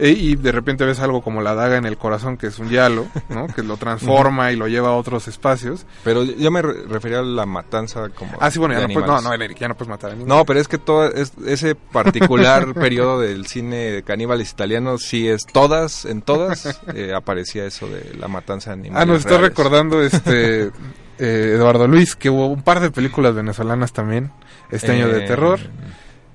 Eh, 0.02 0.12
y 0.18 0.36
de 0.38 0.52
repente 0.54 0.86
ves 0.86 1.00
algo 1.02 1.22
como 1.22 1.41
la 1.41 1.54
daga 1.56 1.76
en 1.78 1.86
el 1.86 1.97
corazón, 1.97 2.38
que 2.38 2.47
es 2.47 2.58
un 2.58 2.70
yalo, 2.70 3.06
¿no? 3.28 3.47
que 3.47 3.64
lo 3.64 3.76
transforma 3.76 4.52
y 4.52 4.56
lo 4.56 4.68
lleva 4.70 4.89
a 4.89 4.93
otros 4.93 5.28
espacios. 5.28 5.86
Pero 6.06 6.24
yo 6.24 6.50
me 6.52 6.62
re- 6.62 6.84
refería 6.88 7.20
a 7.20 7.22
la 7.22 7.45
matanza 7.45 8.08
como... 8.10 8.32
Ah, 8.39 8.50
sí, 8.50 8.60
bueno, 8.60 8.76
ya 8.76 8.88
no 8.88 8.93
puedes, 8.93 9.08
no, 9.10 9.22
no, 9.22 9.34
Eric, 9.34 9.58
ya 9.60 9.68
no 9.68 9.76
puedes 9.76 9.89
matar 9.89 10.12
a. 10.12 10.16
No, 10.16 10.45
pero 10.45 10.60
es 10.62 10.70
que 10.70 10.78
todo 10.78 11.06
es- 11.12 11.34
ese 11.45 11.76
particular 11.76 12.74
periodo 12.74 13.20
del 13.20 13.45
cine 13.47 13.76
de 13.91 14.04
caníbales 14.04 14.52
italianos, 14.52 15.04
sí 15.04 15.28
es 15.28 15.45
todas, 15.45 16.06
en 16.06 16.22
todas 16.22 16.80
eh, 16.95 17.14
aparecía 17.14 17.66
eso 17.66 17.88
de 17.89 18.14
la 18.18 18.30
matanza 18.30 18.70
de 18.70 18.76
animales. 18.76 19.02
Ah, 19.04 19.06
nos 19.06 19.18
está 19.20 19.30
reales. 19.32 19.50
recordando 19.50 20.02
este 20.02 20.64
eh, 21.20 21.52
Eduardo 21.56 21.88
Luis 21.89 22.16
que 22.16 22.30
hubo 22.30 22.47
un 22.47 22.62
par 22.64 22.80
de 22.80 22.89
películas 22.91 23.36
venezolanas 23.36 23.91
también 23.91 24.32
este 24.72 24.93
año 24.93 25.10
de 25.10 25.26
Eh, 25.26 25.28
terror. 25.28 25.60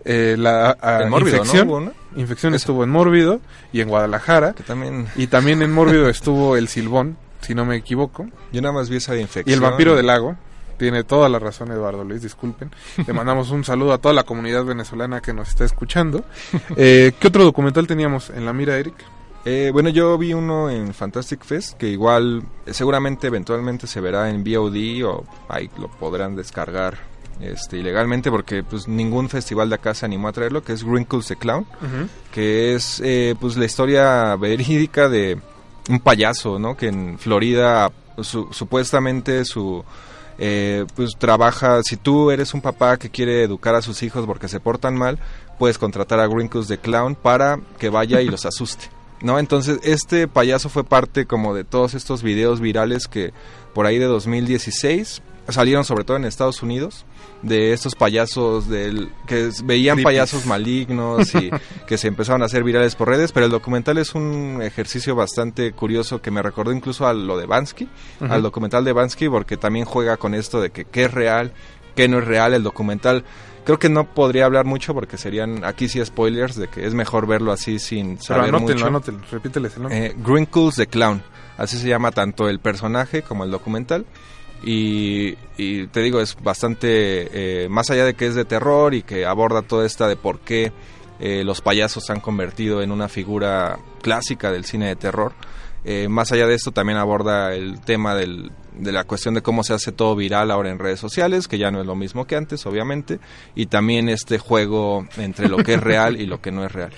Eh, 0.04 0.36
la 0.38 0.76
infección, 1.18 1.92
infección 2.14 2.54
estuvo 2.54 2.84
en 2.84 2.90
Mórbido 2.90 3.40
y 3.72 3.80
en 3.80 3.88
Guadalajara 3.88 4.52
Que 4.52 4.62
también... 4.62 5.06
y 5.16 5.28
también 5.28 5.62
en 5.62 5.72
Mórbido 5.72 6.08
estuvo 6.10 6.56
el 6.56 6.68
Silbón, 6.68 7.16
si 7.40 7.54
no 7.54 7.64
me 7.64 7.76
equivoco, 7.76 8.26
Yo 8.52 8.60
nada 8.60 8.74
más 8.74 8.90
vi 8.90 8.96
esa 8.96 9.14
de 9.14 9.22
infección. 9.22 9.50
y 9.50 9.52
el 9.54 9.60
Vampiro 9.60 9.96
del 9.96 10.06
Lago. 10.06 10.36
Tiene 10.76 11.04
toda 11.04 11.28
la 11.28 11.38
razón 11.38 11.70
Eduardo 11.70 12.02
Luis, 12.02 12.20
disculpen. 12.20 12.70
Le 13.06 13.12
mandamos 13.12 13.50
un 13.52 13.62
saludo 13.64 13.92
a 13.92 13.98
toda 13.98 14.12
la 14.12 14.24
comunidad 14.24 14.64
venezolana 14.64 15.20
que 15.22 15.32
nos 15.32 15.48
está 15.50 15.64
escuchando. 15.64 16.24
Eh, 16.76 17.12
¿Qué 17.20 17.28
otro 17.28 17.44
documental 17.44 17.86
teníamos 17.86 18.30
en 18.30 18.44
la 18.44 18.52
mira, 18.52 18.76
Eric? 18.76 18.94
Eh, 19.44 19.70
bueno, 19.72 19.90
yo 19.90 20.18
vi 20.18 20.32
uno 20.34 20.70
en 20.70 20.92
Fantastic 20.94 21.44
Fest 21.44 21.76
que 21.78 21.88
igual 21.88 22.42
eh, 22.66 22.72
seguramente 22.74 23.26
eventualmente 23.28 23.86
se 23.86 24.00
verá 24.00 24.30
en 24.30 24.42
VOD 24.42 25.04
o 25.06 25.24
ahí 25.48 25.70
lo 25.78 25.88
podrán 25.88 26.34
descargar 26.34 26.98
este, 27.40 27.78
ilegalmente 27.78 28.30
porque 28.30 28.62
pues 28.62 28.86
ningún 28.88 29.28
festival 29.28 29.68
de 29.68 29.74
acá 29.76 29.94
se 29.94 30.06
animó 30.06 30.28
a 30.28 30.32
traerlo, 30.32 30.62
que 30.62 30.72
es 30.72 30.82
Wrinkles 30.84 31.26
the 31.26 31.36
Clown, 31.36 31.66
que 32.32 32.74
es 32.74 33.00
eh, 33.04 33.34
pues 33.40 33.56
la 33.56 33.64
historia 33.64 34.34
verídica 34.36 35.08
de 35.08 35.38
un 35.88 36.00
payaso, 36.00 36.58
¿no? 36.58 36.76
Que 36.76 36.88
en 36.88 37.18
Florida 37.18 37.90
su- 38.22 38.48
supuestamente 38.52 39.44
su 39.44 39.84
eh, 40.38 40.84
pues 40.96 41.12
trabaja, 41.18 41.80
si 41.84 41.96
tú 41.96 42.30
eres 42.30 42.54
un 42.54 42.60
papá 42.60 42.96
que 42.96 43.10
quiere 43.10 43.42
educar 43.44 43.74
a 43.74 43.82
sus 43.82 44.02
hijos 44.02 44.26
porque 44.26 44.48
se 44.48 44.58
portan 44.60 44.96
mal, 44.96 45.18
puedes 45.58 45.78
contratar 45.78 46.18
a 46.20 46.26
Wrinkles 46.28 46.66
the 46.68 46.78
Clown 46.78 47.14
para 47.14 47.60
que 47.78 47.88
vaya 47.88 48.20
y 48.20 48.26
los 48.28 48.44
asuste. 48.46 48.86
¿No? 49.20 49.38
Entonces, 49.38 49.78
este 49.84 50.28
payaso 50.28 50.68
fue 50.68 50.84
parte 50.84 51.24
como 51.24 51.54
de 51.54 51.64
todos 51.64 51.94
estos 51.94 52.22
videos 52.22 52.60
virales 52.60 53.06
que 53.08 53.32
por 53.72 53.86
ahí 53.86 53.98
de 53.98 54.04
2016 54.06 55.22
salieron 55.48 55.84
sobre 55.84 56.04
todo 56.04 56.16
en 56.16 56.24
Estados 56.24 56.62
Unidos 56.62 57.04
de 57.42 57.72
estos 57.72 57.94
payasos 57.94 58.68
del 58.68 59.10
que 59.26 59.50
veían 59.64 59.96
Creepies. 59.96 60.04
payasos 60.04 60.46
malignos 60.46 61.34
y 61.34 61.50
que 61.86 61.98
se 61.98 62.08
empezaron 62.08 62.42
a 62.42 62.46
hacer 62.46 62.64
virales 62.64 62.94
por 62.96 63.08
redes, 63.08 63.32
pero 63.32 63.46
el 63.46 63.52
documental 63.52 63.98
es 63.98 64.14
un 64.14 64.60
ejercicio 64.62 65.14
bastante 65.14 65.72
curioso 65.72 66.22
que 66.22 66.30
me 66.30 66.42
recordó 66.42 66.72
incluso 66.72 67.06
a 67.06 67.12
lo 67.12 67.36
de 67.36 67.46
Bansky, 67.46 67.88
al 68.20 68.42
documental 68.42 68.84
de 68.84 68.92
Bansky 68.92 69.28
porque 69.28 69.56
también 69.56 69.84
juega 69.84 70.16
con 70.16 70.34
esto 70.34 70.60
de 70.60 70.70
que 70.70 70.84
qué 70.86 71.04
es 71.04 71.12
real, 71.12 71.52
qué 71.94 72.08
no 72.08 72.18
es 72.18 72.24
real 72.26 72.54
el 72.54 72.62
documental. 72.62 73.24
Creo 73.64 73.78
que 73.78 73.88
no 73.88 74.04
podría 74.12 74.44
hablar 74.44 74.66
mucho 74.66 74.92
porque 74.92 75.16
serían 75.16 75.64
aquí 75.64 75.88
sí 75.88 76.04
spoilers 76.04 76.54
de 76.56 76.68
que 76.68 76.86
es 76.86 76.92
mejor 76.92 77.26
verlo 77.26 77.50
así 77.50 77.78
sin 77.78 78.16
Pero 78.16 78.22
saber 78.22 78.48
anótenlo, 78.50 78.74
mucho. 78.74 78.86
anótenlo, 78.86 79.20
repíteles 79.30 79.76
el 79.76 79.82
nombre. 79.84 80.06
Eh, 80.06 80.16
Grinkles 80.18 80.76
the 80.76 80.86
Clown, 80.86 81.22
así 81.56 81.78
se 81.78 81.88
llama 81.88 82.10
tanto 82.10 82.48
el 82.50 82.58
personaje 82.60 83.22
como 83.22 83.44
el 83.44 83.50
documental. 83.50 84.04
Y, 84.64 85.36
y 85.58 85.86
te 85.88 86.00
digo, 86.00 86.20
es 86.20 86.36
bastante, 86.42 87.64
eh, 87.64 87.68
más 87.68 87.90
allá 87.90 88.06
de 88.06 88.14
que 88.14 88.26
es 88.26 88.34
de 88.34 88.44
terror 88.44 88.94
y 88.94 89.02
que 89.02 89.26
aborda 89.26 89.62
toda 89.62 89.84
esta 89.84 90.08
de 90.08 90.16
por 90.16 90.40
qué 90.40 90.72
eh, 91.20 91.44
los 91.44 91.60
payasos 91.60 92.06
se 92.06 92.12
han 92.12 92.20
convertido 92.20 92.82
en 92.82 92.90
una 92.90 93.08
figura 93.08 93.78
clásica 94.02 94.50
del 94.50 94.64
cine 94.64 94.88
de 94.88 94.96
terror. 94.96 95.32
Eh, 95.84 96.08
más 96.08 96.32
allá 96.32 96.46
de 96.46 96.54
esto 96.54 96.72
también 96.72 96.98
aborda 96.98 97.54
el 97.54 97.80
tema 97.80 98.14
del, 98.14 98.50
de 98.74 98.92
la 98.92 99.04
cuestión 99.04 99.34
de 99.34 99.42
cómo 99.42 99.62
se 99.64 99.72
hace 99.72 99.92
todo 99.92 100.16
viral 100.16 100.50
ahora 100.50 100.70
en 100.70 100.78
redes 100.78 100.98
sociales, 101.00 101.46
que 101.48 101.58
ya 101.58 101.70
no 101.70 101.80
es 101.80 101.86
lo 101.86 101.94
mismo 101.94 102.26
que 102.26 102.36
antes, 102.36 102.66
obviamente, 102.66 103.20
y 103.54 103.66
también 103.66 104.08
este 104.08 104.38
juego 104.38 105.06
entre 105.16 105.48
lo 105.48 105.58
que 105.58 105.74
es 105.74 105.80
real 105.82 106.20
y 106.20 106.26
lo 106.26 106.40
que 106.40 106.50
no 106.52 106.64
es 106.64 106.72
real. 106.72 106.90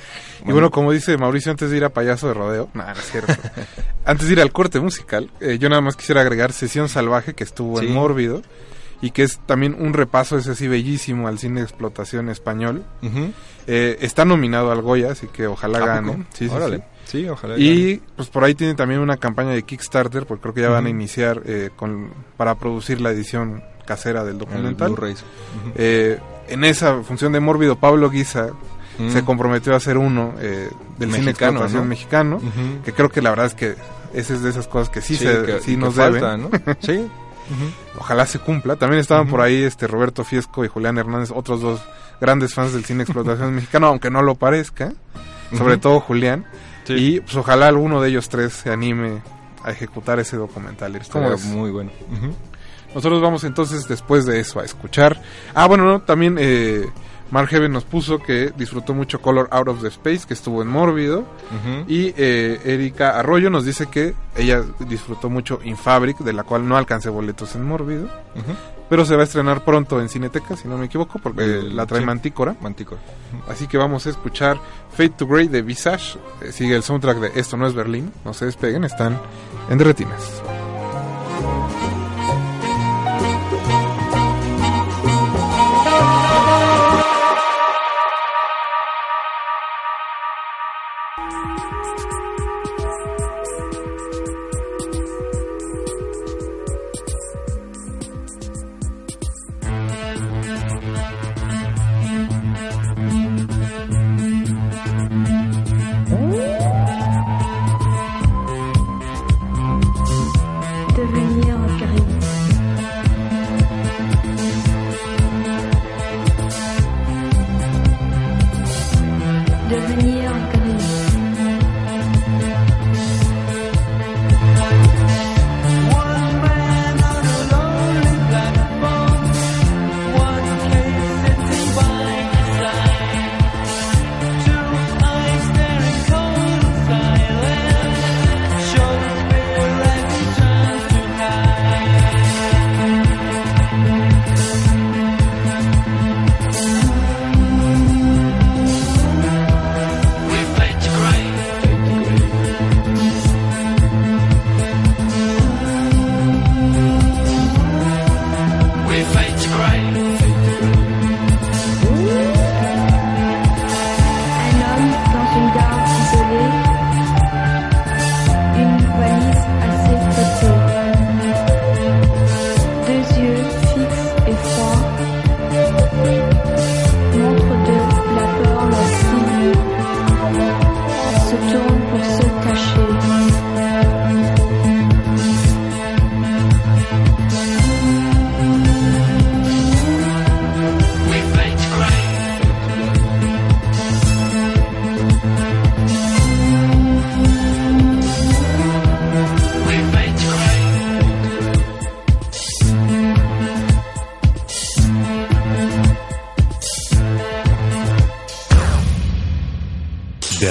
Y 0.47 0.53
bueno, 0.53 0.71
como 0.71 0.93
dice 0.93 1.17
Mauricio, 1.19 1.51
antes 1.53 1.71
de 1.71 1.77
ir 1.77 1.85
a 1.85 1.91
payaso 1.91 2.29
de 2.29 2.35
rodeo, 2.35 2.69
nada, 2.75 2.95
no 2.95 3.01
es 3.01 3.11
cierto. 3.11 3.33
antes 4.05 4.27
de 4.27 4.33
ir 4.33 4.41
al 4.41 4.53
corte 4.53 4.81
musical, 4.81 5.31
eh, 5.41 5.59
yo 5.59 5.69
nada 5.69 5.83
más 5.83 5.97
quisiera 5.97 6.21
agregar 6.23 6.53
Sesión 6.53 6.89
Salvaje, 6.89 7.35
que 7.35 7.45
estuvo 7.45 7.79
Sí. 7.81 7.87
en 7.87 7.93
Mórbido, 7.95 8.43
y 9.03 9.11
que 9.11 9.23
es 9.25 9.39
también 9.45 9.77
un 9.79 9.93
repaso, 9.93 10.39
ese 10.39 10.53
así 10.53 10.69
bellísimo, 10.69 11.29
al 11.29 11.39
cine 11.39 11.61
de 11.61 11.67
explotación 11.67 12.31
español. 12.31 12.85
Eh, 13.67 13.99
está 14.01 14.25
nominado 14.25 14.73
al 14.73 14.81
Goya, 14.81 15.11
así 15.13 15.27
que 15.27 15.47
ojalá 15.47 15.79
¿A 15.79 15.87
gane. 15.87 16.25
Sí, 16.33 16.49
sí, 16.49 16.55
Órale. 16.55 16.77
sí. 16.79 16.83
Sí, 17.07 17.27
ojalá. 17.29 17.57
Y 17.57 18.03
pues 18.17 18.29
por 18.29 18.45
ahí 18.45 18.55
tiene 18.55 18.75
también 18.75 19.01
una 19.01 19.17
campaña 19.17 19.51
de 19.51 19.63
Kickstarter, 19.63 20.27
porque 20.27 20.43
creo 20.43 20.55
que 20.55 20.61
ya 20.61 20.69
van 20.69 20.87
a 20.87 20.91
iniciar 20.91 21.41
eh, 21.47 21.71
con, 21.75 22.11
para 22.37 22.57
producir 22.57 23.01
la 23.01 23.11
edición 23.11 23.63
casera 23.87 24.23
del 24.25 24.35
El 24.35 24.39
documental. 24.41 24.89
Blu-rays. 24.93 25.21
Ujú. 25.21 25.73
Eh, 25.77 26.19
en 26.49 26.65
esa 26.65 27.03
función 27.03 27.33
de 27.33 27.41
Mórbido, 27.41 27.77
Pablo 27.77 28.11
Guisa 28.11 28.51
Mm. 28.99 29.11
se 29.11 29.23
comprometió 29.27 29.75
a 29.75 29.77
hacer 29.77 29.99
uno 29.99 30.33
eh, 30.41 30.71
del 30.99 31.11
cine 31.11 31.19
de 31.21 31.27
Mexicano, 31.27 31.51
explotación 31.59 31.83
¿no? 31.83 31.89
mexicano, 31.91 32.41
que 32.83 32.95
creo 32.95 33.11
que 33.11 33.21
la 33.21 33.29
verdad 33.29 33.45
es 33.45 33.55
que 33.55 33.75
esa 34.15 34.33
es 34.33 34.41
de 34.43 34.49
esas 34.49 34.69
cosas 34.69 34.89
que 34.89 35.03
sí, 35.03 35.17
se, 35.17 35.43
que- 35.43 35.61
sí 35.61 35.73
que 35.73 35.77
nos 35.77 35.95
falta, 35.97 36.35
deben. 36.35 36.41
¿no? 36.65 36.75
Sí. 36.81 37.07
Ojalá 37.99 38.25
se 38.25 38.39
cumpla. 38.39 38.77
También 38.77 39.01
estaban 39.01 39.29
por 39.29 39.43
ahí 39.43 39.63
este 39.63 39.87
Roberto 39.87 40.25
Fiesco 40.25 40.65
y 40.65 40.69
Julián 40.69 40.97
Hernández, 40.97 41.31
otros 41.31 41.61
dos 41.61 41.83
grandes 42.23 42.55
fans 42.55 42.73
del 42.73 42.87
cine 42.87 43.03
explotación 43.03 43.55
mexicano, 43.55 43.87
aunque 43.89 44.11
no 44.11 44.23
lo 44.23 44.35
parezca. 44.35 44.95
Sobre 45.57 45.77
todo 45.77 46.01
Julián. 46.01 46.47
Sí. 46.87 46.95
Y 46.95 47.21
pues 47.21 47.37
ojalá 47.37 47.69
alguno 47.69 48.01
de 48.01 48.09
ellos 48.11 48.29
tres 48.29 48.53
se 48.53 48.71
anime 48.71 49.23
a 49.63 49.71
ejecutar 49.73 50.19
ese 50.21 50.37
documental. 50.37 50.93
¿Cómo 50.93 51.03
Estaría 51.03 51.29
ves? 51.31 51.45
muy 51.45 51.71
bueno. 51.71 51.91
Nosotros 52.95 53.21
vamos 53.21 53.45
entonces 53.45 53.87
después 53.89 54.25
de 54.25 54.41
eso 54.41 54.61
a 54.61 54.65
escuchar. 54.65 55.21
Ah, 55.55 55.67
bueno, 55.67 55.85
no, 55.85 56.03
también 56.03 56.37
eh, 56.39 56.87
Mark 57.31 57.49
Heaven 57.49 57.73
nos 57.73 57.85
puso 57.85 58.19
que 58.21 58.53
disfrutó 58.57 58.95
mucho 58.95 59.21
Color 59.21 59.49
Out 59.51 59.69
of 59.69 59.83
the 59.83 59.89
Space, 59.89 60.27
que 60.27 60.35
estuvo 60.35 60.63
en 60.63 60.69
Mórbido. 60.69 61.25
Y 61.89 62.15
eh, 62.17 62.61
Erika 62.65 63.19
Arroyo 63.19 63.51
nos 63.51 63.65
dice 63.65 63.87
que 63.87 64.15
ella 64.37 64.63
disfrutó 64.81 65.29
mucho 65.29 65.59
In 65.65 65.77
Fabric, 65.77 66.19
de 66.19 66.33
la 66.33 66.45
cual 66.45 66.69
no 66.69 66.77
alcancé 66.77 67.09
boletos 67.11 67.55
en 67.57 67.65
Mórbido. 67.65 68.09
Pero 68.89 69.05
se 69.05 69.17
va 69.17 69.23
a 69.23 69.25
estrenar 69.25 69.65
pronto 69.65 70.01
en 70.01 70.09
Cineteca, 70.09 70.55
si 70.57 70.69
no 70.69 70.79
me 70.79 70.87
equivoco, 70.87 71.19
porque 71.19 71.43
El- 71.43 71.75
la 71.77 71.87
trae 71.87 72.01
sí. 72.01 72.07
Mantícora. 72.07 72.55
Manticore. 72.61 73.01
Así 73.49 73.67
que 73.67 73.77
vamos 73.79 74.07
a 74.07 74.11
escuchar 74.11 74.59
Fade 74.93 75.09
to 75.11 75.27
Grey 75.27 75.49
de 75.49 75.63
Visage. 75.63 76.19
Eh, 76.41 76.53
sigue 76.53 76.77
el 76.77 76.85
soundtrack 76.85 77.19
de 77.19 77.41
Esto 77.41 77.57
no 77.57 77.67
es 77.67 77.75
Berlín. 77.75 78.13
No 78.25 78.33
se 78.33 78.45
despeguen, 78.47 78.85
están 78.85 79.19
en 79.69 79.79
Derretinas. 79.79 80.41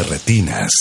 Retinas. 0.04 0.72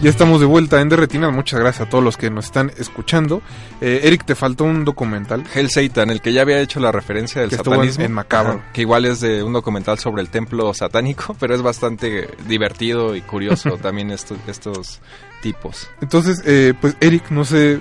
Ya 0.00 0.10
estamos 0.10 0.38
de 0.38 0.44
vuelta 0.44 0.82
en 0.82 0.90
Derretinas. 0.90 1.32
Muchas 1.32 1.58
gracias 1.60 1.86
a 1.86 1.90
todos 1.90 2.04
los 2.04 2.18
que 2.18 2.28
nos 2.28 2.44
están 2.44 2.70
escuchando. 2.76 3.40
Eh, 3.80 4.00
Eric, 4.02 4.26
te 4.26 4.34
faltó 4.34 4.64
un 4.64 4.84
documental. 4.84 5.44
Hell 5.54 5.70
Satan, 5.70 6.10
el 6.10 6.20
que 6.20 6.34
ya 6.34 6.42
había 6.42 6.60
hecho 6.60 6.78
la 6.78 6.92
referencia 6.92 7.40
del 7.40 7.48
Que 7.48 7.56
estuvo 7.56 7.72
en- 7.76 7.80
satanismo. 7.80 8.04
en 8.04 8.12
Macabro. 8.12 8.52
Ajá, 8.60 8.72
que 8.74 8.82
igual 8.82 9.06
es 9.06 9.20
de 9.20 9.42
un 9.42 9.54
documental 9.54 9.98
sobre 9.98 10.20
el 10.20 10.28
templo 10.28 10.74
satánico, 10.74 11.34
pero 11.40 11.54
es 11.54 11.62
bastante 11.62 12.28
divertido 12.46 13.16
y 13.16 13.22
curioso 13.22 13.78
también 13.82 14.10
estos, 14.10 14.36
estos 14.46 15.00
tipos. 15.40 15.88
Entonces, 16.02 16.42
eh, 16.44 16.74
pues 16.78 16.96
Eric, 17.00 17.30
no 17.30 17.46
sé 17.46 17.80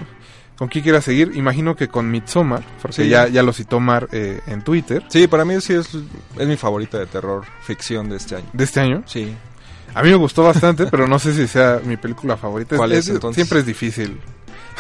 con 0.63 0.69
quién 0.69 0.81
quieras 0.83 1.03
seguir. 1.03 1.31
Imagino 1.35 1.75
que 1.75 1.89
con 1.89 2.09
Midsommar, 2.09 2.63
porque 2.81 3.03
Sí. 3.03 3.09
ya, 3.09 3.27
ya 3.27 3.43
lo 3.43 3.51
citó 3.51 3.81
Mar 3.81 4.07
eh, 4.13 4.39
en 4.47 4.61
Twitter 4.61 5.03
Sí, 5.09 5.27
para 5.27 5.43
mí 5.43 5.59
sí 5.59 5.73
es, 5.73 5.89
es 6.37 6.47
mi 6.47 6.55
favorita 6.55 6.97
de 6.99 7.05
terror 7.05 7.43
ficción 7.63 8.07
de 8.07 8.15
este 8.15 8.37
año. 8.37 8.45
de 8.53 8.63
este 8.63 8.79
año. 8.79 9.03
Sí. 9.05 9.35
A 9.93 10.01
mí 10.01 10.09
me 10.09 10.15
gustó 10.15 10.41
bastante, 10.43 10.85
pero 10.87 11.05
no 11.05 11.19
sé 11.19 11.33
si 11.33 11.47
sea 11.47 11.81
mi 11.83 11.97
película 11.97 12.37
favorita. 12.37 12.77
¿Cuál 12.77 12.93
es, 12.93 13.09
entonces? 13.09 13.35
Siempre 13.35 13.59
es 13.59 13.65
difícil 13.65 14.17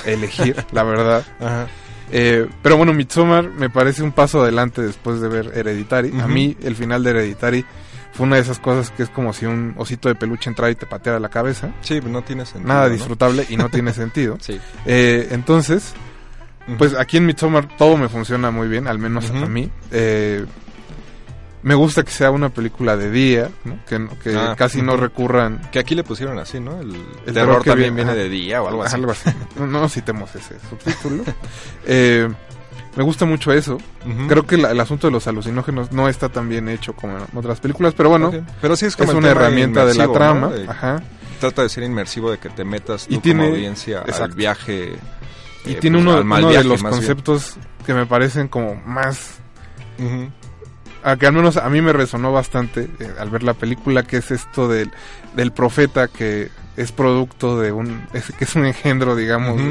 elegir, 0.05 0.55
la 0.71 0.83
verdad. 0.83 1.25
Ajá. 1.41 1.67
Eh, 2.11 2.47
pero 2.61 2.77
bueno, 2.77 2.93
Midsommar 2.93 3.49
me 3.49 3.69
parece 3.69 4.03
un 4.03 4.13
paso 4.13 4.41
adelante 4.41 4.81
después 4.81 5.19
de 5.19 5.27
ver 5.27 5.51
Hereditary. 5.53 6.17
A 6.21 6.27
mí 6.27 6.55
el 6.63 6.75
final 6.77 7.03
de 7.03 7.09
Hereditary 7.09 7.65
fue 8.13 8.25
una 8.27 8.35
de 8.37 8.43
esas 8.43 8.59
cosas 8.59 8.91
que 8.91 9.03
es 9.03 9.09
como 9.09 9.33
si 9.33 9.45
un 9.45 9.73
osito 9.77 10.07
de 10.07 10.15
peluche 10.15 10.49
entrara 10.49 10.71
y 10.71 10.75
te 10.75 10.85
pateara 10.85 11.19
la 11.19 11.29
cabeza. 11.29 11.71
Sí, 11.81 11.99
no 12.05 12.21
tiene 12.21 12.45
sentido. 12.45 12.67
Nada 12.73 12.87
¿no? 12.87 12.93
disfrutable 12.93 13.45
y 13.49 13.57
no 13.57 13.69
tiene 13.69 13.91
sentido. 13.93 14.37
Sí. 14.39 14.59
Eh, 14.85 15.27
entonces, 15.31 15.93
pues 16.77 16.93
aquí 16.97 17.17
en 17.17 17.25
Midsommar 17.25 17.67
todo 17.77 17.97
me 17.97 18.07
funciona 18.09 18.51
muy 18.51 18.67
bien, 18.67 18.87
al 18.87 18.99
menos 18.99 19.29
Ujú. 19.29 19.43
a 19.43 19.47
mí. 19.47 19.69
Eh, 19.91 20.45
me 21.63 21.75
gusta 21.75 22.03
que 22.03 22.11
sea 22.11 22.29
una 22.29 22.49
película 22.49 22.97
de 22.97 23.09
día, 23.09 23.49
¿no? 23.63 23.79
que, 23.87 24.05
que 24.21 24.35
Ah, 24.35 24.53
casi 24.57 24.81
no 24.81 24.97
recurran 24.97 25.61
Que 25.71 25.79
aquí 25.79 25.95
le 25.95 26.03
pusieron 26.03 26.37
así, 26.37 26.59
¿no? 26.59 26.81
El, 26.81 26.89
El 27.25 27.33
terror, 27.33 27.33
terror 27.33 27.63
que 27.63 27.69
también 27.69 27.95
viene- 27.95 28.13
de 28.15 28.27
día 28.27 28.61
o 28.61 28.67
algo 28.67 28.83
así. 28.83 28.95
Algo 28.95 29.11
así. 29.11 29.29
No, 29.57 29.65
no 29.67 29.87
citemos 29.87 30.35
ese 30.35 30.55
subtítulo. 30.69 31.23
Eh, 31.85 32.27
me 32.95 33.03
gusta 33.03 33.25
mucho 33.25 33.51
eso. 33.51 33.77
Creo 34.27 34.45
que 34.45 34.57
la- 34.57 34.71
el 34.71 34.79
asunto 34.79 35.07
de 35.07 35.11
los 35.11 35.27
alucinógenos 35.27 35.91
no 35.91 36.07
está 36.09 36.29
tan 36.29 36.49
bien 36.49 36.69
hecho 36.69 36.93
como 36.93 37.17
en 37.17 37.25
otras 37.37 37.59
películas, 37.59 37.93
pero 37.95 38.09
bueno. 38.09 38.31
Pero 38.61 38.75
sí 38.75 38.85
es 38.85 38.95
como 38.95 39.13
una 39.13 39.29
herramienta 39.29 39.85
de 39.85 39.95
la 39.95 40.11
trama. 40.11 40.51
Ajá. 40.67 41.01
Trata 41.39 41.63
de 41.63 41.69
ser 41.69 41.83
inmersivo, 41.83 42.31
de 42.31 42.37
que 42.37 42.49
te 42.49 42.63
metas 42.63 43.07
tú 43.07 43.15
Y 43.15 43.17
tiene- 43.17 43.43
como 43.43 43.53
audiencia 43.55 43.99
al 44.01 44.09
exacto. 44.09 44.35
viaje. 44.35 44.93
Y 45.65 45.71
eh, 45.73 45.75
tiene 45.75 45.97
pues, 46.01 46.07
uno, 46.23 46.35
al 46.35 46.41
de 46.53 46.63
los 46.63 46.81
bien. 46.81 46.91
conceptos 46.93 47.55
que 47.85 47.93
me 47.93 48.05
parecen 48.05 48.47
como 48.47 48.75
más. 48.75 49.39
A 51.03 51.17
que 51.17 51.27
al 51.27 51.33
menos 51.33 51.57
a 51.57 51.69
mí 51.69 51.81
me 51.81 51.93
resonó 51.93 52.31
bastante 52.31 52.89
eh, 52.99 53.13
al 53.19 53.29
ver 53.29 53.43
la 53.43 53.53
película, 53.53 54.03
que 54.03 54.17
es 54.17 54.31
esto 54.31 54.67
del, 54.67 54.91
del 55.35 55.51
profeta 55.51 56.07
que 56.07 56.49
es 56.75 56.91
producto 56.91 57.59
de 57.59 57.71
un, 57.71 58.07
es, 58.13 58.31
que 58.37 58.45
es 58.45 58.55
un 58.55 58.65
engendro, 58.65 59.15
digamos, 59.15 59.61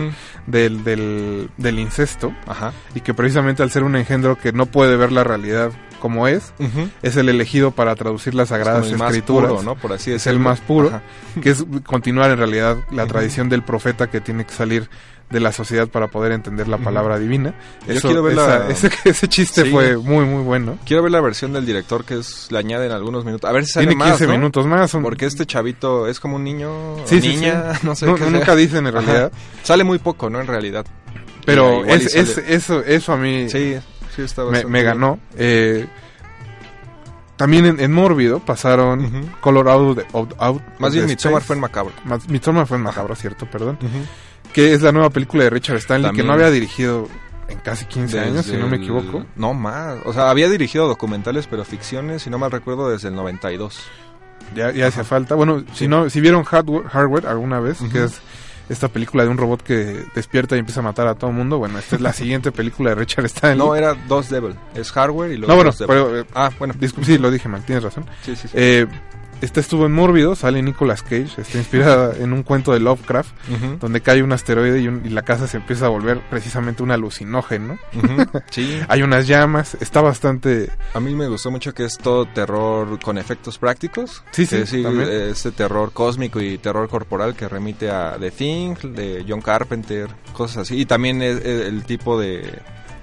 del, 0.47 0.85
del, 0.85 1.51
del 1.57 1.79
incesto, 1.79 2.33
Ajá. 2.47 2.73
y 2.95 3.01
que 3.01 3.13
precisamente 3.13 3.63
al 3.63 3.71
ser 3.71 3.83
un 3.83 3.97
engendro 3.97 4.39
que 4.39 4.53
no 4.53 4.67
puede 4.67 4.97
ver 4.97 5.11
la 5.11 5.25
realidad 5.25 5.73
como 6.03 6.27
es, 6.27 6.53
Ujú. 6.59 6.89
es 7.03 7.17
el 7.17 7.29
elegido 7.29 7.71
para 7.71 7.95
traducir 7.95 8.35
las 8.35 8.49
sagradas 8.49 8.89
Es 8.89 8.99
más 8.99 9.11
escrituras. 9.13 9.53
puro, 9.53 9.63
¿no? 9.63 9.77
Por 9.77 9.93
así 9.93 10.11
Es 10.11 10.27
el 10.27 10.41
más 10.41 10.59
puro, 10.61 10.89
Ajá. 10.89 11.03
que 11.41 11.51
es 11.51 11.65
continuar 11.87 12.33
en 12.33 12.39
realidad 12.39 12.77
la 12.91 13.05
Ujú. 13.05 13.13
tradición 13.13 13.49
del 13.49 13.63
profeta 13.63 14.11
que 14.11 14.21
tiene 14.21 14.45
que 14.45 14.53
salir 14.53 14.91
de 15.31 15.39
la 15.41 15.53
sociedad 15.53 15.87
para 15.89 16.09
poder 16.09 16.33
entender 16.33 16.67
la 16.69 16.77
palabra 16.77 17.19
divina. 17.21 17.55
Yo 17.87 17.95
Eso, 17.95 18.09
quiero 18.09 18.23
ver 18.25 18.33
esa- 18.35 18.59
la- 18.59 18.69
ese, 18.69 18.91
ese 19.05 19.29
chiste 19.29 19.63
Sí. 19.63 19.71
fue 19.71 19.97
muy, 19.97 20.25
muy 20.27 20.43
bueno. 20.43 20.77
Quiero 20.85 21.03
ver 21.05 21.13
la 21.13 21.21
versión 21.23 21.53
del 21.55 21.65
director 21.65 22.05
que 22.05 22.19
es 22.19 22.49
le 22.51 22.59
añaden 22.59 22.91
algunos 22.91 23.25
minutos. 23.25 23.49
A 23.49 23.53
ver 23.53 23.65
si 23.65 23.73
sale 23.73 23.87
Tiene 23.87 23.99
más, 23.99 24.09
15 24.19 24.27
¿no? 24.27 24.33
minutos 24.33 24.67
más. 24.67 24.91
son- 24.91 25.03
Porque 25.05 25.25
este 25.27 25.47
chavito 25.47 26.07
es 26.09 26.19
como 26.21 26.37
un 26.37 26.45
niño, 26.45 26.97
Sí, 27.07 27.21
sí, 27.23 27.29
niña, 27.29 27.65
no 27.85 27.95
sé 27.95 28.05
No, 28.07 28.17
qué 28.17 28.23
no, 28.23 28.29
sea. 28.29 28.39
nunca 28.41 28.55
dicen 28.57 28.87
en 28.87 28.97
Ajá. 28.97 29.07
realidad. 29.07 29.33
Sale 29.63 29.85
muy 29.85 29.99
poco, 30.01 30.29
¿no? 30.29 30.41
En 30.41 30.49
realidad. 30.49 30.85
Pero 31.47 31.85
es, 31.87 32.15
es- 32.15 32.37
eso, 32.39 32.81
eso 32.85 33.13
a 33.13 33.17
mí 33.17 33.49
Sí, 33.49 33.77
sí 34.15 34.23
está 34.23 34.43
me, 34.45 34.83
ganó. 34.83 35.19
Eh, 35.37 35.87
también 37.37 37.67
en, 37.67 37.81
en 37.81 37.93
Mórbido 37.93 38.39
pasaron 38.41 39.05
Ujú. 39.05 39.29
Color 39.41 39.69
Out, 39.69 39.99
of- 39.99 40.15
Out, 40.15 40.35
Out 40.39 40.63
Más 40.79 40.95
bien 40.95 41.07
Midsommar 41.07 41.43
fue 41.43 41.57
en 41.57 41.61
macabro. 41.61 41.93
Más- 42.05 42.29
Midsommar 42.29 42.67
fue 42.67 42.77
en 42.77 42.83
Macabro, 42.85 43.15
cierto, 43.17 43.47
perdón. 43.51 43.79
Que 44.53 44.75
es 44.75 44.83
la 44.83 44.93
nueva 44.93 45.11
película 45.11 45.45
de 45.45 45.51
Richard 45.51 45.77
Stanley 45.79 46.09
También. 46.09 46.25
que 46.25 46.29
no 46.29 46.35
había 46.35 46.51
dirigido 46.51 47.09
en 47.49 47.59
casi 47.59 47.87
15 47.87 48.21
años, 48.21 48.47
si 48.47 48.57
no 48.57 48.69
me 48.69 48.77
el- 48.77 48.83
equivoco. 48.83 49.25
No 49.35 49.55
más. 49.55 49.99
O 50.05 50.13
sea, 50.13 50.31
había 50.31 50.49
dirigido 50.49 50.87
documentales, 50.87 51.47
pero 51.49 51.65
ficciones, 51.65 52.23
si 52.23 52.31
no 52.31 52.39
mal 52.39 52.51
recuerdo, 52.51 52.91
desde 52.91 53.09
el 53.09 53.15
92. 53.15 53.81
Ya, 54.55 54.71
ya 54.71 54.89
hacía 54.89 55.05
falta. 55.05 55.35
Bueno, 55.35 55.65
si 55.73 55.89
no, 55.89 56.11
si 56.11 56.21
vieron 56.21 56.45
Hardware, 56.45 56.87
Hardware 56.89 57.27
alguna 57.27 57.59
vez, 57.61 57.79
que 57.91 58.05
es 58.05 58.21
esta 58.73 58.89
película 58.89 59.23
de 59.25 59.29
un 59.31 59.37
robot 59.39 59.63
que 59.63 60.05
despierta 60.15 60.57
y 60.57 60.59
empieza 60.59 60.81
a 60.81 60.83
matar 60.83 61.07
a 61.07 61.15
todo 61.15 61.31
el 61.31 61.37
mundo, 61.37 61.59
bueno, 61.59 61.79
esta 61.79 61.97
es 61.97 62.03
la 62.03 62.13
siguiente 62.13 62.53
película 62.53 62.91
de 62.91 62.97
Richard 62.97 63.25
Stanley. 63.27 63.59
No, 63.59 63.75
era 63.77 63.95
Dos 64.09 64.29
Devil. 64.31 64.55
Es 64.75 64.91
hardware 64.93 65.33
y 65.33 65.37
luego 65.37 65.53
No, 65.53 65.57
bueno, 65.57 65.71
pero, 65.87 66.21
eh, 66.21 66.25
Ah, 66.35 66.51
bueno. 66.59 66.75
discul- 66.75 67.05
sí, 67.05 67.19
lo 67.19 67.31
dije 67.31 67.49
mal, 67.49 67.63
tienes 67.65 67.85
razón. 67.85 68.05
Sí, 68.25 68.35
sí, 68.37 68.49
sí. 68.49 68.55
Eh, 68.55 68.87
esta 69.43 69.61
estuvo 69.61 69.85
en 69.87 69.93
Mórbido, 69.93 70.35
sale 70.35 70.63
Nicolas 70.63 71.03
Cage, 71.03 71.29
está 71.39 71.59
inspirada 71.59 72.15
en 72.17 72.33
un 72.33 72.43
cuento 72.43 72.73
de 72.73 72.81
Lovecraft, 72.81 73.31
donde 73.81 74.01
cae 74.01 74.23
un 74.23 74.33
asteroide 74.33 74.81
y, 74.81 74.89
un- 74.89 75.03
y 75.05 75.11
la 75.11 75.23
casa 75.23 75.47
se 75.47 75.59
empieza 75.59 75.87
a 75.87 75.89
volver 75.91 76.21
precisamente 76.31 76.83
un 76.83 76.91
alucinógeno. 76.91 77.79
Sí, 78.51 78.81
Hay 78.89 79.03
unas 79.03 79.27
llamas, 79.27 79.77
está 79.81 80.01
bastante... 80.01 80.71
a 80.95 81.01
mí 81.01 81.15
me 81.15 81.29
gustó 81.29 81.51
mucho 81.51 81.73
que 81.75 81.85
es 81.85 81.99
todo 81.99 82.27
terror 82.27 82.99
con 83.01 83.19
efectos 83.19 83.59
prácticos. 83.59 84.23
Sí, 84.31 84.47
sí, 84.47 84.57
eh, 84.85 85.29
Este 85.31 85.51
terror 85.53 85.93
cósmico 85.93 86.41
y 86.41 86.59
terror 86.59 86.89
corporal 86.89 87.35
que 87.35 87.49
remite 87.49 87.91
a 87.91 88.17
The 88.19 88.31
Thing, 88.31 88.75
de 88.95 89.25
John 89.29 89.41
Carpenter, 89.41 90.09
cosas 90.33 90.59
así. 90.59 90.81
Y 90.81 90.87
también 90.87 91.21
es, 91.23 91.37
es 91.39 91.67
el 91.67 91.85
tipo 91.85 92.19
de, 92.21 92.43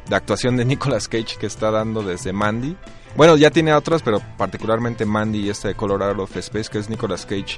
de 0.07 0.15
actuación 0.15 0.55
de 0.57 0.65
Nicolas 0.65 1.07
Cage 1.07 1.37
que 1.39 1.47
está 1.47 1.71
dando 1.71 2.01
desde 2.01 2.31
Mandy. 2.33 2.75
Bueno, 3.15 3.35
ya 3.37 3.49
tiene 3.51 3.73
otras, 3.73 4.01
pero 4.01 4.21
particularmente 4.37 5.05
Mandy 5.05 5.39
y 5.39 5.49
esta 5.49 5.67
de 5.67 5.75
Colorado 5.75 6.23
of 6.23 6.35
Space, 6.37 6.69
que 6.71 6.77
es 6.77 6.89
Nicolas 6.89 7.25
Cage, 7.25 7.57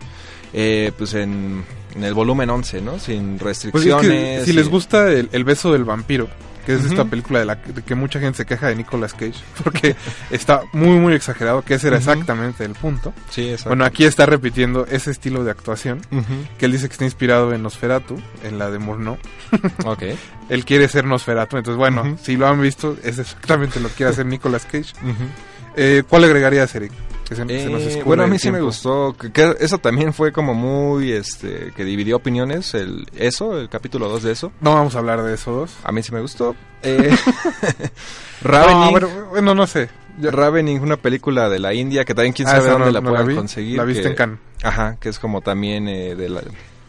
eh, 0.53 0.91
pues 0.97 1.13
en, 1.13 1.63
en 1.95 2.03
el 2.03 2.13
volumen 2.13 2.49
11, 2.49 2.81
¿no? 2.81 2.97
Sin 2.99 3.37
Pues 3.37 3.65
es 3.65 3.71
restricciones. 3.71 4.39
que 4.39 4.45
si 4.45 4.51
y- 4.51 4.53
les 4.53 4.69
gusta 4.69 5.11
el, 5.11 5.29
el 5.31 5.43
beso 5.43 5.71
del 5.71 5.83
vampiro, 5.83 6.27
que 6.65 6.73
es 6.73 6.85
esta 6.85 7.05
película 7.05 7.39
de 7.39 7.45
la 7.45 7.61
que, 7.61 7.73
de 7.73 7.81
que 7.81 7.95
mucha 7.95 8.19
gente 8.19 8.37
se 8.37 8.45
queja 8.45 8.67
de 8.67 8.75
Nicolas 8.75 9.13
Cage, 9.13 9.39
porque 9.63 9.95
está 10.29 10.61
muy, 10.73 10.97
muy 10.99 11.13
exagerado, 11.13 11.61
que 11.63 11.75
ese 11.75 11.87
era 11.87 11.97
exactamente 11.97 12.63
el 12.65 12.73
punto. 12.73 13.13
Sí, 13.29 13.49
exacto. 13.49 13.69
Bueno, 13.69 13.85
aquí 13.85 14.05
está 14.05 14.25
repitiendo 14.25 14.85
ese 14.87 15.11
estilo 15.11 15.43
de 15.43 15.51
actuación, 15.51 16.01
que 16.57 16.65
él 16.65 16.71
dice 16.71 16.87
que 16.87 16.93
está 16.93 17.05
inspirado 17.05 17.53
en 17.53 17.63
Nosferatu, 17.63 18.21
en 18.43 18.59
la 18.59 18.69
de 18.69 18.79
Murnau. 18.79 19.17
Ok. 19.85 20.03
Él 20.49 20.65
quiere 20.65 20.87
ser 20.87 21.05
Nosferatu, 21.05 21.57
entonces 21.57 21.77
bueno, 21.77 22.17
si 22.21 22.35
lo 22.35 22.47
han 22.47 22.61
visto, 22.61 22.97
es 23.03 23.19
exactamente 23.19 23.79
lo 23.79 23.87
que 23.89 23.95
quiere 23.95 24.11
hacer 24.11 24.25
Nicolas 24.25 24.65
Cage. 24.65 24.93
Eh, 25.75 26.03
¿Cuál 26.07 26.25
agregarías, 26.25 26.75
Eric? 26.75 26.91
Que 27.31 27.35
se, 27.37 27.45
se 27.47 27.69
nos 27.69 27.81
Eh, 27.83 27.87
escurre 27.87 28.03
bueno, 28.03 28.23
a 28.23 28.27
mí 28.27 28.37
sí 28.37 28.51
me 28.51 28.59
gustó. 28.59 29.15
Que, 29.17 29.31
que 29.31 29.55
eso 29.61 29.77
también 29.77 30.13
fue 30.13 30.33
como 30.33 30.53
muy, 30.53 31.13
este, 31.13 31.71
que 31.77 31.85
dividió 31.85 32.17
opiniones. 32.17 32.73
El, 32.73 33.05
eso, 33.15 33.57
el 33.57 33.69
capítulo 33.69 34.09
2 34.09 34.23
de 34.23 34.31
eso. 34.33 34.51
No 34.59 34.73
vamos 34.73 34.95
a 34.95 34.99
hablar 34.99 35.23
de 35.23 35.33
eso 35.33 35.51
dos. 35.53 35.73
A 35.85 35.93
mí 35.93 36.03
sí 36.03 36.11
me 36.11 36.19
gustó. 36.19 36.57
Eh, 36.83 37.09
No, 38.43 38.49
Ravening, 38.49 38.91
bueno, 38.91 39.09
bueno, 39.29 39.55
no 39.55 39.65
sé. 39.65 39.87
Ya- 40.19 40.31
Ravening, 40.31 40.79
una 40.81 40.97
película 40.97 41.47
de 41.47 41.59
la 41.59 41.73
India 41.73 42.03
que 42.03 42.13
también 42.13 42.33
quién 42.33 42.49
Ah, 42.49 42.51
sabe 42.51 42.63
esa 42.63 42.71
dónde 42.73 42.87
no- 42.87 42.91
la 42.91 42.99
no 43.01 43.09
puedan 43.11 43.33
conseguir. 43.35 43.77
La 43.77 43.85
viste 43.85 44.03
que- 44.03 44.09
en 44.09 44.15
Cannes. 44.15 44.39
Ajá, 44.63 44.97
que 44.99 45.07
es 45.07 45.17
como 45.17 45.39
también 45.39 45.87
eh, 45.87 46.15
de 46.15 46.27
la... 46.27 46.41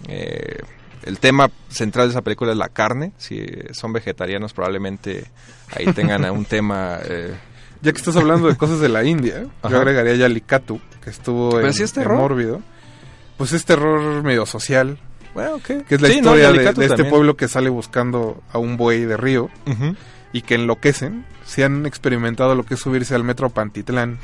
eh, 0.08 0.58
el 1.04 1.18
tema 1.20 1.50
central 1.68 2.08
de 2.08 2.10
esa 2.14 2.22
película 2.22 2.50
es 2.52 2.58
la 2.58 2.68
carne. 2.68 3.12
Si 3.16 3.46
son 3.72 3.92
vegetarianos 3.92 4.52
probablemente 4.54 5.24
ahí 5.76 5.86
tengan 5.92 6.28
un 6.30 6.44
tema... 6.46 6.98
eh, 7.04 7.32
Ya 7.82 7.92
que 7.92 7.98
estás 7.98 8.16
hablando 8.16 8.48
de 8.48 8.56
cosas 8.56 8.80
de 8.80 8.88
la 8.88 9.04
India, 9.04 9.44
yo 9.68 9.76
agregaría 9.76 10.14
ya 10.14 10.28
Likatu, 10.28 10.80
que 11.02 11.10
estuvo 11.10 11.58
en, 11.60 11.72
sí 11.74 11.82
es 11.82 11.92
en. 11.92 12.16
Mórbido. 12.16 12.62
Pues 13.36 13.52
es 13.52 13.64
terror 13.64 14.22
medio 14.22 14.46
social, 14.46 14.98
bueno, 15.34 15.58
¿qué? 15.66 15.82
que 15.88 15.96
es 15.96 16.00
la 16.00 16.08
Sí, 16.08 16.14
no, 16.16 16.20
historia 16.36 16.48
de, 16.48 16.54
Yalikatu 16.54 16.80
de 16.80 16.86
este 16.86 16.96
también. 16.96 17.10
pueblo 17.10 17.36
que 17.36 17.48
sale 17.48 17.70
buscando 17.70 18.40
a 18.52 18.58
un 18.58 18.76
buey 18.76 19.04
de 19.04 19.16
río 19.16 19.50
y 20.32 20.42
que 20.42 20.54
enloquecen. 20.54 21.24
Si 21.44 21.62
han 21.62 21.84
experimentado 21.86 22.54
lo 22.54 22.62
que 22.64 22.74
es 22.74 22.80
subirse 22.80 23.14
al 23.16 23.24
metro 23.24 23.50
Pantitlán 23.50 24.18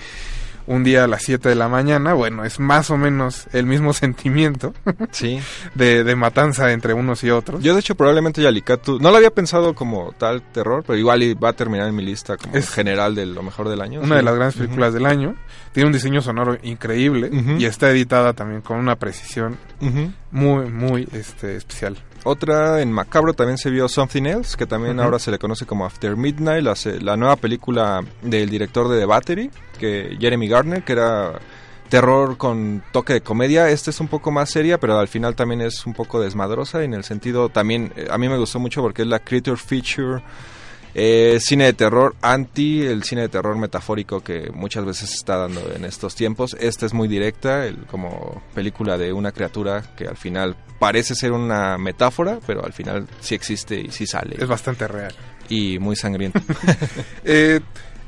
un 0.68 0.84
día 0.84 1.04
a 1.04 1.06
las 1.08 1.22
7 1.22 1.48
de 1.48 1.54
la 1.56 1.68
mañana, 1.68 2.12
bueno, 2.14 2.44
es 2.44 2.60
más 2.60 2.90
o 2.90 2.96
menos 2.96 3.46
el 3.52 3.66
mismo 3.66 3.92
sentimiento 3.94 4.72
Sí. 5.10 5.40
de, 5.74 6.04
de 6.04 6.14
matanza 6.14 6.70
entre 6.72 6.94
unos 6.94 7.24
y 7.24 7.30
otros. 7.30 7.62
Yo 7.62 7.74
de 7.74 7.80
hecho 7.80 7.94
probablemente 7.96 8.40
Yalikatu, 8.42 9.00
no 9.00 9.10
lo 9.10 9.16
había 9.16 9.30
pensado 9.30 9.74
como 9.74 10.12
tal 10.12 10.42
terror, 10.52 10.84
pero 10.86 10.96
igual 10.98 11.22
va 11.42 11.48
a 11.48 11.52
terminar 11.54 11.88
en 11.88 11.96
mi 11.96 12.04
lista 12.04 12.36
como 12.36 12.54
Es 12.54 12.70
general 12.70 13.14
de 13.14 13.26
lo 13.26 13.42
mejor 13.42 13.68
del 13.68 13.80
año. 13.80 13.98
una 14.00 14.08
sí. 14.10 14.14
de 14.16 14.22
las 14.22 14.34
grandes 14.36 14.56
películas 14.56 14.94
del 14.94 15.06
año. 15.06 15.34
Tiene 15.72 15.86
un 15.88 15.92
diseño 15.92 16.20
sonoro 16.22 16.56
increíble 16.62 17.30
y 17.58 17.64
está 17.64 17.90
editada 17.90 18.32
también 18.34 18.60
con 18.62 18.78
una 18.78 18.96
precisión. 18.96 19.56
Muy, 20.30 20.70
muy 20.70 21.08
este, 21.12 21.56
especial. 21.56 21.96
Otra 22.24 22.82
en 22.82 22.92
Macabro 22.92 23.32
también 23.32 23.58
se 23.58 23.70
vio 23.70 23.88
Something 23.88 24.24
Else, 24.24 24.56
que 24.56 24.66
también 24.66 25.00
ahora 25.00 25.18
se 25.18 25.30
le 25.30 25.38
conoce 25.38 25.66
como 25.66 25.86
After 25.86 26.16
Midnight, 26.16 26.62
la, 26.62 26.74
la 27.00 27.16
nueva 27.16 27.36
película 27.36 28.04
del 28.22 28.50
director 28.50 28.88
de 28.88 28.98
The 28.98 29.06
Battery, 29.06 29.50
que 29.78 30.16
Jeremy 30.20 30.48
Garner, 30.48 30.82
que 30.82 30.92
era 30.92 31.38
terror 31.88 32.36
con 32.36 32.82
toque 32.92 33.14
de 33.14 33.20
comedia. 33.22 33.70
Esta 33.70 33.90
es 33.90 34.00
un 34.00 34.08
poco 34.08 34.30
más 34.30 34.50
seria, 34.50 34.78
pero 34.78 34.98
al 34.98 35.08
final 35.08 35.34
también 35.34 35.60
es 35.60 35.86
un 35.86 35.94
poco 35.94 36.20
desmadrosa. 36.20 36.82
Y 36.82 36.84
en 36.86 36.94
el 36.94 37.04
sentido 37.04 37.48
también, 37.48 37.92
eh, 37.96 38.08
a 38.10 38.18
mí 38.18 38.28
me 38.28 38.36
gustó 38.36 38.58
mucho 38.58 38.82
porque 38.82 39.02
es 39.02 39.08
la 39.08 39.20
Creature 39.20 39.56
Feature. 39.56 40.22
Eh, 40.94 41.38
cine 41.40 41.64
de 41.66 41.72
terror 41.74 42.14
anti 42.22 42.82
el 42.82 43.02
cine 43.04 43.22
de 43.22 43.28
terror 43.28 43.56
metafórico 43.56 44.20
que 44.20 44.50
muchas 44.52 44.84
veces 44.84 45.10
se 45.10 45.16
está 45.16 45.36
dando 45.36 45.60
en 45.74 45.84
estos 45.84 46.14
tiempos. 46.14 46.56
Esta 46.58 46.86
es 46.86 46.94
muy 46.94 47.08
directa, 47.08 47.66
el- 47.66 47.86
como 47.86 48.42
película 48.54 48.96
de 48.98 49.12
una 49.12 49.32
criatura 49.32 49.82
que 49.96 50.06
al 50.06 50.16
final 50.16 50.56
parece 50.78 51.14
ser 51.14 51.32
una 51.32 51.76
metáfora, 51.78 52.38
pero 52.46 52.64
al 52.64 52.72
final 52.72 53.06
sí 53.20 53.34
existe 53.34 53.78
y 53.80 53.90
sí 53.90 54.06
sale. 54.06 54.36
Es 54.38 54.48
bastante 54.48 54.86
real. 54.88 55.14
Y 55.48 55.78
muy 55.78 55.96
sangriento. 55.96 56.40
Eh, 57.24 57.60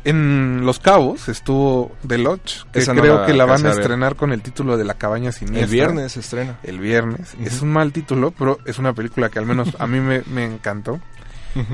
en 0.02 0.64
Los 0.64 0.78
Cabos 0.78 1.28
estuvo 1.28 1.92
The 2.06 2.16
Lodge, 2.16 2.64
que 2.72 2.78
Esa 2.78 2.94
no 2.94 3.02
creo 3.02 3.20
la 3.20 3.26
que 3.26 3.34
la 3.34 3.44
van 3.44 3.66
a 3.66 3.70
estrenar 3.70 4.16
con 4.16 4.32
el 4.32 4.40
título 4.40 4.78
de 4.78 4.84
La 4.84 4.94
Cabaña 4.94 5.30
Siniestra. 5.30 5.64
el 5.64 5.70
viernes 5.70 6.12
se 6.12 6.20
estrena. 6.20 6.58
El 6.62 6.78
viernes. 6.78 7.34
Es 7.44 7.60
un 7.60 7.70
mal 7.70 7.92
título, 7.92 8.30
pero 8.30 8.58
es 8.64 8.78
una 8.78 8.94
película 8.94 9.28
que 9.28 9.38
al 9.38 9.44
menos 9.46 9.68
a 9.78 9.86
mí 9.86 10.00
me, 10.00 10.22
me 10.32 10.44
encantó. 10.46 11.00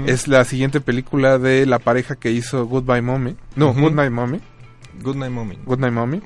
Es 0.07 0.27
la 0.29 0.45
siguiente 0.45 0.81
película 0.81 1.39
de 1.39 1.67
la 1.67 1.79
pareja 1.79 2.17
que 2.17 2.31
hizo 2.31 2.67
Goodbye 2.67 3.03
Mommy. 3.03 3.37
No, 3.57 3.71
Ujú. 3.71 3.81
Goodnight 3.83 4.11
Mommy. 4.13 4.41
Good 5.03 5.17
Night 5.17 5.33
Mommy. 5.33 5.59
Goodnight 5.67 5.93
Mommy. 5.93 6.23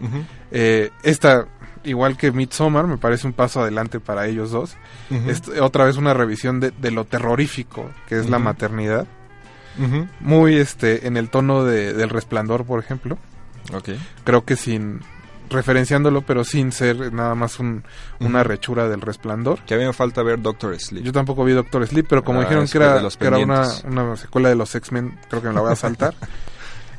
Eh, 0.52 0.90
esta, 1.02 1.46
igual 1.82 2.16
que 2.16 2.30
Midsommar, 2.30 2.86
me 2.86 2.98
parece 2.98 3.26
un 3.26 3.32
paso 3.32 3.60
adelante 3.60 3.98
para 3.98 4.26
ellos 4.28 4.52
dos. 4.52 4.76
Es 5.26 5.42
otra 5.60 5.84
vez 5.84 5.96
una 5.96 6.14
revisión 6.14 6.60
de, 6.60 6.70
de 6.70 6.90
lo 6.92 7.04
terrorífico 7.04 7.90
que 8.08 8.18
es 8.20 8.30
la 8.30 8.38
maternidad. 8.38 9.06
Muy 10.20 10.56
este 10.56 11.06
en 11.08 11.16
el 11.16 11.30
tono 11.30 11.64
de, 11.64 11.92
del 11.92 12.10
resplandor, 12.10 12.64
por 12.64 12.78
ejemplo. 12.78 13.18
Ok. 13.72 13.90
Creo 14.24 14.44
que 14.44 14.56
sin 14.56 15.00
referenciándolo, 15.50 16.22
pero 16.22 16.44
sin 16.44 16.72
ser 16.72 17.12
nada 17.12 17.34
más 17.34 17.58
un, 17.58 17.84
una 18.20 18.42
rechura 18.44 18.88
del 18.88 19.00
resplandor. 19.00 19.58
Que 19.66 19.74
a 19.74 19.78
mí 19.78 19.84
me 19.84 19.92
falta 19.92 20.22
ver 20.22 20.40
Doctor 20.40 20.78
Sleep. 20.78 21.04
Yo 21.04 21.12
tampoco 21.12 21.44
vi 21.44 21.52
Doctor 21.52 21.86
Sleep, 21.86 22.06
pero 22.08 22.24
como 22.24 22.40
Ah, 22.40 22.42
dijeron 22.44 22.66
que 22.66 22.78
era, 22.78 23.00
que 23.18 23.28
una, 23.44 24.16
secuela 24.16 24.48
de 24.48 24.54
los 24.54 24.74
X-Men, 24.74 25.18
creo 25.28 25.42
que 25.42 25.48
me 25.48 25.54
la 25.54 25.60
voy 25.60 25.72
a 25.72 25.76
saltar. 25.76 26.14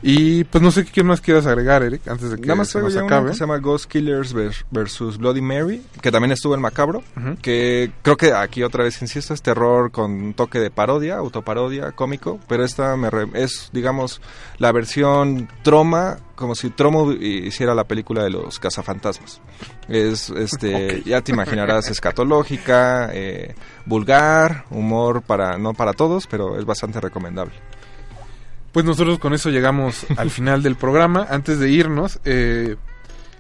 y 0.03 0.43
pues 0.45 0.63
no 0.63 0.71
sé 0.71 0.83
qué 0.83 1.03
más 1.03 1.21
quieras 1.21 1.45
agregar, 1.45 1.83
Eric, 1.83 2.07
antes 2.07 2.31
de 2.31 2.37
que 2.37 2.41
Nada 2.47 2.55
más 2.55 2.69
se 2.69 2.79
nos 2.81 2.95
acabe. 2.97 3.27
que 3.29 3.33
se 3.35 3.41
llama 3.41 3.57
Ghost 3.59 3.85
Killers 3.85 4.33
vers- 4.35 4.65
versus 4.71 5.19
Bloody 5.19 5.41
Mary, 5.41 5.83
que 6.01 6.11
también 6.11 6.31
estuvo 6.31 6.55
en 6.55 6.61
Macabro, 6.61 7.03
que 7.43 7.91
creo 8.01 8.17
que 8.17 8.33
aquí 8.33 8.63
otra 8.63 8.83
vez 8.83 8.99
insisto, 9.03 9.33
es 9.35 9.43
terror 9.43 9.91
con 9.91 10.09
un 10.11 10.33
toque 10.33 10.59
de 10.59 10.71
parodia, 10.71 11.17
autoparodia, 11.17 11.91
cómico, 11.91 12.39
pero 12.47 12.63
esta 12.65 12.95
me 12.97 13.11
re- 13.11 13.29
es, 13.35 13.69
digamos, 13.73 14.21
la 14.57 14.71
versión 14.71 15.47
troma, 15.61 16.17
como 16.41 16.55
si 16.55 16.71
Tromo 16.71 17.13
hiciera 17.13 17.73
la 17.75 17.85
película 17.85 18.23
de 18.23 18.31
los 18.31 18.59
cazafantasmas. 18.59 19.39
Es, 19.87 20.29
este, 20.31 21.03
ya 21.05 21.21
te 21.21 21.31
imaginarás, 21.31 21.89
escatológica, 21.89 23.11
eh, 23.13 23.55
vulgar, 23.85 24.65
humor 24.71 25.21
para, 25.21 25.57
no 25.57 25.73
para 25.73 25.93
todos, 25.93 26.25
pero 26.27 26.57
es 26.57 26.65
bastante 26.65 26.99
recomendable. 26.99 27.53
Pues 28.71 28.85
nosotros 28.85 29.19
con 29.19 29.33
eso 29.33 29.51
llegamos 29.51 30.05
al 30.17 30.29
final 30.31 30.63
del 30.63 30.75
programa. 30.75 31.27
Antes 31.29 31.59
de 31.59 31.69
irnos, 31.69 32.19
eh, 32.25 32.75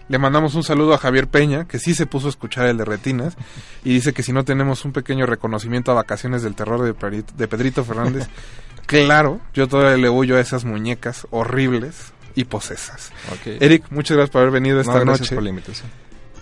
le 0.07 0.17
mandamos 0.19 0.53
un 0.53 0.63
saludo 0.63 0.93
a 0.93 0.99
Javier 0.99 1.27
Peña, 1.27 1.67
que 1.67 1.79
sí 1.79 1.95
se 1.95 2.05
puso 2.05 2.27
a 2.27 2.29
escuchar 2.29 2.67
el 2.67 2.77
de 2.77 2.85
Retinas, 2.85 3.35
y 3.83 3.95
dice 3.95 4.13
que 4.13 4.21
si 4.21 4.31
no 4.31 4.45
tenemos 4.45 4.85
un 4.85 4.91
pequeño 4.91 5.25
reconocimiento 5.25 5.91
a 5.91 5.95
Vacaciones 5.95 6.43
del 6.43 6.53
Terror 6.53 6.81
de, 6.81 7.23
de 7.35 7.47
Pedrito 7.47 7.83
Fernández, 7.83 8.27
claro, 8.85 9.41
yo 9.55 9.67
todavía 9.67 9.97
le 9.97 10.09
huyo 10.09 10.37
a 10.37 10.39
esas 10.39 10.65
muñecas 10.65 11.25
horribles 11.31 12.13
y 12.35 12.45
posesas. 12.45 13.11
Eric, 13.45 13.85
muchas 13.89 14.17
gracias 14.17 14.31
por 14.31 14.41
haber 14.41 14.53
venido 14.53 14.79
esta 14.79 14.93
No, 14.93 14.99
gracias 15.01 15.21
noche. 15.21 15.35
por 15.35 15.43
la 15.43 15.49
invitación. 15.49 15.89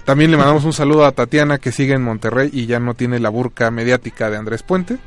También 0.06 0.32
le 0.32 0.38
mandamos 0.38 0.64
un 0.66 0.74
saludo 0.74 1.06
a 1.06 1.12
Tatiana, 1.12 1.60
que 1.60 1.72
sigue 1.72 1.94
en 1.94 2.02
Monterrey 2.04 2.50
y 2.52 2.66
ya 2.66 2.80
no 2.80 2.94
tiene 2.96 3.20
la 3.20 3.30
burca 3.30 3.70
mediática 3.70 4.30
de 4.30 4.38
Andrés 4.38 4.64
Puente. 4.64 4.98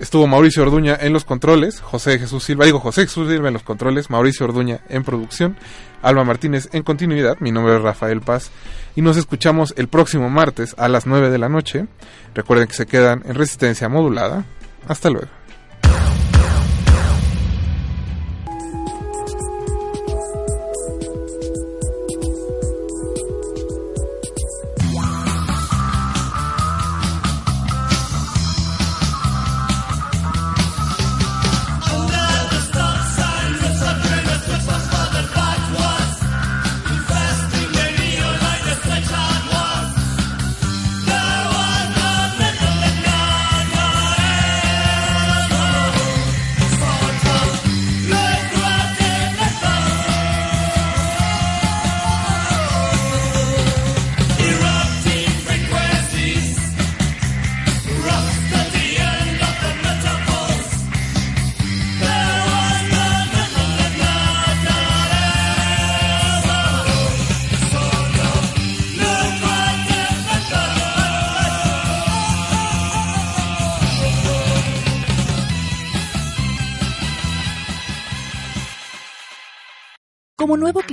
Estuvo 0.00 0.26
Mauricio 0.26 0.62
Orduña 0.62 0.96
en 1.00 1.12
los 1.12 1.24
controles, 1.24 1.80
José 1.80 2.18
Jesús 2.18 2.42
Silva, 2.42 2.64
digo 2.64 2.80
José 2.80 3.02
Jesús 3.02 3.28
Silva 3.28 3.48
en 3.48 3.54
los 3.54 3.62
controles, 3.62 4.10
Mauricio 4.10 4.44
Orduña 4.46 4.80
en 4.88 5.04
producción, 5.04 5.56
Alba 6.02 6.24
Martínez 6.24 6.68
en 6.72 6.82
continuidad, 6.82 7.36
mi 7.38 7.52
nombre 7.52 7.76
es 7.76 7.80
Rafael 7.82 8.20
Paz 8.20 8.50
y 8.96 9.02
nos 9.02 9.16
escuchamos 9.16 9.72
el 9.76 9.86
próximo 9.88 10.28
martes 10.30 10.74
a 10.78 10.88
las 10.88 11.06
9 11.06 11.30
de 11.30 11.38
la 11.38 11.48
noche. 11.48 11.86
Recuerden 12.34 12.66
que 12.66 12.74
se 12.74 12.86
quedan 12.86 13.22
en 13.24 13.34
resistencia 13.36 13.88
modulada. 13.88 14.44
Hasta 14.88 15.10
luego. 15.10 15.28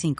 45. 0.00 0.16